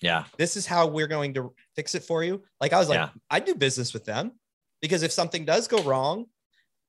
yeah. 0.00 0.24
This 0.38 0.56
is 0.56 0.66
how 0.66 0.86
we're 0.86 1.06
going 1.08 1.34
to 1.34 1.54
fix 1.76 1.94
it 1.94 2.04
for 2.04 2.24
you. 2.24 2.42
Like 2.60 2.72
I 2.72 2.78
was 2.78 2.88
like, 2.88 2.98
Yeah. 2.98 3.10
I 3.30 3.40
do 3.40 3.54
business 3.54 3.92
with 3.92 4.04
them 4.04 4.32
because 4.80 5.02
if 5.02 5.12
something 5.12 5.44
does 5.44 5.68
go 5.68 5.82
wrong, 5.82 6.26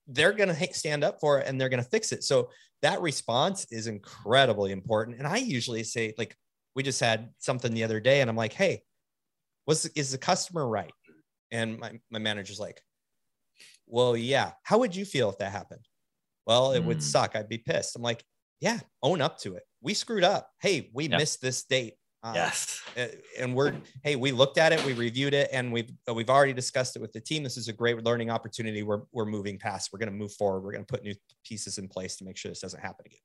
they're 0.07 0.33
going 0.33 0.53
to 0.55 0.73
stand 0.73 1.03
up 1.03 1.19
for 1.19 1.39
it 1.39 1.47
and 1.47 1.59
they're 1.59 1.69
going 1.69 1.83
to 1.83 1.89
fix 1.89 2.11
it. 2.11 2.23
So 2.23 2.49
that 2.81 3.01
response 3.01 3.67
is 3.71 3.87
incredibly 3.87 4.71
important. 4.71 5.17
And 5.19 5.27
I 5.27 5.37
usually 5.37 5.83
say, 5.83 6.13
like, 6.17 6.35
we 6.75 6.83
just 6.83 6.99
had 6.99 7.31
something 7.39 7.73
the 7.73 7.83
other 7.83 7.99
day 7.99 8.21
and 8.21 8.29
I'm 8.29 8.35
like, 8.37 8.53
Hey, 8.53 8.83
was 9.67 9.85
is 9.87 10.11
the 10.11 10.17
customer 10.17 10.67
right? 10.67 10.91
And 11.51 11.79
my, 11.79 11.99
my 12.09 12.19
manager's 12.19 12.59
like, 12.59 12.81
Well, 13.87 14.15
yeah. 14.15 14.53
How 14.63 14.77
would 14.79 14.95
you 14.95 15.05
feel 15.05 15.29
if 15.29 15.37
that 15.39 15.51
happened? 15.51 15.87
Well, 16.45 16.71
it 16.71 16.83
would 16.83 16.99
Mm. 16.99 17.03
suck. 17.03 17.35
I'd 17.35 17.49
be 17.49 17.57
pissed. 17.57 17.95
I'm 17.95 18.01
like, 18.01 18.23
yeah, 18.61 18.79
own 19.03 19.21
up 19.21 19.37
to 19.39 19.55
it. 19.55 19.63
We 19.81 19.93
screwed 19.93 20.23
up. 20.23 20.49
Hey, 20.61 20.89
we 20.93 21.07
Yep. 21.07 21.19
missed 21.19 21.41
this 21.41 21.63
date. 21.63 21.95
Uh, 22.23 22.33
Yes. 22.35 22.81
and 23.39 23.55
we're 23.55 23.73
hey, 24.03 24.15
we 24.15 24.31
looked 24.31 24.59
at 24.59 24.71
it, 24.71 24.83
we 24.85 24.93
reviewed 24.93 25.33
it, 25.33 25.49
and 25.51 25.73
we've 25.73 25.91
uh, 26.07 26.13
we've 26.13 26.29
already 26.29 26.53
discussed 26.53 26.95
it 26.95 26.99
with 27.01 27.11
the 27.13 27.19
team. 27.19 27.41
This 27.41 27.57
is 27.57 27.67
a 27.67 27.73
great 27.73 28.03
learning 28.03 28.29
opportunity. 28.29 28.83
We're 28.83 29.01
we're 29.11 29.25
moving 29.25 29.57
past. 29.57 29.91
We're 29.91 29.97
going 29.99 30.11
to 30.11 30.15
move 30.15 30.31
forward. 30.33 30.61
We're 30.61 30.71
going 30.73 30.85
to 30.85 30.93
put 30.93 31.03
new 31.03 31.15
pieces 31.43 31.79
in 31.79 31.87
place 31.87 32.17
to 32.17 32.23
make 32.23 32.37
sure 32.37 32.51
this 32.51 32.59
doesn't 32.61 32.79
happen 32.79 33.05
again. 33.07 33.19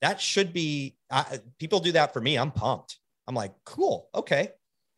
That 0.00 0.20
should 0.22 0.52
be. 0.54 0.96
I 1.10 1.40
people 1.58 1.80
do 1.80 1.92
that 1.92 2.12
for 2.14 2.20
me. 2.22 2.36
I'm 2.38 2.50
pumped. 2.50 2.98
I'm 3.28 3.34
like, 3.34 3.52
cool, 3.64 4.08
okay, 4.14 4.52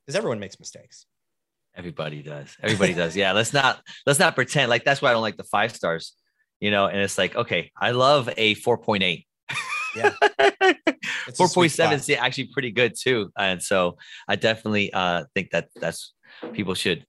because 0.05 0.17
everyone 0.17 0.39
makes 0.39 0.59
mistakes. 0.61 1.07
Everybody 1.77 2.22
does. 2.22 2.57
Everybody 2.62 2.95
does. 2.95 3.16
Yeah. 3.16 3.33
Let's 3.33 3.53
not 3.53 3.81
let's 4.07 4.18
not 4.18 4.35
pretend 4.35 4.70
like 4.70 4.85
that's 4.85 5.03
why 5.03 5.11
I 5.11 5.12
don't 5.12 5.22
like 5.22 5.37
the 5.37 5.45
five 5.45 5.74
stars. 5.74 6.14
You 6.61 6.70
know, 6.70 6.87
and 6.87 6.99
it's 6.99 7.18
like, 7.18 7.37
okay, 7.37 7.70
I 7.79 7.91
love 7.91 8.31
a 8.37 8.55
4.8. 8.57 9.24
Yeah. 9.95 10.12
It's 11.29 11.39
a 11.41 11.43
Four 11.43 11.49
sweet 11.49 11.62
point 11.62 11.72
seven 11.72 11.99
spot. 11.99 12.11
is 12.11 12.22
actually 12.22 12.51
pretty 12.53 12.70
good 12.70 12.95
too. 12.97 13.33
And 13.37 13.61
so 13.61 13.99
I 14.29 14.37
definitely 14.37 14.93
uh 14.93 15.24
think 15.35 15.51
that 15.51 15.68
that's 15.74 16.12
people 16.53 16.74
should 16.74 17.05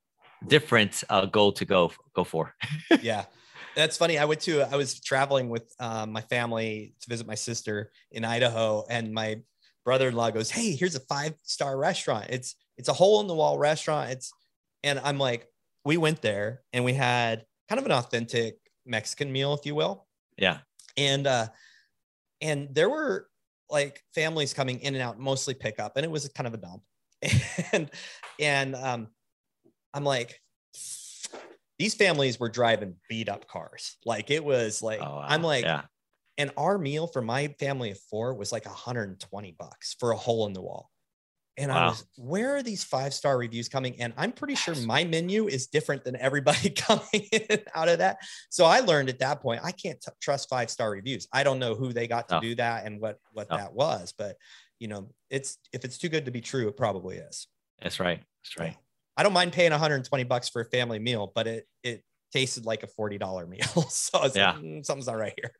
different 0.47 1.03
uh 1.09 1.25
goal 1.25 1.51
to 1.53 1.65
go 1.65 1.91
go 2.13 2.23
for. 2.23 2.53
yeah 3.01 3.25
that's 3.75 3.95
funny 3.95 4.17
i 4.17 4.25
went 4.25 4.41
to 4.41 4.61
i 4.73 4.75
was 4.75 4.99
traveling 4.99 5.49
with 5.49 5.71
um, 5.79 6.11
my 6.11 6.21
family 6.21 6.93
to 6.99 7.09
visit 7.09 7.27
my 7.27 7.35
sister 7.35 7.91
in 8.11 8.25
idaho 8.25 8.83
and 8.89 9.13
my 9.13 9.39
brother-in-law 9.85 10.31
goes 10.31 10.49
hey 10.49 10.75
here's 10.75 10.95
a 10.95 10.99
five 11.01 11.33
star 11.43 11.77
restaurant 11.77 12.25
it's 12.29 12.55
it's 12.77 12.89
a 12.89 12.93
hole 12.93 13.21
in 13.21 13.27
the 13.27 13.33
wall 13.35 13.57
restaurant 13.57 14.09
it's 14.09 14.31
and 14.83 14.99
i'm 14.99 15.17
like 15.17 15.47
we 15.85 15.97
went 15.97 16.21
there 16.21 16.63
and 16.73 16.83
we 16.85 16.93
had 16.93 17.45
kind 17.69 17.79
of 17.79 17.85
an 17.85 17.91
authentic 17.91 18.57
mexican 18.85 19.31
meal 19.31 19.53
if 19.53 19.65
you 19.65 19.75
will 19.75 20.07
Yeah. 20.37 20.59
and 20.97 21.27
uh 21.27 21.47
and 22.41 22.73
there 22.73 22.89
were 22.89 23.29
like 23.69 24.01
families 24.15 24.53
coming 24.53 24.79
in 24.79 24.95
and 24.95 25.01
out 25.01 25.19
mostly 25.19 25.53
pickup 25.53 25.97
and 25.97 26.05
it 26.05 26.11
was 26.11 26.27
kind 26.29 26.47
of 26.47 26.53
a 26.53 26.57
dump 26.57 26.83
and 27.73 27.89
and 28.39 28.75
um 28.75 29.07
i'm 29.93 30.03
like 30.03 30.41
these 31.79 31.93
families 31.93 32.39
were 32.39 32.49
driving 32.49 32.95
beat 33.09 33.29
up 33.29 33.47
cars 33.47 33.97
like 34.05 34.31
it 34.31 34.43
was 34.43 34.81
like 34.81 34.99
Oh, 35.01 35.05
wow. 35.17 35.25
i'm 35.27 35.43
like 35.43 35.65
yeah. 35.65 35.83
And 36.39 36.51
our 36.55 36.77
meal 36.77 37.07
for 37.07 37.23
my 37.23 37.47
family 37.59 37.89
of 37.89 37.99
four 38.11 38.35
was 38.35 38.51
like 38.51 38.67
120 38.67 39.55
bucks 39.57 39.95
for 39.99 40.11
a 40.11 40.15
hole 40.15 40.45
in 40.45 40.53
the 40.53 40.61
wall. 40.61 40.91
And 41.57 41.71
wow. 41.71 41.85
I 41.85 41.87
was, 41.87 42.05
where 42.17 42.55
are 42.55 42.61
these 42.61 42.83
five 42.83 43.13
star 43.13 43.37
reviews 43.37 43.67
coming? 43.67 43.99
And 43.99 44.13
I'm 44.15 44.31
pretty 44.31 44.53
sure 44.55 44.75
my 44.75 45.03
menu 45.03 45.47
is 45.47 45.67
different 45.67 46.03
than 46.03 46.15
everybody 46.15 46.69
coming 46.75 47.27
in 47.31 47.59
out 47.73 47.89
of 47.89 47.97
that. 47.99 48.17
So 48.49 48.65
I 48.65 48.81
learned 48.81 49.09
at 49.09 49.19
that 49.19 49.41
point, 49.41 49.61
I 49.63 49.71
can't 49.71 49.99
t- 49.99 50.11
trust 50.21 50.49
five 50.49 50.69
star 50.69 50.91
reviews. 50.91 51.27
I 51.33 51.43
don't 51.43 51.57
know 51.57 51.73
who 51.73 51.93
they 51.93 52.07
got 52.07 52.29
to 52.29 52.39
do 52.39 52.55
that 52.55 52.85
and 52.85 53.01
what 53.01 53.17
what 53.31 53.49
that 53.49 53.73
was, 53.73 54.13
but 54.17 54.35
you 54.79 54.87
know, 54.87 55.09
it's 55.29 55.57
if 55.73 55.83
it's 55.83 55.97
too 55.97 56.09
good 56.09 56.25
to 56.25 56.31
be 56.31 56.41
true, 56.41 56.67
it 56.67 56.77
probably 56.77 57.17
is. 57.17 57.47
That's 57.81 57.99
right. 57.99 58.21
That's 58.43 58.57
right. 58.59 58.77
I 59.15 59.23
don't 59.23 59.33
mind 59.33 59.51
paying 59.51 59.71
120 59.71 60.23
bucks 60.25 60.49
for 60.49 60.61
a 60.61 60.65
family 60.65 60.99
meal, 60.99 61.31
but 61.33 61.47
it 61.47 61.67
it 61.83 62.03
tasted 62.31 62.65
like 62.65 62.83
a 62.83 62.87
$40 62.87 63.47
meal. 63.47 63.63
so 63.89 64.29
yeah. 64.35 64.51
like, 64.51 64.61
mm, 64.61 64.85
something's 64.85 65.07
not 65.07 65.17
right 65.17 65.33
here. 65.35 65.51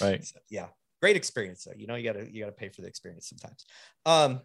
Right. 0.00 0.24
So, 0.24 0.38
yeah. 0.48 0.68
Great 1.02 1.16
experience 1.16 1.64
though. 1.64 1.74
You 1.76 1.86
know, 1.86 1.94
you 1.94 2.04
gotta 2.04 2.32
you 2.32 2.40
gotta 2.40 2.52
pay 2.52 2.70
for 2.70 2.80
the 2.80 2.88
experience 2.88 3.28
sometimes. 3.28 3.66
Um, 4.06 4.40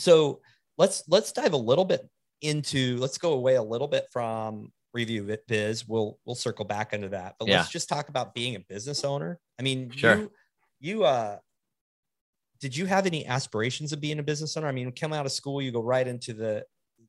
so 0.00 0.40
let's 0.78 1.04
let's 1.08 1.32
dive 1.32 1.52
a 1.52 1.58
little 1.58 1.84
bit 1.84 2.08
into 2.42 2.96
let's 2.96 3.18
go 3.18 3.32
away 3.32 3.56
a 3.56 3.62
little 3.62 3.88
bit 3.88 4.06
from 4.12 4.72
review 4.92 5.36
biz. 5.46 5.86
We'll 5.86 6.18
we'll 6.24 6.34
circle 6.34 6.64
back 6.64 6.92
into 6.92 7.08
that. 7.10 7.36
But 7.38 7.48
yeah. 7.48 7.58
let's 7.58 7.70
just 7.70 7.88
talk 7.88 8.08
about 8.08 8.34
being 8.34 8.56
a 8.56 8.60
business 8.60 9.04
owner. 9.04 9.38
I 9.58 9.62
mean, 9.62 9.90
sure. 9.90 10.16
you 10.16 10.32
you 10.80 11.04
uh 11.04 11.36
did 12.60 12.76
you 12.76 12.86
have 12.86 13.06
any 13.06 13.26
aspirations 13.26 13.92
of 13.92 14.00
being 14.00 14.18
a 14.18 14.22
business 14.22 14.56
owner? 14.56 14.68
I 14.68 14.72
mean, 14.72 14.92
come 14.92 15.12
out 15.12 15.24
of 15.24 15.32
school, 15.32 15.62
you 15.62 15.72
go 15.72 15.82
right 15.82 16.06
into 16.06 16.34
the 16.34 16.64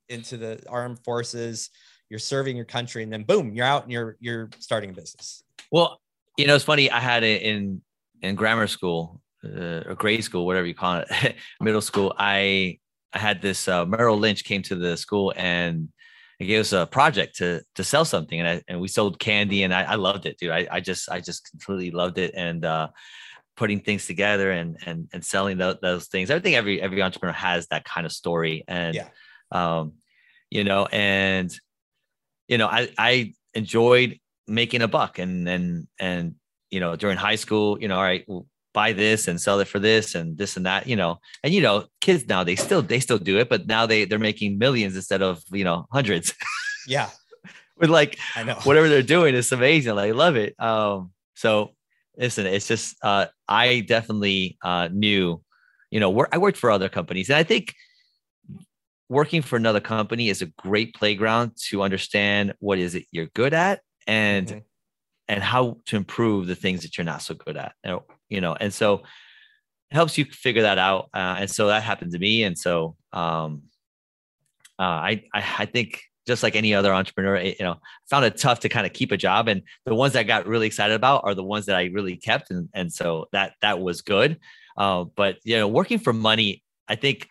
into 0.09 0.37
the 0.37 0.61
armed 0.69 0.99
forces, 1.03 1.69
you're 2.09 2.19
serving 2.19 2.55
your 2.55 2.65
country, 2.65 3.03
and 3.03 3.11
then 3.11 3.23
boom, 3.23 3.53
you're 3.53 3.65
out 3.65 3.83
and 3.83 3.91
you're 3.91 4.17
you're 4.19 4.49
starting 4.59 4.91
a 4.91 4.93
business. 4.93 5.43
Well, 5.71 5.99
you 6.37 6.47
know, 6.47 6.55
it's 6.55 6.63
funny. 6.63 6.89
I 6.89 6.99
had 6.99 7.23
it 7.23 7.41
in 7.41 7.81
in 8.21 8.35
grammar 8.35 8.67
school 8.67 9.21
uh, 9.43 9.83
or 9.87 9.95
grade 9.95 10.23
school, 10.23 10.45
whatever 10.45 10.67
you 10.67 10.75
call 10.75 11.03
it, 11.09 11.35
middle 11.61 11.81
school. 11.81 12.13
I 12.17 12.79
I 13.13 13.19
had 13.19 13.41
this 13.41 13.67
uh, 13.67 13.85
Merrill 13.85 14.17
Lynch 14.17 14.43
came 14.43 14.61
to 14.63 14.75
the 14.75 14.95
school 14.97 15.33
and 15.35 15.89
it 16.41 16.45
gave 16.45 16.61
us 16.61 16.73
a 16.73 16.87
project 16.87 17.35
to 17.37 17.61
to 17.75 17.83
sell 17.83 18.03
something, 18.03 18.39
and 18.39 18.49
I, 18.49 18.61
and 18.67 18.81
we 18.81 18.87
sold 18.87 19.19
candy, 19.19 19.61
and 19.61 19.71
I, 19.71 19.83
I 19.83 19.95
loved 19.95 20.25
it, 20.25 20.39
dude. 20.39 20.49
I, 20.49 20.67
I 20.71 20.79
just 20.79 21.07
I 21.07 21.19
just 21.19 21.47
completely 21.51 21.91
loved 21.91 22.17
it, 22.17 22.33
and 22.35 22.65
uh, 22.65 22.87
putting 23.55 23.79
things 23.79 24.07
together 24.07 24.49
and 24.51 24.75
and 24.87 25.07
and 25.13 25.23
selling 25.23 25.59
those, 25.59 25.77
those 25.83 26.07
things. 26.07 26.31
I 26.31 26.39
think 26.39 26.55
every 26.55 26.81
every 26.81 27.03
entrepreneur 27.03 27.33
has 27.33 27.67
that 27.67 27.85
kind 27.85 28.07
of 28.07 28.11
story, 28.11 28.63
and 28.67 28.95
yeah. 28.95 29.09
um, 29.51 29.93
you 30.49 30.63
know, 30.63 30.87
and 30.87 31.53
you 32.47 32.57
know, 32.57 32.67
I 32.67 32.89
I 32.97 33.33
enjoyed 33.53 34.19
making 34.47 34.81
a 34.81 34.87
buck, 34.87 35.19
and 35.19 35.47
and 35.47 35.87
and 35.99 36.35
you 36.71 36.79
know, 36.79 36.95
during 36.95 37.17
high 37.17 37.35
school, 37.35 37.79
you 37.79 37.87
know, 37.87 37.97
all 37.97 38.03
right, 38.03 38.25
we'll 38.27 38.47
buy 38.73 38.93
this 38.93 39.27
and 39.27 39.39
sell 39.39 39.59
it 39.59 39.67
for 39.67 39.79
this 39.79 40.15
and 40.15 40.37
this 40.37 40.57
and 40.57 40.65
that, 40.65 40.87
you 40.87 40.95
know, 40.95 41.19
and 41.43 41.53
you 41.53 41.61
know, 41.61 41.85
kids 41.99 42.27
now 42.27 42.43
they 42.43 42.55
still 42.55 42.81
they 42.81 42.99
still 42.99 43.17
do 43.17 43.37
it, 43.37 43.49
but 43.49 43.67
now 43.67 43.85
they 43.85 44.05
they're 44.05 44.19
making 44.19 44.57
millions 44.57 44.95
instead 44.95 45.21
of 45.21 45.43
you 45.51 45.63
know 45.63 45.87
hundreds. 45.91 46.33
Yeah. 46.87 47.09
With 47.77 47.91
like 47.91 48.17
I 48.35 48.43
know 48.43 48.55
whatever 48.63 48.89
they're 48.89 49.03
doing 49.03 49.35
is 49.35 49.51
amazing. 49.51 49.95
Like, 49.95 50.09
I 50.09 50.11
love 50.13 50.35
it. 50.35 50.59
Um, 50.59 51.11
so 51.35 51.75
listen, 52.17 52.47
it's 52.47 52.67
just 52.67 52.95
uh 53.03 53.27
I 53.47 53.81
definitely 53.81 54.57
uh 54.63 54.89
knew, 54.91 55.41
you 55.89 55.99
know, 55.99 56.25
I 56.31 56.39
worked 56.39 56.57
for 56.57 56.71
other 56.71 56.89
companies 56.89 57.29
and 57.29 57.37
I 57.37 57.43
think 57.43 57.75
working 59.09 59.41
for 59.41 59.57
another 59.57 59.81
company 59.81 60.29
is 60.29 60.41
a 60.41 60.45
great 60.45 60.95
playground 60.95 61.51
to 61.69 61.81
understand 61.81 62.53
what 62.59 62.79
is 62.79 62.95
it 62.95 63.05
you're 63.11 63.27
good 63.33 63.53
at 63.53 63.81
and 64.07 64.47
mm-hmm. 64.47 64.59
and 65.27 65.43
how 65.43 65.77
to 65.85 65.97
improve 65.97 66.47
the 66.47 66.55
things 66.55 66.83
that 66.83 66.97
you're 66.97 67.05
not 67.05 67.21
so 67.21 67.33
good 67.33 67.57
at 67.57 67.73
you 67.83 67.91
know 67.91 68.05
and 68.39 68.73
so 68.73 68.95
it 68.95 69.95
helps 69.95 70.17
you 70.17 70.25
figure 70.25 70.61
that 70.61 70.77
out 70.77 71.09
uh, 71.13 71.35
and 71.39 71.51
so 71.51 71.67
that 71.67 71.83
happened 71.83 72.11
to 72.11 72.19
me 72.19 72.43
and 72.43 72.57
so 72.57 72.95
um, 73.13 73.63
uh, 74.79 74.83
I, 74.83 75.23
I 75.33 75.45
i 75.59 75.65
think 75.65 76.01
just 76.27 76.43
like 76.43 76.55
any 76.55 76.73
other 76.73 76.93
entrepreneur 76.93 77.39
you 77.39 77.55
know 77.59 77.77
found 78.09 78.25
it 78.25 78.37
tough 78.37 78.59
to 78.61 78.69
kind 78.69 78.85
of 78.85 78.93
keep 78.93 79.11
a 79.11 79.17
job 79.17 79.47
and 79.47 79.63
the 79.85 79.95
ones 79.95 80.13
that 80.13 80.19
I 80.19 80.23
got 80.23 80.47
really 80.47 80.67
excited 80.67 80.93
about 80.93 81.21
are 81.23 81.33
the 81.33 81.43
ones 81.43 81.65
that 81.65 81.75
i 81.75 81.85
really 81.85 82.15
kept 82.15 82.51
and, 82.51 82.69
and 82.73 82.93
so 82.93 83.27
that 83.31 83.53
that 83.61 83.79
was 83.81 84.01
good. 84.01 84.39
Uh, 84.77 85.03
but 85.03 85.37
you 85.43 85.57
know 85.57 85.67
working 85.67 85.99
for 85.99 86.13
money 86.13 86.63
i 86.87 86.95
think 86.95 87.27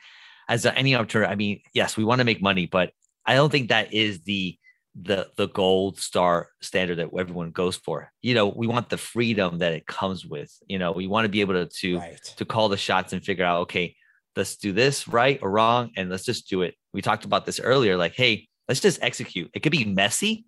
as 0.50 0.66
any 0.66 0.96
entrepreneur, 0.96 1.28
I 1.28 1.36
mean, 1.36 1.60
yes, 1.72 1.96
we 1.96 2.02
want 2.02 2.18
to 2.18 2.24
make 2.24 2.42
money, 2.42 2.66
but 2.66 2.90
I 3.24 3.36
don't 3.36 3.50
think 3.50 3.68
that 3.68 3.94
is 3.94 4.22
the 4.22 4.58
the 5.00 5.28
the 5.36 5.48
gold 5.48 5.98
star 5.98 6.48
standard 6.60 6.98
that 6.98 7.10
everyone 7.16 7.50
goes 7.50 7.76
for. 7.76 8.12
You 8.22 8.34
know, 8.34 8.48
we 8.48 8.66
want 8.66 8.88
the 8.88 8.96
freedom 8.96 9.58
that 9.58 9.72
it 9.72 9.86
comes 9.86 10.26
with. 10.26 10.52
You 10.66 10.78
know, 10.78 10.92
we 10.92 11.06
want 11.06 11.24
to 11.24 11.28
be 11.28 11.40
able 11.40 11.54
to 11.54 11.66
to, 11.66 11.98
right. 11.98 12.22
to 12.36 12.44
call 12.44 12.68
the 12.68 12.76
shots 12.76 13.12
and 13.12 13.24
figure 13.24 13.44
out, 13.44 13.62
okay, 13.62 13.96
let's 14.36 14.56
do 14.56 14.72
this 14.72 15.08
right 15.08 15.38
or 15.42 15.50
wrong, 15.50 15.90
and 15.96 16.10
let's 16.10 16.24
just 16.24 16.48
do 16.48 16.62
it. 16.62 16.74
We 16.92 17.02
talked 17.02 17.24
about 17.24 17.46
this 17.46 17.60
earlier, 17.60 17.96
like, 17.96 18.14
hey, 18.14 18.48
let's 18.68 18.80
just 18.80 19.02
execute. 19.02 19.50
It 19.54 19.60
could 19.60 19.72
be 19.72 19.84
messy, 19.84 20.44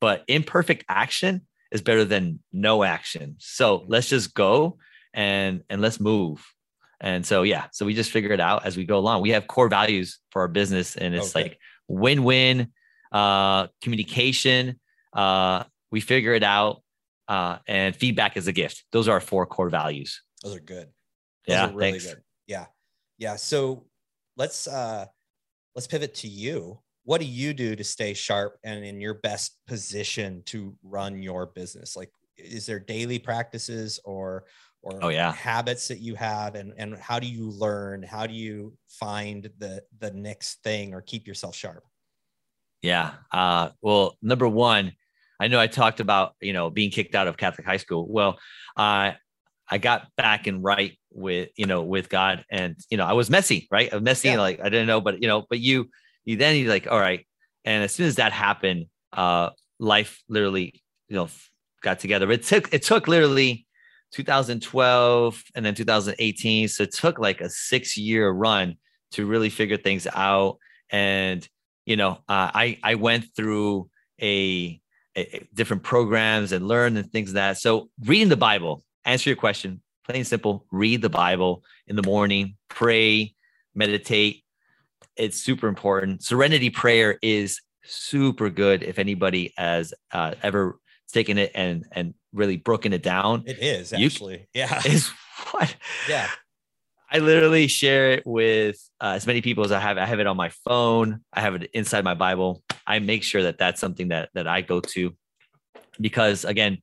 but 0.00 0.24
imperfect 0.28 0.84
action 0.88 1.46
is 1.72 1.82
better 1.82 2.04
than 2.04 2.40
no 2.52 2.82
action. 2.82 3.36
So 3.38 3.84
let's 3.88 4.08
just 4.08 4.34
go 4.34 4.78
and 5.12 5.62
and 5.68 5.80
let's 5.80 5.98
move 5.98 6.44
and 7.00 7.24
so, 7.24 7.42
yeah, 7.42 7.66
so 7.72 7.86
we 7.86 7.94
just 7.94 8.10
figure 8.10 8.32
it 8.32 8.40
out 8.40 8.66
as 8.66 8.76
we 8.76 8.84
go 8.84 8.98
along. 8.98 9.22
We 9.22 9.30
have 9.30 9.46
core 9.46 9.68
values 9.68 10.18
for 10.30 10.42
our 10.42 10.48
business, 10.48 10.96
and 10.96 11.14
it's 11.14 11.34
okay. 11.34 11.44
like 11.44 11.58
win 11.88 12.24
win, 12.24 12.72
uh, 13.12 13.68
communication. 13.82 14.78
Uh, 15.12 15.64
we 15.90 16.00
figure 16.00 16.34
it 16.34 16.42
out, 16.42 16.82
uh, 17.28 17.58
and 17.66 17.94
feedback 17.94 18.36
is 18.36 18.46
a 18.46 18.52
gift. 18.52 18.84
Those 18.92 19.08
are 19.08 19.12
our 19.12 19.20
four 19.20 19.46
core 19.46 19.70
values. 19.70 20.22
Those 20.42 20.56
are 20.56 20.60
good. 20.60 20.88
Those 21.46 21.54
yeah, 21.54 21.66
are 21.66 21.72
really 21.72 21.90
thanks. 21.92 22.06
good. 22.06 22.22
Yeah, 22.46 22.66
yeah. 23.18 23.36
So 23.36 23.84
let's 24.36 24.66
uh, 24.66 25.06
let's 25.74 25.86
pivot 25.86 26.14
to 26.16 26.28
you. 26.28 26.78
What 27.04 27.20
do 27.20 27.26
you 27.26 27.54
do 27.54 27.74
to 27.74 27.82
stay 27.82 28.14
sharp 28.14 28.58
and 28.62 28.84
in 28.84 29.00
your 29.00 29.14
best 29.14 29.56
position 29.66 30.42
to 30.46 30.76
run 30.82 31.22
your 31.22 31.46
business? 31.46 31.96
Like, 31.96 32.10
is 32.36 32.66
there 32.66 32.78
daily 32.78 33.18
practices 33.18 33.98
or 34.04 34.44
or 34.82 34.98
oh, 35.02 35.08
yeah. 35.08 35.32
habits 35.32 35.88
that 35.88 35.98
you 35.98 36.14
have 36.14 36.54
and 36.54 36.72
and 36.78 36.96
how 36.96 37.18
do 37.18 37.26
you 37.26 37.50
learn 37.50 38.02
how 38.02 38.26
do 38.26 38.32
you 38.32 38.72
find 38.88 39.50
the 39.58 39.82
the 39.98 40.10
next 40.12 40.62
thing 40.62 40.94
or 40.94 41.02
keep 41.02 41.26
yourself 41.26 41.54
sharp 41.54 41.84
yeah 42.82 43.12
uh, 43.32 43.70
well 43.82 44.16
number 44.22 44.48
one 44.48 44.92
i 45.38 45.48
know 45.48 45.60
i 45.60 45.66
talked 45.66 46.00
about 46.00 46.34
you 46.40 46.52
know 46.52 46.70
being 46.70 46.90
kicked 46.90 47.14
out 47.14 47.28
of 47.28 47.36
catholic 47.36 47.66
high 47.66 47.76
school 47.76 48.06
well 48.08 48.38
uh, 48.76 49.12
i 49.68 49.78
got 49.78 50.08
back 50.16 50.46
and 50.46 50.62
right 50.62 50.98
with 51.12 51.48
you 51.56 51.66
know 51.66 51.82
with 51.82 52.08
god 52.08 52.44
and 52.50 52.76
you 52.90 52.96
know 52.96 53.04
i 53.04 53.12
was 53.12 53.30
messy 53.30 53.66
right 53.70 53.92
I'm 53.92 54.04
messy 54.04 54.28
yeah. 54.28 54.40
like 54.40 54.60
i 54.60 54.68
didn't 54.68 54.86
know 54.86 55.00
but 55.00 55.20
you 55.20 55.28
know 55.28 55.44
but 55.48 55.58
you 55.58 55.88
you 56.24 56.36
then 56.36 56.56
you 56.56 56.68
like 56.68 56.86
all 56.86 57.00
right 57.00 57.26
and 57.64 57.82
as 57.82 57.92
soon 57.92 58.06
as 58.06 58.16
that 58.16 58.32
happened 58.32 58.86
uh 59.12 59.50
life 59.78 60.22
literally 60.28 60.82
you 61.08 61.16
know 61.16 61.28
got 61.82 61.98
together 61.98 62.30
it 62.30 62.44
took 62.44 62.72
it 62.72 62.82
took 62.82 63.08
literally 63.08 63.66
2012 64.12 65.44
and 65.54 65.64
then 65.64 65.74
2018. 65.74 66.68
So 66.68 66.82
it 66.84 66.92
took 66.92 67.18
like 67.18 67.40
a 67.40 67.48
six 67.48 67.96
year 67.96 68.30
run 68.30 68.76
to 69.12 69.26
really 69.26 69.50
figure 69.50 69.76
things 69.76 70.06
out. 70.12 70.58
And, 70.90 71.46
you 71.90 71.96
know, 71.96 72.12
uh, 72.28 72.50
I, 72.54 72.78
I 72.84 72.94
went 72.94 73.34
through 73.34 73.90
a, 74.22 74.80
a, 75.16 75.48
different 75.52 75.82
programs 75.82 76.52
and 76.52 76.68
learned 76.68 76.96
and 76.96 77.10
things 77.10 77.30
like 77.30 77.34
that. 77.34 77.58
So 77.58 77.90
reading 78.06 78.28
the 78.28 78.36
Bible, 78.36 78.84
answer 79.04 79.28
your 79.28 79.36
question, 79.36 79.82
plain 80.06 80.18
and 80.18 80.26
simple, 80.26 80.66
read 80.70 81.02
the 81.02 81.10
Bible 81.10 81.64
in 81.88 81.96
the 81.96 82.04
morning, 82.04 82.54
pray, 82.68 83.34
meditate. 83.74 84.44
It's 85.16 85.42
super 85.42 85.66
important. 85.66 86.22
Serenity 86.22 86.70
prayer 86.70 87.18
is 87.22 87.60
super 87.82 88.50
good. 88.50 88.84
If 88.84 89.00
anybody 89.00 89.52
has 89.56 89.92
uh, 90.12 90.34
ever 90.44 90.78
taken 91.12 91.38
it 91.38 91.50
and 91.56 91.86
and 91.90 92.14
really 92.32 92.56
broken 92.56 92.92
it 92.92 93.02
down. 93.02 93.42
It 93.46 93.58
is 93.58 93.92
actually, 93.92 94.46
you, 94.54 94.60
yeah. 94.60 94.80
Is 94.86 95.08
what? 95.50 95.74
Yeah. 96.08 96.28
I 97.12 97.18
literally 97.18 97.66
share 97.66 98.12
it 98.12 98.26
with 98.26 98.78
uh, 99.00 99.14
as 99.16 99.26
many 99.26 99.42
people 99.42 99.64
as 99.64 99.72
I 99.72 99.80
have. 99.80 99.98
I 99.98 100.06
have 100.06 100.20
it 100.20 100.26
on 100.26 100.36
my 100.36 100.50
phone. 100.64 101.22
I 101.32 101.40
have 101.40 101.56
it 101.56 101.70
inside 101.74 102.04
my 102.04 102.14
Bible. 102.14 102.62
I 102.86 103.00
make 103.00 103.24
sure 103.24 103.42
that 103.42 103.58
that's 103.58 103.80
something 103.80 104.08
that 104.08 104.30
that 104.34 104.46
I 104.46 104.60
go 104.60 104.80
to 104.80 105.14
because 106.00 106.44
again, 106.44 106.78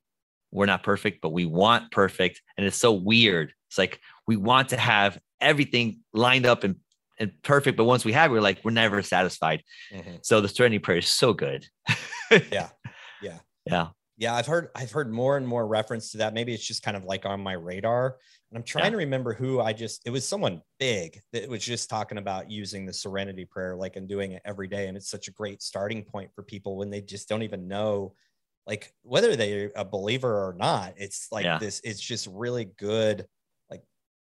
we're 0.52 0.66
not 0.66 0.82
perfect, 0.82 1.20
but 1.22 1.30
we 1.30 1.46
want 1.46 1.90
perfect, 1.90 2.42
and 2.56 2.66
it's 2.66 2.76
so 2.76 2.92
weird. 2.92 3.52
It's 3.68 3.78
like 3.78 4.00
we 4.26 4.36
want 4.36 4.70
to 4.70 4.76
have 4.76 5.18
everything 5.40 6.00
lined 6.12 6.46
up 6.46 6.64
and 6.64 6.76
and 7.20 7.32
perfect, 7.42 7.76
but 7.76 7.84
once 7.84 8.04
we 8.04 8.12
have, 8.12 8.30
it, 8.30 8.34
we're 8.34 8.40
like 8.40 8.60
we're 8.64 8.70
never 8.70 9.02
satisfied. 9.02 9.62
Mm-hmm. 9.92 10.16
So 10.22 10.40
the 10.40 10.48
Serenity 10.48 10.78
Prayer 10.78 10.98
is 10.98 11.08
so 11.08 11.32
good. 11.32 11.66
yeah, 12.30 12.68
yeah, 13.22 13.38
yeah 13.66 13.88
yeah 14.18 14.34
i've 14.34 14.46
heard 14.46 14.68
i've 14.74 14.90
heard 14.90 15.10
more 15.10 15.36
and 15.38 15.48
more 15.48 15.66
reference 15.66 16.10
to 16.10 16.18
that 16.18 16.34
maybe 16.34 16.52
it's 16.52 16.66
just 16.66 16.82
kind 16.82 16.96
of 16.96 17.04
like 17.04 17.24
on 17.24 17.40
my 17.40 17.54
radar 17.54 18.16
and 18.50 18.58
i'm 18.58 18.62
trying 18.62 18.84
yeah. 18.86 18.90
to 18.90 18.96
remember 18.98 19.32
who 19.32 19.60
i 19.60 19.72
just 19.72 20.02
it 20.04 20.10
was 20.10 20.28
someone 20.28 20.60
big 20.78 21.18
that 21.32 21.48
was 21.48 21.64
just 21.64 21.88
talking 21.88 22.18
about 22.18 22.50
using 22.50 22.84
the 22.84 22.92
serenity 22.92 23.46
prayer 23.46 23.74
like 23.76 23.96
and 23.96 24.08
doing 24.08 24.32
it 24.32 24.42
every 24.44 24.68
day 24.68 24.88
and 24.88 24.96
it's 24.96 25.10
such 25.10 25.28
a 25.28 25.32
great 25.32 25.62
starting 25.62 26.04
point 26.04 26.30
for 26.34 26.42
people 26.42 26.76
when 26.76 26.90
they 26.90 27.00
just 27.00 27.28
don't 27.28 27.42
even 27.42 27.66
know 27.66 28.12
like 28.68 28.92
whether 29.02 29.34
they're 29.34 29.72
a 29.74 29.84
believer 29.84 30.46
or 30.46 30.52
not, 30.52 30.92
it's 30.98 31.28
like 31.32 31.44
Yeah. 31.44 31.58
this, 31.58 31.80
it's 31.82 32.00
just 32.00 32.28
really 32.30 32.66
good 32.66 33.26
like 33.70 33.82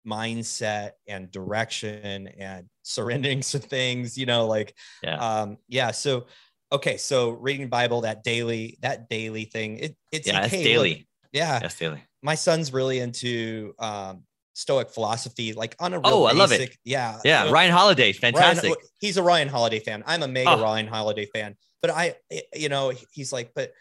mindset 0.07 0.93
and 1.07 1.31
direction 1.31 2.27
and 2.27 2.67
surrendering 2.83 3.41
to 3.53 3.61
things, 3.61 4.19
you 4.19 4.27
know, 4.27 4.47
like 4.49 4.77
Yeah. 5.03 5.17
um 5.17 5.59
yeah. 5.69 5.93
So 5.93 6.27
okay, 6.73 6.97
so 6.97 7.31
reading 7.31 7.69
Bible, 7.69 8.01
that 8.03 8.25
daily, 8.25 8.79
that 8.81 9.09
daily 9.09 9.45
thing, 9.45 9.79
it 9.79 9.97
it's 10.11 10.27
yeah, 10.27 10.35
like, 10.35 10.43
that's 10.45 10.55
hey, 10.55 10.59
look, 10.77 10.85
daily. 10.87 11.09
yeah. 11.33 11.59
That's 11.61 11.79
daily. 11.79 12.03
My 12.23 12.35
son's 12.35 12.73
really 12.73 12.99
into 13.01 13.75
um 13.79 14.25
stoic 14.55 14.91
philosophy, 14.91 15.53
like 15.53 15.75
on 15.81 15.95
a 15.95 15.99
real 15.99 16.07
Oh, 16.07 16.25
I 16.25 16.33
love 16.33 16.53
it. 16.53 16.77
Yeah. 16.85 17.19
Yeah, 17.25 17.51
Ryan 17.51 17.73
Holiday, 17.73 18.13
Ryan- 18.23 18.35
fantastic. 18.35 18.73
he's 19.01 19.17
a 19.17 19.23
Ryan 19.23 19.49
Holiday 19.49 19.79
fan. 19.81 20.03
I'm 20.07 20.23
a 20.23 20.29
mega 20.29 20.51
Oh. 20.51 20.63
Ryan 20.63 20.87
Holiday 20.87 21.27
fan. 21.27 21.57
But 21.81 21.91
I, 21.91 22.15
you 22.55 22.69
know, 22.69 22.93
he's 23.13 23.33
like, 23.33 23.53
but 23.55 23.73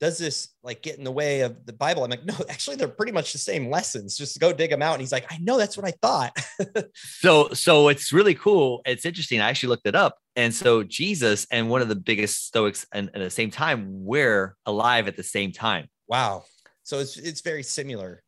does 0.00 0.18
this 0.18 0.50
like 0.62 0.82
get 0.82 0.96
in 0.96 1.04
the 1.04 1.10
way 1.10 1.40
of 1.40 1.66
the 1.66 1.72
Bible? 1.72 2.04
I'm 2.04 2.10
like, 2.10 2.24
no, 2.24 2.34
actually, 2.48 2.76
they're 2.76 2.88
pretty 2.88 3.12
much 3.12 3.32
the 3.32 3.38
same 3.38 3.68
lessons. 3.68 4.16
Just 4.16 4.38
go 4.38 4.52
dig 4.52 4.70
them 4.70 4.82
out. 4.82 4.92
And 4.92 5.00
he's 5.00 5.12
like, 5.12 5.26
I 5.30 5.38
know 5.38 5.58
that's 5.58 5.76
what 5.76 5.86
I 5.86 5.92
thought. 6.02 6.36
So, 7.20 7.48
so 7.50 7.88
it's 7.88 8.12
really 8.12 8.34
cool. 8.34 8.80
It's 8.84 9.04
interesting. 9.04 9.40
I 9.40 9.48
actually 9.48 9.70
looked 9.70 9.86
it 9.86 9.94
up, 9.94 10.18
and 10.36 10.54
so 10.54 10.82
Jesus 10.82 11.46
and 11.50 11.68
one 11.68 11.82
of 11.82 11.88
the 11.88 11.96
biggest 11.96 12.46
Stoics, 12.46 12.86
and 12.92 13.08
at 13.08 13.20
the 13.20 13.30
same 13.30 13.50
time, 13.50 14.04
we're 14.04 14.56
alive 14.66 15.08
at 15.08 15.16
the 15.16 15.22
same 15.22 15.52
time. 15.52 15.88
wow. 16.06 16.44
So 16.84 17.00
it's 17.00 17.16
it's 17.16 17.42
very 17.42 17.62
similar. 17.62 18.22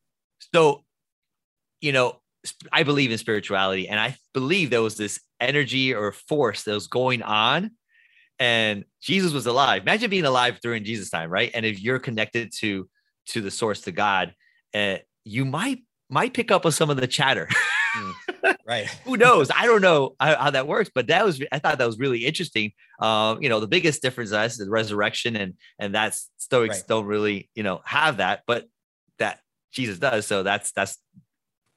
So, 0.55 0.85
you 1.81 1.93
know, 1.93 2.21
I 2.73 2.83
believe 2.83 3.11
in 3.11 3.19
spirituality, 3.19 3.89
and 3.89 3.99
I 3.99 4.17
believe 4.35 4.71
there 4.71 4.83
was 4.83 4.97
this 4.97 5.21
energy 5.41 5.95
or 5.95 6.13
force 6.13 6.65
that 6.65 6.75
was 6.75 6.87
going 6.87 7.23
on, 7.23 7.71
and 8.41 8.85
Jesus 9.01 9.33
was 9.33 9.47
alive. 9.47 9.83
Imagine 9.83 10.11
being 10.11 10.25
alive 10.25 10.59
during 10.61 10.83
Jesus' 10.83 11.11
time, 11.11 11.31
right? 11.31 11.51
And 11.55 11.65
if 11.65 11.81
you're 11.81 12.01
connected 12.01 12.53
to 12.59 12.89
to 13.27 13.41
the 13.41 13.51
source, 13.51 13.83
to 13.83 13.93
God, 13.93 14.35
uh, 14.75 14.97
you 15.25 15.45
might 15.45 15.85
might 16.09 16.35
pick 16.35 16.51
up 16.51 16.67
on 16.67 16.73
some 16.73 16.91
of 16.91 16.97
the 16.97 17.07
chatter. 17.07 17.49
Right. 18.67 18.87
who 19.05 19.17
knows? 19.17 19.51
I 19.55 19.67
don't 19.67 19.83
know 19.83 20.15
how, 20.21 20.37
how 20.37 20.51
that 20.51 20.69
works, 20.69 20.91
but 20.95 21.09
that 21.09 21.25
was 21.25 21.43
I 21.51 21.59
thought 21.59 21.79
that 21.79 21.87
was 21.87 21.99
really 21.99 22.25
interesting. 22.25 22.73
Um, 23.01 23.43
you 23.43 23.49
know, 23.49 23.59
the 23.59 23.67
biggest 23.67 24.01
difference 24.01 24.31
is 24.31 24.59
the 24.59 24.71
resurrection, 24.71 25.37
and 25.37 25.55
and 25.79 25.95
that's 25.95 26.31
Stoics 26.37 26.77
Right. 26.77 26.85
don't 26.87 27.07
really 27.07 27.51
you 27.55 27.63
know 27.63 27.81
have 27.85 28.19
that, 28.19 28.43
but 28.47 28.67
that 29.19 29.41
Jesus 29.73 29.99
does. 29.99 30.27
So 30.27 30.43
that's 30.43 30.73
that's 30.73 30.99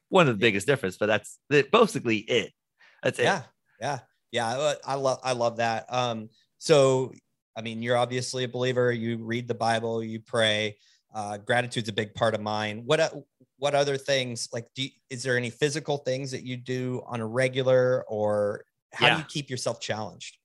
one 0.09 0.27
of 0.27 0.35
the 0.35 0.39
biggest 0.39 0.67
difference. 0.67 0.97
But 0.97 1.07
that's 1.07 1.39
basically 1.49 2.17
it. 2.17 2.53
That's 3.01 3.19
it. 3.19 3.23
Yeah. 3.23 3.41
Yeah. 3.81 3.99
Yeah. 4.31 4.47
I, 4.47 4.75
I 4.85 4.95
love 4.95 5.19
I 5.23 5.33
love 5.33 5.57
that. 5.57 5.91
Um, 5.91 6.29
so 6.63 7.11
I 7.57 7.61
mean, 7.61 7.83
you're 7.83 7.97
obviously 7.97 8.45
a 8.45 8.47
believer, 8.47 8.91
you 8.91 9.17
read 9.17 9.49
the 9.49 9.53
Bible, 9.53 10.01
you 10.01 10.21
pray. 10.21 10.77
Uh, 11.13 11.37
gratitude's 11.37 11.89
a 11.89 11.93
big 11.93 12.15
part 12.15 12.33
of 12.33 12.41
mine. 12.41 12.83
What 12.85 13.01
uh, 13.01 13.09
what 13.57 13.75
other 13.75 13.97
things 13.97 14.47
like 14.53 14.67
do 14.73 14.83
you, 14.83 14.89
is 15.09 15.23
there 15.23 15.37
any 15.37 15.49
physical 15.49 15.97
things 15.97 16.31
that 16.31 16.43
you 16.43 16.55
do 16.55 17.03
on 17.05 17.19
a 17.19 17.27
regular 17.27 18.05
or 18.07 18.63
how 18.93 19.09
do 19.09 19.17
you 19.17 19.25
keep 19.25 19.49
yourself 19.49 19.81
challenged? 19.81 20.37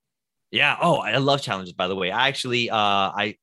Yeah. 0.51 0.77
Oh, 0.83 0.97
I 0.97 1.17
love 1.19 1.41
challenges. 1.41 1.73
By 1.73 1.87
the 1.87 1.95
way, 1.95 2.11
I 2.11 2.27
actually, 2.27 2.69
uh, 2.69 2.77
I 2.77 3.37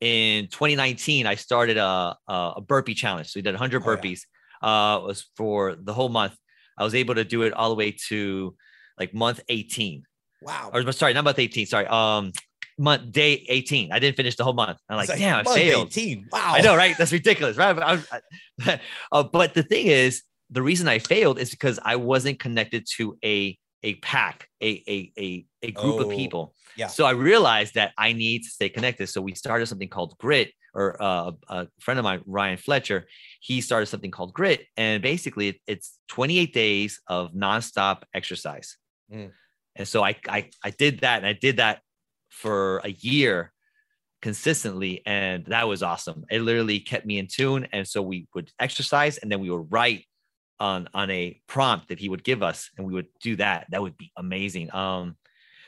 in 0.00 0.46
2019 0.46 1.26
I 1.26 1.34
started 1.34 1.76
a 1.76 2.16
a, 2.28 2.60
burpee 2.60 2.94
challenge. 2.94 3.28
So 3.28 3.38
we 3.38 3.42
did 3.42 3.54
100 3.54 3.82
Oh, 3.82 3.90
yeah. 3.90 3.96
burpees. 3.96 4.20
Uh, 4.62 5.00
was 5.04 5.26
for 5.36 5.74
the 5.74 5.92
whole 5.92 6.08
month. 6.08 6.36
I 6.78 6.84
was 6.84 6.94
able 6.94 7.16
to 7.16 7.24
do 7.24 7.42
it 7.42 7.52
all 7.52 7.68
the 7.68 7.74
way 7.74 7.96
to 8.08 8.54
like 8.98 9.12
month 9.12 9.40
18. 9.48 10.04
Wow. 10.46 10.70
Or 10.72 10.92
sorry, 10.92 11.12
not 11.12 11.24
month 11.24 11.38
18. 11.38 11.66
Sorry, 11.66 11.86
um, 11.86 12.32
month 12.78 13.10
day 13.12 13.44
18. 13.48 13.92
I 13.92 13.98
didn't 13.98 14.16
finish 14.16 14.36
the 14.36 14.44
whole 14.44 14.52
month. 14.52 14.78
I'm 14.88 14.96
like, 14.96 15.08
It's 15.08 15.18
damn, 15.18 15.40
I 15.46 15.54
failed. 15.54 15.88
18. 15.88 16.28
Wow. 16.30 16.40
I 16.54 16.60
know, 16.60 16.76
right? 16.76 16.96
That's 16.96 17.12
ridiculous, 17.12 17.56
right? 17.56 17.72
But, 17.74 17.82
I 17.82 18.20
I- 18.66 18.80
uh, 19.12 19.22
but 19.24 19.54
the 19.54 19.62
thing 19.62 19.86
is, 19.86 20.22
the 20.50 20.62
reason 20.62 20.86
I 20.86 21.00
failed 21.00 21.38
is 21.40 21.50
because 21.50 21.78
I 21.84 21.96
wasn't 21.96 22.38
connected 22.38 22.86
to 22.96 23.18
a 23.24 23.58
a 23.82 23.94
pack, 23.96 24.48
a 24.62 24.82
a 24.88 25.12
a, 25.18 25.46
a 25.62 25.70
group 25.72 26.00
of 26.00 26.06
Oh, 26.06 26.16
people. 26.16 26.54
yeah. 26.76 26.86
So 26.86 27.04
I 27.04 27.10
realized 27.10 27.74
that 27.74 27.92
I 27.98 28.12
need 28.12 28.42
to 28.44 28.48
stay 28.50 28.68
connected. 28.68 29.08
So 29.08 29.20
we 29.20 29.34
started 29.34 29.66
something 29.66 29.88
called 29.88 30.16
Grit, 30.18 30.52
or 30.74 30.96
uh, 31.02 31.32
a 31.48 31.66
friend 31.80 31.98
of 31.98 32.04
mine, 32.04 32.22
Ryan 32.26 32.56
Fletcher, 32.58 33.06
he 33.40 33.60
started 33.60 33.86
something 33.86 34.10
called 34.12 34.32
Grit, 34.32 34.66
and 34.76 35.02
basically 35.02 35.60
it's 35.66 35.98
28 36.08 36.52
days 36.54 37.00
of 37.08 37.32
nonstop 37.32 38.02
exercise. 38.14 38.76
Mm. 39.12 39.30
And 39.76 39.86
so 39.86 40.04
I, 40.04 40.16
I 40.28 40.50
I 40.64 40.70
did 40.70 41.00
that, 41.00 41.18
and 41.18 41.26
I 41.26 41.32
did 41.32 41.58
that 41.58 41.80
for 42.30 42.78
a 42.78 42.90
year 42.90 43.52
consistently 44.22 45.02
and 45.06 45.44
that 45.46 45.68
was 45.68 45.82
awesome. 45.82 46.24
It 46.30 46.42
literally 46.42 46.80
kept 46.80 47.06
me 47.06 47.18
in 47.18 47.26
tune 47.26 47.68
and 47.72 47.86
so 47.86 48.02
we 48.02 48.26
would 48.34 48.50
exercise 48.58 49.18
and 49.18 49.30
then 49.30 49.40
we 49.40 49.50
would 49.50 49.70
write 49.70 50.04
on 50.58 50.88
on 50.94 51.10
a 51.10 51.40
prompt 51.46 51.88
that 51.88 51.98
he 51.98 52.08
would 52.08 52.24
give 52.24 52.42
us 52.42 52.70
and 52.76 52.86
we 52.86 52.94
would 52.94 53.06
do 53.22 53.36
that. 53.36 53.66
That 53.70 53.82
would 53.82 53.96
be 53.96 54.10
amazing. 54.16 54.74
Um 54.74 55.16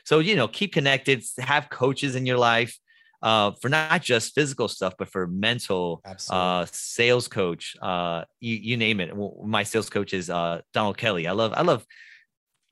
so 0.03 0.19
you 0.19 0.35
know 0.35 0.47
keep 0.47 0.73
connected 0.73 1.23
have 1.37 1.69
coaches 1.69 2.15
in 2.15 2.25
your 2.25 2.37
life 2.37 2.77
uh 3.21 3.51
for 3.61 3.69
not 3.69 4.01
just 4.01 4.33
physical 4.33 4.67
stuff 4.67 4.93
but 4.97 5.09
for 5.09 5.27
mental 5.27 6.01
uh 6.29 6.65
sales 6.71 7.27
coach 7.27 7.75
uh 7.81 8.23
you, 8.39 8.55
you 8.55 8.77
name 8.77 8.99
it. 8.99 9.13
My 9.43 9.63
sales 9.63 9.89
coach 9.89 10.13
is 10.13 10.29
uh 10.29 10.61
donald 10.73 10.97
kelly. 10.97 11.27
I 11.27 11.31
love 11.31 11.53
i 11.55 11.61
love 11.61 11.85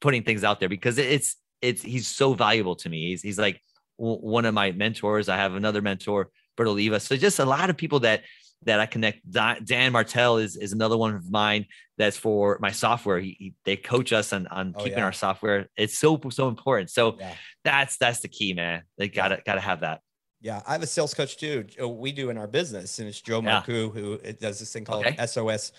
putting 0.02 0.24
things 0.24 0.44
out 0.44 0.60
there 0.60 0.70
because 0.70 0.98
it's 0.98 1.36
it's 1.62 1.82
he's 1.82 2.08
so 2.08 2.34
valuable 2.34 2.76
to 2.76 2.90
me 2.90 3.10
he's, 3.10 3.22
he's 3.22 3.40
like 3.40 3.62
one 3.98 4.46
of 4.46 4.54
my 4.54 4.72
mentors 4.72 5.28
i 5.28 5.36
have 5.36 5.56
another 5.56 5.82
mentor 5.82 6.30
Bert 6.56 6.68
Oliva. 6.68 7.00
so 7.00 7.16
just 7.16 7.40
a 7.40 7.46
lot 7.46 7.70
of 7.70 7.78
people 7.78 8.00
that 8.02 8.22
that 8.64 8.80
i 8.80 8.86
connect 8.86 9.30
dan, 9.32 9.64
dan 9.64 9.92
martell 9.92 10.38
is 10.38 10.56
is 10.56 10.72
another 10.72 10.98
one 10.98 11.16
of 11.16 11.30
mine 11.32 11.66
that's 11.98 12.18
for 12.18 12.58
my 12.62 12.72
software 12.72 13.20
he, 13.20 13.36
he- 13.40 13.54
they 13.66 13.76
coach 13.76 14.14
us 14.14 14.34
on 14.34 14.46
on 14.48 14.74
Oh, 14.76 14.84
keeping 14.84 15.00
yeah. 15.00 15.06
our 15.06 15.14
software 15.14 15.68
it's 15.76 15.98
so 15.98 16.20
so 16.30 16.48
important 16.48 16.90
so 16.92 17.18
Yeah. 17.20 17.34
that's 17.64 17.98
that's 17.98 18.20
the 18.20 18.28
key 18.28 18.54
man 18.54 18.84
they 19.00 19.08
gotta 19.10 19.42
gotta 19.46 19.62
have 19.62 19.80
that 19.82 20.02
Yeah, 20.42 20.62
I 20.68 20.74
have 20.74 20.84
a 20.84 20.88
sales 20.88 21.16
coach 21.16 21.38
too. 21.38 21.66
We 22.04 22.12
do 22.12 22.30
in 22.30 22.38
our 22.38 22.46
business, 22.48 23.00
and 23.00 23.08
it's 23.10 23.20
Joe 23.22 23.42
Yeah. 23.42 23.50
Marcoux 23.62 23.90
who 23.92 24.18
does 24.34 24.60
this 24.60 24.72
thing 24.72 24.86
called 24.86 25.06
Okay. 25.08 25.18
SOS 25.26 25.72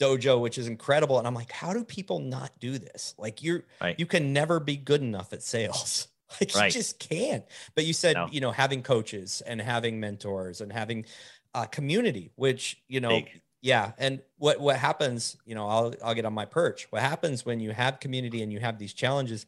Dojo, 0.00 0.40
which 0.40 0.58
is 0.58 0.66
incredible. 0.68 1.18
And 1.18 1.26
I'm 1.26 1.34
like, 1.34 1.50
how 1.52 1.72
do 1.72 1.84
people 1.84 2.18
not 2.20 2.52
do 2.60 2.78
this? 2.78 3.14
Like, 3.18 3.42
you're 3.42 3.64
Right. 3.80 3.98
you 3.98 4.06
can 4.06 4.32
never 4.32 4.60
be 4.60 4.76
good 4.76 5.02
enough 5.02 5.32
at 5.32 5.42
sales. 5.42 6.08
Like, 6.42 6.54
Right. 6.54 6.66
you 6.66 6.72
just 6.78 6.98
can't. 6.98 7.42
But 7.74 7.86
you 7.86 7.94
said, 7.94 8.12
No. 8.12 8.28
you 8.30 8.42
know, 8.42 8.50
having 8.50 8.82
coaches 8.82 9.40
and 9.46 9.62
having 9.62 9.98
mentors 9.98 10.60
and 10.60 10.70
having 10.70 11.06
a 11.54 11.66
community, 11.66 12.32
which 12.36 12.82
you 12.86 13.00
know, 13.00 13.08
Big. 13.08 13.40
yeah. 13.62 13.92
And 13.96 14.20
what 14.36 14.60
what 14.60 14.76
happens? 14.76 15.38
You 15.46 15.54
know, 15.54 15.66
I'll 15.66 15.94
I'll 16.04 16.14
get 16.14 16.26
on 16.26 16.34
my 16.34 16.44
perch. 16.44 16.86
What 16.92 17.00
happens 17.00 17.46
when 17.46 17.60
you 17.60 17.70
have 17.72 17.98
community 17.98 18.42
and 18.42 18.52
you 18.52 18.60
have 18.60 18.78
these 18.78 18.92
challenges? 18.92 19.46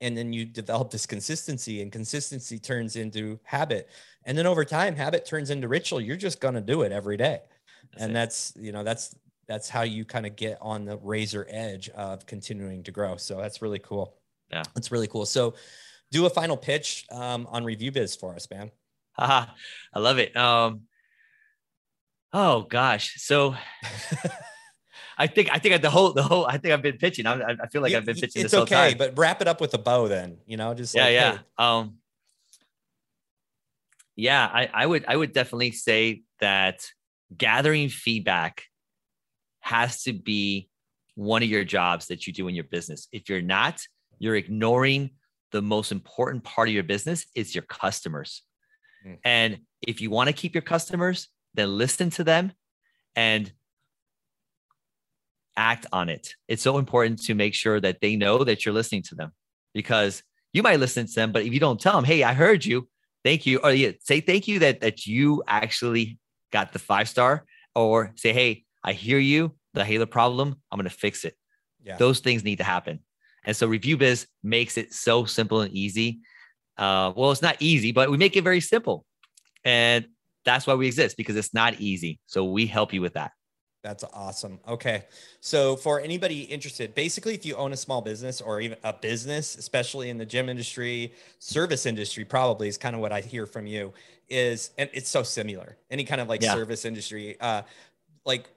and 0.00 0.16
then 0.16 0.32
you 0.32 0.44
develop 0.44 0.90
this 0.90 1.06
consistency 1.06 1.80
and 1.80 1.92
consistency 1.92 2.58
turns 2.58 2.96
into 2.96 3.38
habit 3.44 3.88
and 4.24 4.36
then 4.36 4.46
over 4.48 4.64
time 4.64 4.96
habit 4.96 5.24
turns 5.24 5.48
into 5.48 5.68
ritual 5.68 6.00
you're 6.00 6.16
just 6.16 6.40
going 6.40 6.54
to 6.54 6.60
do 6.60 6.82
it 6.82 6.90
every 6.90 7.16
day 7.16 7.40
That's 7.92 8.02
and 8.02 8.10
it. 8.10 8.14
that's 8.14 8.52
you 8.56 8.72
know 8.72 8.82
that's 8.82 9.14
that's 9.52 9.68
how 9.68 9.82
you 9.82 10.04
kind 10.04 10.26
of 10.26 10.34
get 10.36 10.58
on 10.60 10.84
the 10.84 10.96
razor 10.98 11.46
edge 11.50 11.88
of 11.90 12.26
continuing 12.26 12.82
to 12.82 12.90
grow 12.90 13.16
so 13.16 13.36
that's 13.36 13.60
really 13.62 13.78
cool 13.78 14.16
Yeah. 14.50 14.62
that's 14.74 14.90
really 14.90 15.08
cool 15.08 15.26
so 15.26 15.54
do 16.10 16.26
a 16.26 16.30
final 16.30 16.56
pitch 16.56 17.06
um, 17.10 17.46
on 17.50 17.64
review 17.64 17.92
biz 17.92 18.16
for 18.16 18.34
us 18.34 18.48
man 18.50 18.70
Haha, 19.12 19.52
I 19.92 19.98
love 19.98 20.18
it. 20.18 20.34
Um, 20.36 20.82
oh 22.32 22.62
gosh, 22.62 23.14
so 23.20 23.54
I 25.18 25.26
think 25.26 25.50
I 25.52 25.58
think 25.58 25.82
the 25.82 25.90
whole 25.90 26.12
the 26.12 26.22
whole 26.22 26.46
I 26.46 26.56
think 26.58 26.72
I've 26.72 26.82
been 26.82 26.96
pitching. 26.96 27.26
I 27.26 27.34
I 27.62 27.66
feel 27.68 27.82
like 27.82 27.92
I've 27.92 28.06
been 28.06 28.14
pitching 28.14 28.42
it's 28.42 28.52
this 28.52 28.52
whole 28.52 28.62
okay 28.62 28.90
time. 28.90 28.98
but 28.98 29.18
wrap 29.18 29.42
it 29.42 29.48
up 29.48 29.60
with 29.60 29.74
a 29.74 29.78
bow 29.78 30.08
then 30.08 30.38
you 30.46 30.56
know 30.56 30.72
just 30.74 30.94
yeah, 30.94 31.04
like, 31.04 31.12
yeah, 31.12 31.32
hey, 31.32 31.38
um, 31.58 31.96
yeah. 34.16 34.48
I 34.50 34.70
I 34.72 34.86
would 34.86 35.04
I 35.06 35.16
would 35.16 35.32
definitely 35.32 35.72
say 35.72 36.22
that 36.40 36.90
gathering 37.36 37.90
feedback 37.90 38.64
has 39.62 40.02
to 40.02 40.12
be 40.12 40.68
one 41.14 41.42
of 41.42 41.48
your 41.48 41.64
jobs 41.64 42.06
that 42.08 42.26
you 42.26 42.32
do 42.32 42.48
in 42.48 42.54
your 42.54 42.64
business. 42.64 43.08
If 43.12 43.28
you're 43.28 43.42
not, 43.42 43.80
you're 44.18 44.36
ignoring 44.36 45.10
the 45.50 45.62
most 45.62 45.92
important 45.92 46.44
part 46.44 46.68
of 46.68 46.74
your 46.74 46.82
business 46.82 47.26
is 47.34 47.54
your 47.54 47.64
customers. 47.64 48.42
Mm. 49.06 49.18
And 49.24 49.58
if 49.82 50.00
you 50.00 50.10
want 50.10 50.28
to 50.28 50.32
keep 50.32 50.54
your 50.54 50.62
customers, 50.62 51.28
then 51.54 51.76
listen 51.76 52.10
to 52.10 52.24
them 52.24 52.52
and 53.14 53.52
act 55.56 55.86
on 55.92 56.08
it. 56.08 56.34
It's 56.48 56.62
so 56.62 56.78
important 56.78 57.22
to 57.24 57.34
make 57.34 57.54
sure 57.54 57.80
that 57.80 58.00
they 58.00 58.16
know 58.16 58.44
that 58.44 58.64
you're 58.64 58.74
listening 58.74 59.02
to 59.04 59.14
them 59.14 59.32
because 59.74 60.22
you 60.52 60.62
might 60.62 60.80
listen 60.80 61.06
to 61.06 61.14
them, 61.14 61.32
but 61.32 61.44
if 61.44 61.52
you 61.52 61.60
don't 61.60 61.80
tell 61.80 61.94
them, 61.94 62.04
hey, 62.04 62.22
I 62.22 62.32
heard 62.32 62.64
you, 62.64 62.88
thank 63.24 63.46
you, 63.46 63.58
or 63.58 63.72
yeah, 63.72 63.92
say 64.00 64.20
thank 64.20 64.48
you 64.48 64.60
that 64.60 64.80
that 64.80 65.06
you 65.06 65.42
actually 65.46 66.18
got 66.52 66.72
the 66.72 66.78
five 66.78 67.08
star, 67.08 67.44
or 67.74 68.12
say, 68.16 68.32
hey, 68.32 68.64
I 68.84 68.92
hear 68.92 69.18
you, 69.18 69.54
the 69.74 69.84
Halo 69.84 70.06
problem, 70.06 70.56
I'm 70.70 70.78
gonna 70.78 70.90
fix 70.90 71.24
it. 71.24 71.34
yeah 71.82 71.96
Those 71.96 72.20
things 72.20 72.44
need 72.44 72.58
to 72.58 72.64
happen. 72.64 73.00
And 73.44 73.56
so 73.56 73.66
Review 73.66 73.96
Biz 73.96 74.26
makes 74.42 74.76
it 74.78 74.92
so 74.92 75.24
simple 75.24 75.60
and 75.60 75.72
easy. 75.72 76.20
Uh, 76.78 77.12
well, 77.16 77.32
it's 77.32 77.42
not 77.42 77.56
easy, 77.60 77.92
but 77.92 78.10
we 78.10 78.16
make 78.16 78.36
it 78.36 78.44
very 78.44 78.60
simple. 78.60 79.04
And 79.64 80.06
that's 80.44 80.66
why 80.66 80.74
we 80.74 80.86
exist 80.86 81.16
because 81.16 81.36
it's 81.36 81.54
not 81.54 81.80
easy. 81.80 82.18
So 82.26 82.44
we 82.44 82.66
help 82.66 82.92
you 82.92 83.00
with 83.00 83.14
that. 83.14 83.32
That's 83.82 84.04
awesome. 84.12 84.60
Okay. 84.66 85.06
So, 85.40 85.74
for 85.74 86.00
anybody 86.00 86.42
interested, 86.42 86.94
basically, 86.94 87.34
if 87.34 87.44
you 87.44 87.56
own 87.56 87.72
a 87.72 87.76
small 87.76 88.00
business 88.00 88.40
or 88.40 88.60
even 88.60 88.78
a 88.84 88.92
business, 88.92 89.56
especially 89.56 90.08
in 90.08 90.18
the 90.18 90.24
gym 90.24 90.48
industry, 90.48 91.12
service 91.40 91.84
industry, 91.84 92.24
probably 92.24 92.68
is 92.68 92.78
kind 92.78 92.94
of 92.94 93.00
what 93.00 93.10
I 93.10 93.20
hear 93.20 93.44
from 93.44 93.66
you 93.66 93.92
is, 94.28 94.70
and 94.78 94.88
it's 94.92 95.10
so 95.10 95.24
similar, 95.24 95.76
any 95.90 96.04
kind 96.04 96.20
of 96.20 96.28
like 96.28 96.42
yeah. 96.42 96.54
service 96.54 96.84
industry, 96.84 97.36
uh, 97.40 97.62
like 98.24 98.48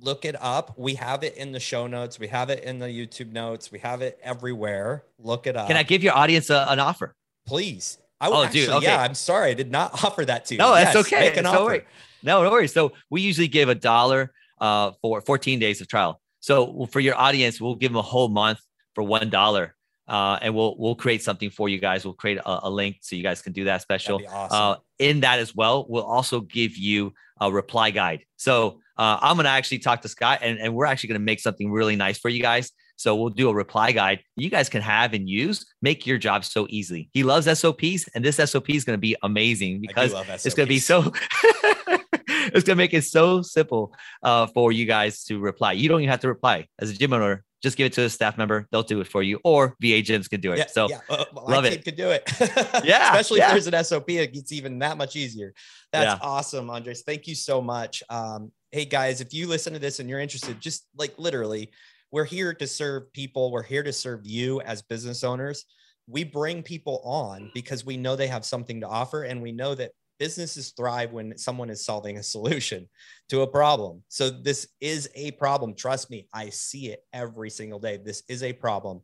look 0.00 0.24
it 0.24 0.36
up. 0.40 0.74
We 0.76 0.94
have 0.94 1.22
it 1.22 1.36
in 1.36 1.52
the 1.52 1.60
show 1.60 1.86
notes, 1.86 2.18
we 2.18 2.28
have 2.28 2.50
it 2.50 2.64
in 2.64 2.78
the 2.78 2.86
YouTube 2.86 3.32
notes, 3.32 3.70
we 3.70 3.78
have 3.80 4.02
it 4.02 4.18
everywhere. 4.22 5.04
Look 5.18 5.46
it 5.46 5.56
up. 5.56 5.68
Can 5.68 5.76
I 5.76 5.82
give 5.82 6.02
your 6.02 6.14
audience 6.14 6.50
a, 6.50 6.66
an 6.68 6.80
offer? 6.80 7.14
Please. 7.46 7.98
I, 8.20 8.28
oh, 8.28 8.44
actually, 8.44 8.60
dude. 8.60 8.70
Okay. 8.70 8.86
Yeah, 8.86 9.00
I'm 9.00 9.14
sorry. 9.14 9.50
I 9.50 9.54
did 9.54 9.70
not 9.70 9.92
offer 10.04 10.24
that 10.24 10.46
to 10.46 10.54
you. 10.54 10.58
No, 10.58 10.74
that's 10.74 10.94
yes, 10.94 11.06
okay. 11.06 11.20
Make 11.28 11.36
an 11.36 11.46
offer. 11.46 11.84
No, 12.22 12.42
no 12.42 12.50
worries. 12.50 12.72
So 12.72 12.92
we 13.10 13.20
usually 13.20 13.48
give 13.48 13.68
a 13.68 13.74
dollar 13.74 14.32
uh, 14.60 14.92
for 15.02 15.20
14 15.20 15.58
days 15.58 15.80
of 15.80 15.88
trial. 15.88 16.20
So 16.40 16.86
for 16.86 17.00
your 17.00 17.16
audience, 17.16 17.60
we'll 17.60 17.74
give 17.74 17.90
them 17.90 17.98
a 17.98 18.02
whole 18.02 18.28
month 18.28 18.60
for 18.94 19.04
one 19.04 19.28
dollar. 19.30 19.74
Uh, 20.08 20.38
and 20.40 20.54
we'll 20.54 20.76
we'll 20.78 20.94
create 20.94 21.20
something 21.20 21.50
for 21.50 21.68
you 21.68 21.78
guys. 21.78 22.04
We'll 22.04 22.14
create 22.14 22.38
a, 22.38 22.60
a 22.62 22.70
link 22.70 22.98
so 23.00 23.16
you 23.16 23.24
guys 23.24 23.42
can 23.42 23.52
do 23.52 23.64
that 23.64 23.82
special. 23.82 24.20
Awesome. 24.30 24.56
Uh, 24.56 24.76
in 25.00 25.20
that 25.20 25.40
as 25.40 25.54
well, 25.54 25.84
we'll 25.88 26.04
also 26.04 26.40
give 26.40 26.76
you 26.76 27.12
a 27.40 27.50
reply 27.50 27.90
guide. 27.90 28.24
So 28.36 28.80
uh, 28.98 29.18
I'm 29.20 29.36
gonna 29.36 29.48
actually 29.48 29.78
talk 29.78 30.02
to 30.02 30.08
Scott, 30.08 30.40
and, 30.42 30.58
and 30.58 30.74
we're 30.74 30.86
actually 30.86 31.08
gonna 31.08 31.20
make 31.20 31.40
something 31.40 31.70
really 31.70 31.96
nice 31.96 32.18
for 32.18 32.28
you 32.28 32.42
guys. 32.42 32.72
So 32.98 33.14
we'll 33.14 33.28
do 33.28 33.50
a 33.50 33.54
reply 33.54 33.92
guide 33.92 34.20
you 34.36 34.48
guys 34.48 34.70
can 34.70 34.80
have 34.80 35.12
and 35.12 35.28
use, 35.28 35.66
make 35.82 36.06
your 36.06 36.16
job 36.16 36.44
so 36.46 36.66
easily. 36.70 37.10
He 37.12 37.22
loves 37.22 37.46
SOPs, 37.58 38.08
and 38.14 38.24
this 38.24 38.36
SOP 38.36 38.70
is 38.70 38.84
going 38.84 38.96
to 38.96 39.00
be 39.00 39.16
amazing 39.22 39.82
because 39.82 40.14
it's 40.44 40.54
going 40.54 40.66
to 40.66 40.74
be 40.74 40.78
so 40.78 41.12
it's 42.28 42.64
gonna 42.64 42.76
make 42.76 42.94
it 42.94 43.04
so 43.04 43.42
simple 43.42 43.94
uh, 44.22 44.46
for 44.46 44.72
you 44.72 44.86
guys 44.86 45.24
to 45.24 45.38
reply. 45.38 45.72
You 45.72 45.88
don't 45.88 46.00
even 46.00 46.10
have 46.10 46.20
to 46.20 46.28
reply 46.28 46.66
as 46.78 46.90
a 46.90 46.94
gym 46.94 47.12
owner. 47.12 47.44
Just 47.62 47.76
give 47.76 47.86
it 47.86 47.92
to 47.94 48.02
a 48.02 48.10
staff 48.10 48.36
member; 48.36 48.66
they'll 48.70 48.82
do 48.82 49.00
it 49.00 49.08
for 49.08 49.22
you, 49.22 49.40
or 49.42 49.76
VA 49.80 50.02
gyms 50.02 50.28
can 50.28 50.40
do 50.40 50.52
it. 50.52 50.58
Yeah, 50.58 50.66
so 50.66 50.88
yeah. 50.88 51.00
Uh, 51.08 51.24
well, 51.32 51.46
love 51.48 51.64
it. 51.64 51.84
Could 51.84 51.96
do 51.96 52.10
it. 52.10 52.22
yeah, 52.84 53.10
especially 53.10 53.38
yeah. 53.38 53.46
if 53.46 53.52
there's 53.52 53.66
an 53.66 53.84
SOP, 53.84 54.10
it 54.10 54.32
gets 54.32 54.52
even 54.52 54.78
that 54.80 54.96
much 54.96 55.16
easier. 55.16 55.54
That's 55.92 56.20
yeah. 56.20 56.26
awesome, 56.26 56.68
Andres. 56.70 57.02
Thank 57.02 57.26
you 57.26 57.34
so 57.34 57.62
much. 57.62 58.02
Um, 58.10 58.52
hey 58.76 58.84
guys, 58.84 59.22
if 59.22 59.32
you 59.32 59.48
listen 59.48 59.72
to 59.72 59.78
this 59.78 60.00
and 60.00 60.10
you're 60.10 60.20
interested, 60.20 60.60
just 60.60 60.86
like 60.98 61.14
literally, 61.16 61.70
we're 62.10 62.26
here 62.26 62.52
to 62.52 62.66
serve 62.66 63.10
people. 63.14 63.50
We're 63.50 63.62
here 63.62 63.82
to 63.82 63.90
serve 63.90 64.26
you 64.26 64.60
as 64.60 64.82
business 64.82 65.24
owners. 65.24 65.64
We 66.06 66.24
bring 66.24 66.62
people 66.62 67.00
on 67.02 67.50
because 67.54 67.86
we 67.86 67.96
know 67.96 68.16
they 68.16 68.26
have 68.26 68.44
something 68.44 68.82
to 68.82 68.86
offer, 68.86 69.22
and 69.22 69.40
we 69.40 69.50
know 69.50 69.74
that 69.76 69.92
businesses 70.18 70.74
thrive 70.76 71.14
when 71.14 71.38
someone 71.38 71.70
is 71.70 71.86
solving 71.86 72.18
a 72.18 72.22
solution 72.22 72.86
to 73.30 73.40
a 73.40 73.46
problem. 73.46 74.02
So 74.08 74.28
this 74.28 74.68
is 74.82 75.08
a 75.14 75.30
problem. 75.30 75.74
Trust 75.74 76.10
me, 76.10 76.28
I 76.34 76.50
see 76.50 76.88
it 76.88 77.00
every 77.14 77.48
single 77.48 77.78
day. 77.78 77.96
This 77.96 78.24
is 78.28 78.42
a 78.42 78.52
problem. 78.52 79.00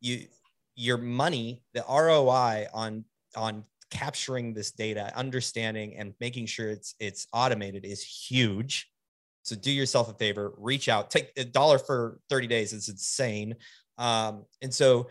You 0.00 0.26
your 0.74 0.98
money, 0.98 1.62
the 1.72 1.84
ROI 1.88 2.66
on 2.74 3.04
on 3.36 3.62
capturing 3.90 4.54
this 4.54 4.72
data, 4.72 5.12
understanding 5.14 5.94
and 5.98 6.14
making 6.18 6.46
sure 6.46 6.68
it's 6.68 6.96
it's 6.98 7.28
automated 7.32 7.84
is 7.84 8.02
huge. 8.02 8.90
So 9.44 9.54
do 9.54 9.70
yourself 9.70 10.10
a 10.10 10.14
favor, 10.14 10.52
reach 10.56 10.88
out, 10.88 11.10
take 11.10 11.30
a 11.36 11.44
dollar 11.44 11.78
for 11.78 12.18
30 12.28 12.48
days. 12.48 12.72
It's 12.72 12.88
insane. 12.88 13.54
Um, 13.96 14.44
and 14.60 14.74
so 14.74 15.08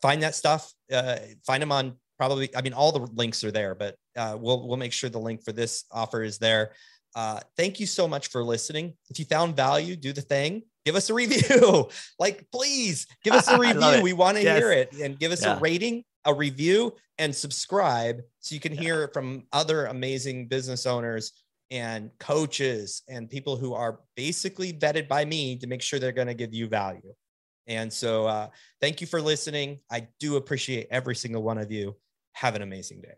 find 0.00 0.22
that 0.22 0.34
stuff, 0.34 0.72
uh, 0.92 1.16
find 1.44 1.60
them 1.60 1.72
on 1.72 1.96
probably 2.20 2.54
i 2.54 2.60
mean 2.60 2.74
all 2.74 2.92
the 2.92 3.10
links 3.14 3.42
are 3.42 3.50
there 3.50 3.74
but 3.74 3.96
uh, 4.14 4.36
we'll 4.38 4.68
we'll 4.68 4.76
make 4.76 4.92
sure 4.92 5.08
the 5.08 5.18
link 5.18 5.42
for 5.42 5.52
this 5.52 5.84
offer 5.90 6.22
is 6.22 6.36
there 6.36 6.72
uh, 7.16 7.40
thank 7.56 7.80
you 7.80 7.86
so 7.86 8.06
much 8.06 8.28
for 8.28 8.44
listening 8.44 8.92
if 9.08 9.18
you 9.18 9.24
found 9.24 9.56
value 9.56 9.96
do 9.96 10.12
the 10.12 10.20
thing 10.20 10.62
give 10.84 10.94
us 10.94 11.08
a 11.08 11.14
review 11.14 11.88
like 12.18 12.46
please 12.52 13.06
give 13.24 13.32
us 13.32 13.48
a 13.48 13.58
review 13.66 14.02
we 14.02 14.12
want 14.12 14.36
to 14.36 14.42
yes. 14.42 14.58
hear 14.58 14.70
it 14.70 14.92
and 15.00 15.18
give 15.18 15.32
us 15.32 15.42
yeah. 15.42 15.56
a 15.56 15.60
rating 15.60 16.04
a 16.26 16.34
review 16.34 16.92
and 17.16 17.34
subscribe 17.34 18.20
so 18.40 18.54
you 18.54 18.60
can 18.60 18.74
yeah. 18.74 18.82
hear 18.82 19.02
it 19.04 19.14
from 19.14 19.44
other 19.54 19.86
amazing 19.86 20.46
business 20.46 20.84
owners 20.84 21.32
and 21.70 22.10
coaches 22.18 23.02
and 23.08 23.30
people 23.30 23.56
who 23.56 23.74
are 23.74 24.00
basically 24.16 24.72
vetted 24.72 25.08
by 25.08 25.24
me 25.24 25.56
to 25.56 25.66
make 25.66 25.82
sure 25.82 25.98
they're 25.98 26.12
going 26.12 26.26
to 26.26 26.34
give 26.34 26.52
you 26.52 26.66
value 26.68 27.12
and 27.66 27.92
so 27.92 28.26
uh, 28.26 28.48
thank 28.80 29.00
you 29.00 29.06
for 29.06 29.20
listening 29.20 29.78
i 29.90 30.06
do 30.18 30.36
appreciate 30.36 30.86
every 30.90 31.14
single 31.14 31.42
one 31.42 31.58
of 31.58 31.70
you 31.70 31.94
have 32.32 32.54
an 32.54 32.62
amazing 32.62 33.02
day. 33.02 33.14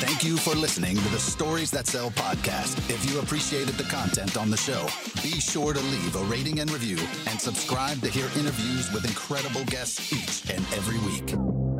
Thank 0.00 0.24
you 0.24 0.36
for 0.36 0.54
listening 0.54 0.96
to 0.96 1.08
the 1.08 1.18
Stories 1.18 1.70
That 1.70 1.86
Sell 1.86 2.10
podcast. 2.10 2.78
If 2.90 3.10
you 3.10 3.20
appreciated 3.20 3.74
the 3.74 3.84
content 3.84 4.36
on 4.36 4.50
the 4.50 4.56
show, 4.56 4.86
be 5.22 5.40
sure 5.40 5.72
to 5.72 5.80
leave 5.80 6.16
a 6.16 6.24
rating 6.24 6.60
and 6.60 6.70
review 6.70 6.98
and 7.28 7.40
subscribe 7.40 8.00
to 8.00 8.10
hear 8.10 8.26
interviews 8.38 8.92
with 8.92 9.04
incredible 9.06 9.64
guests 9.64 10.12
each 10.12 10.50
and 10.54 10.64
every 10.74 10.98
week. 11.00 11.73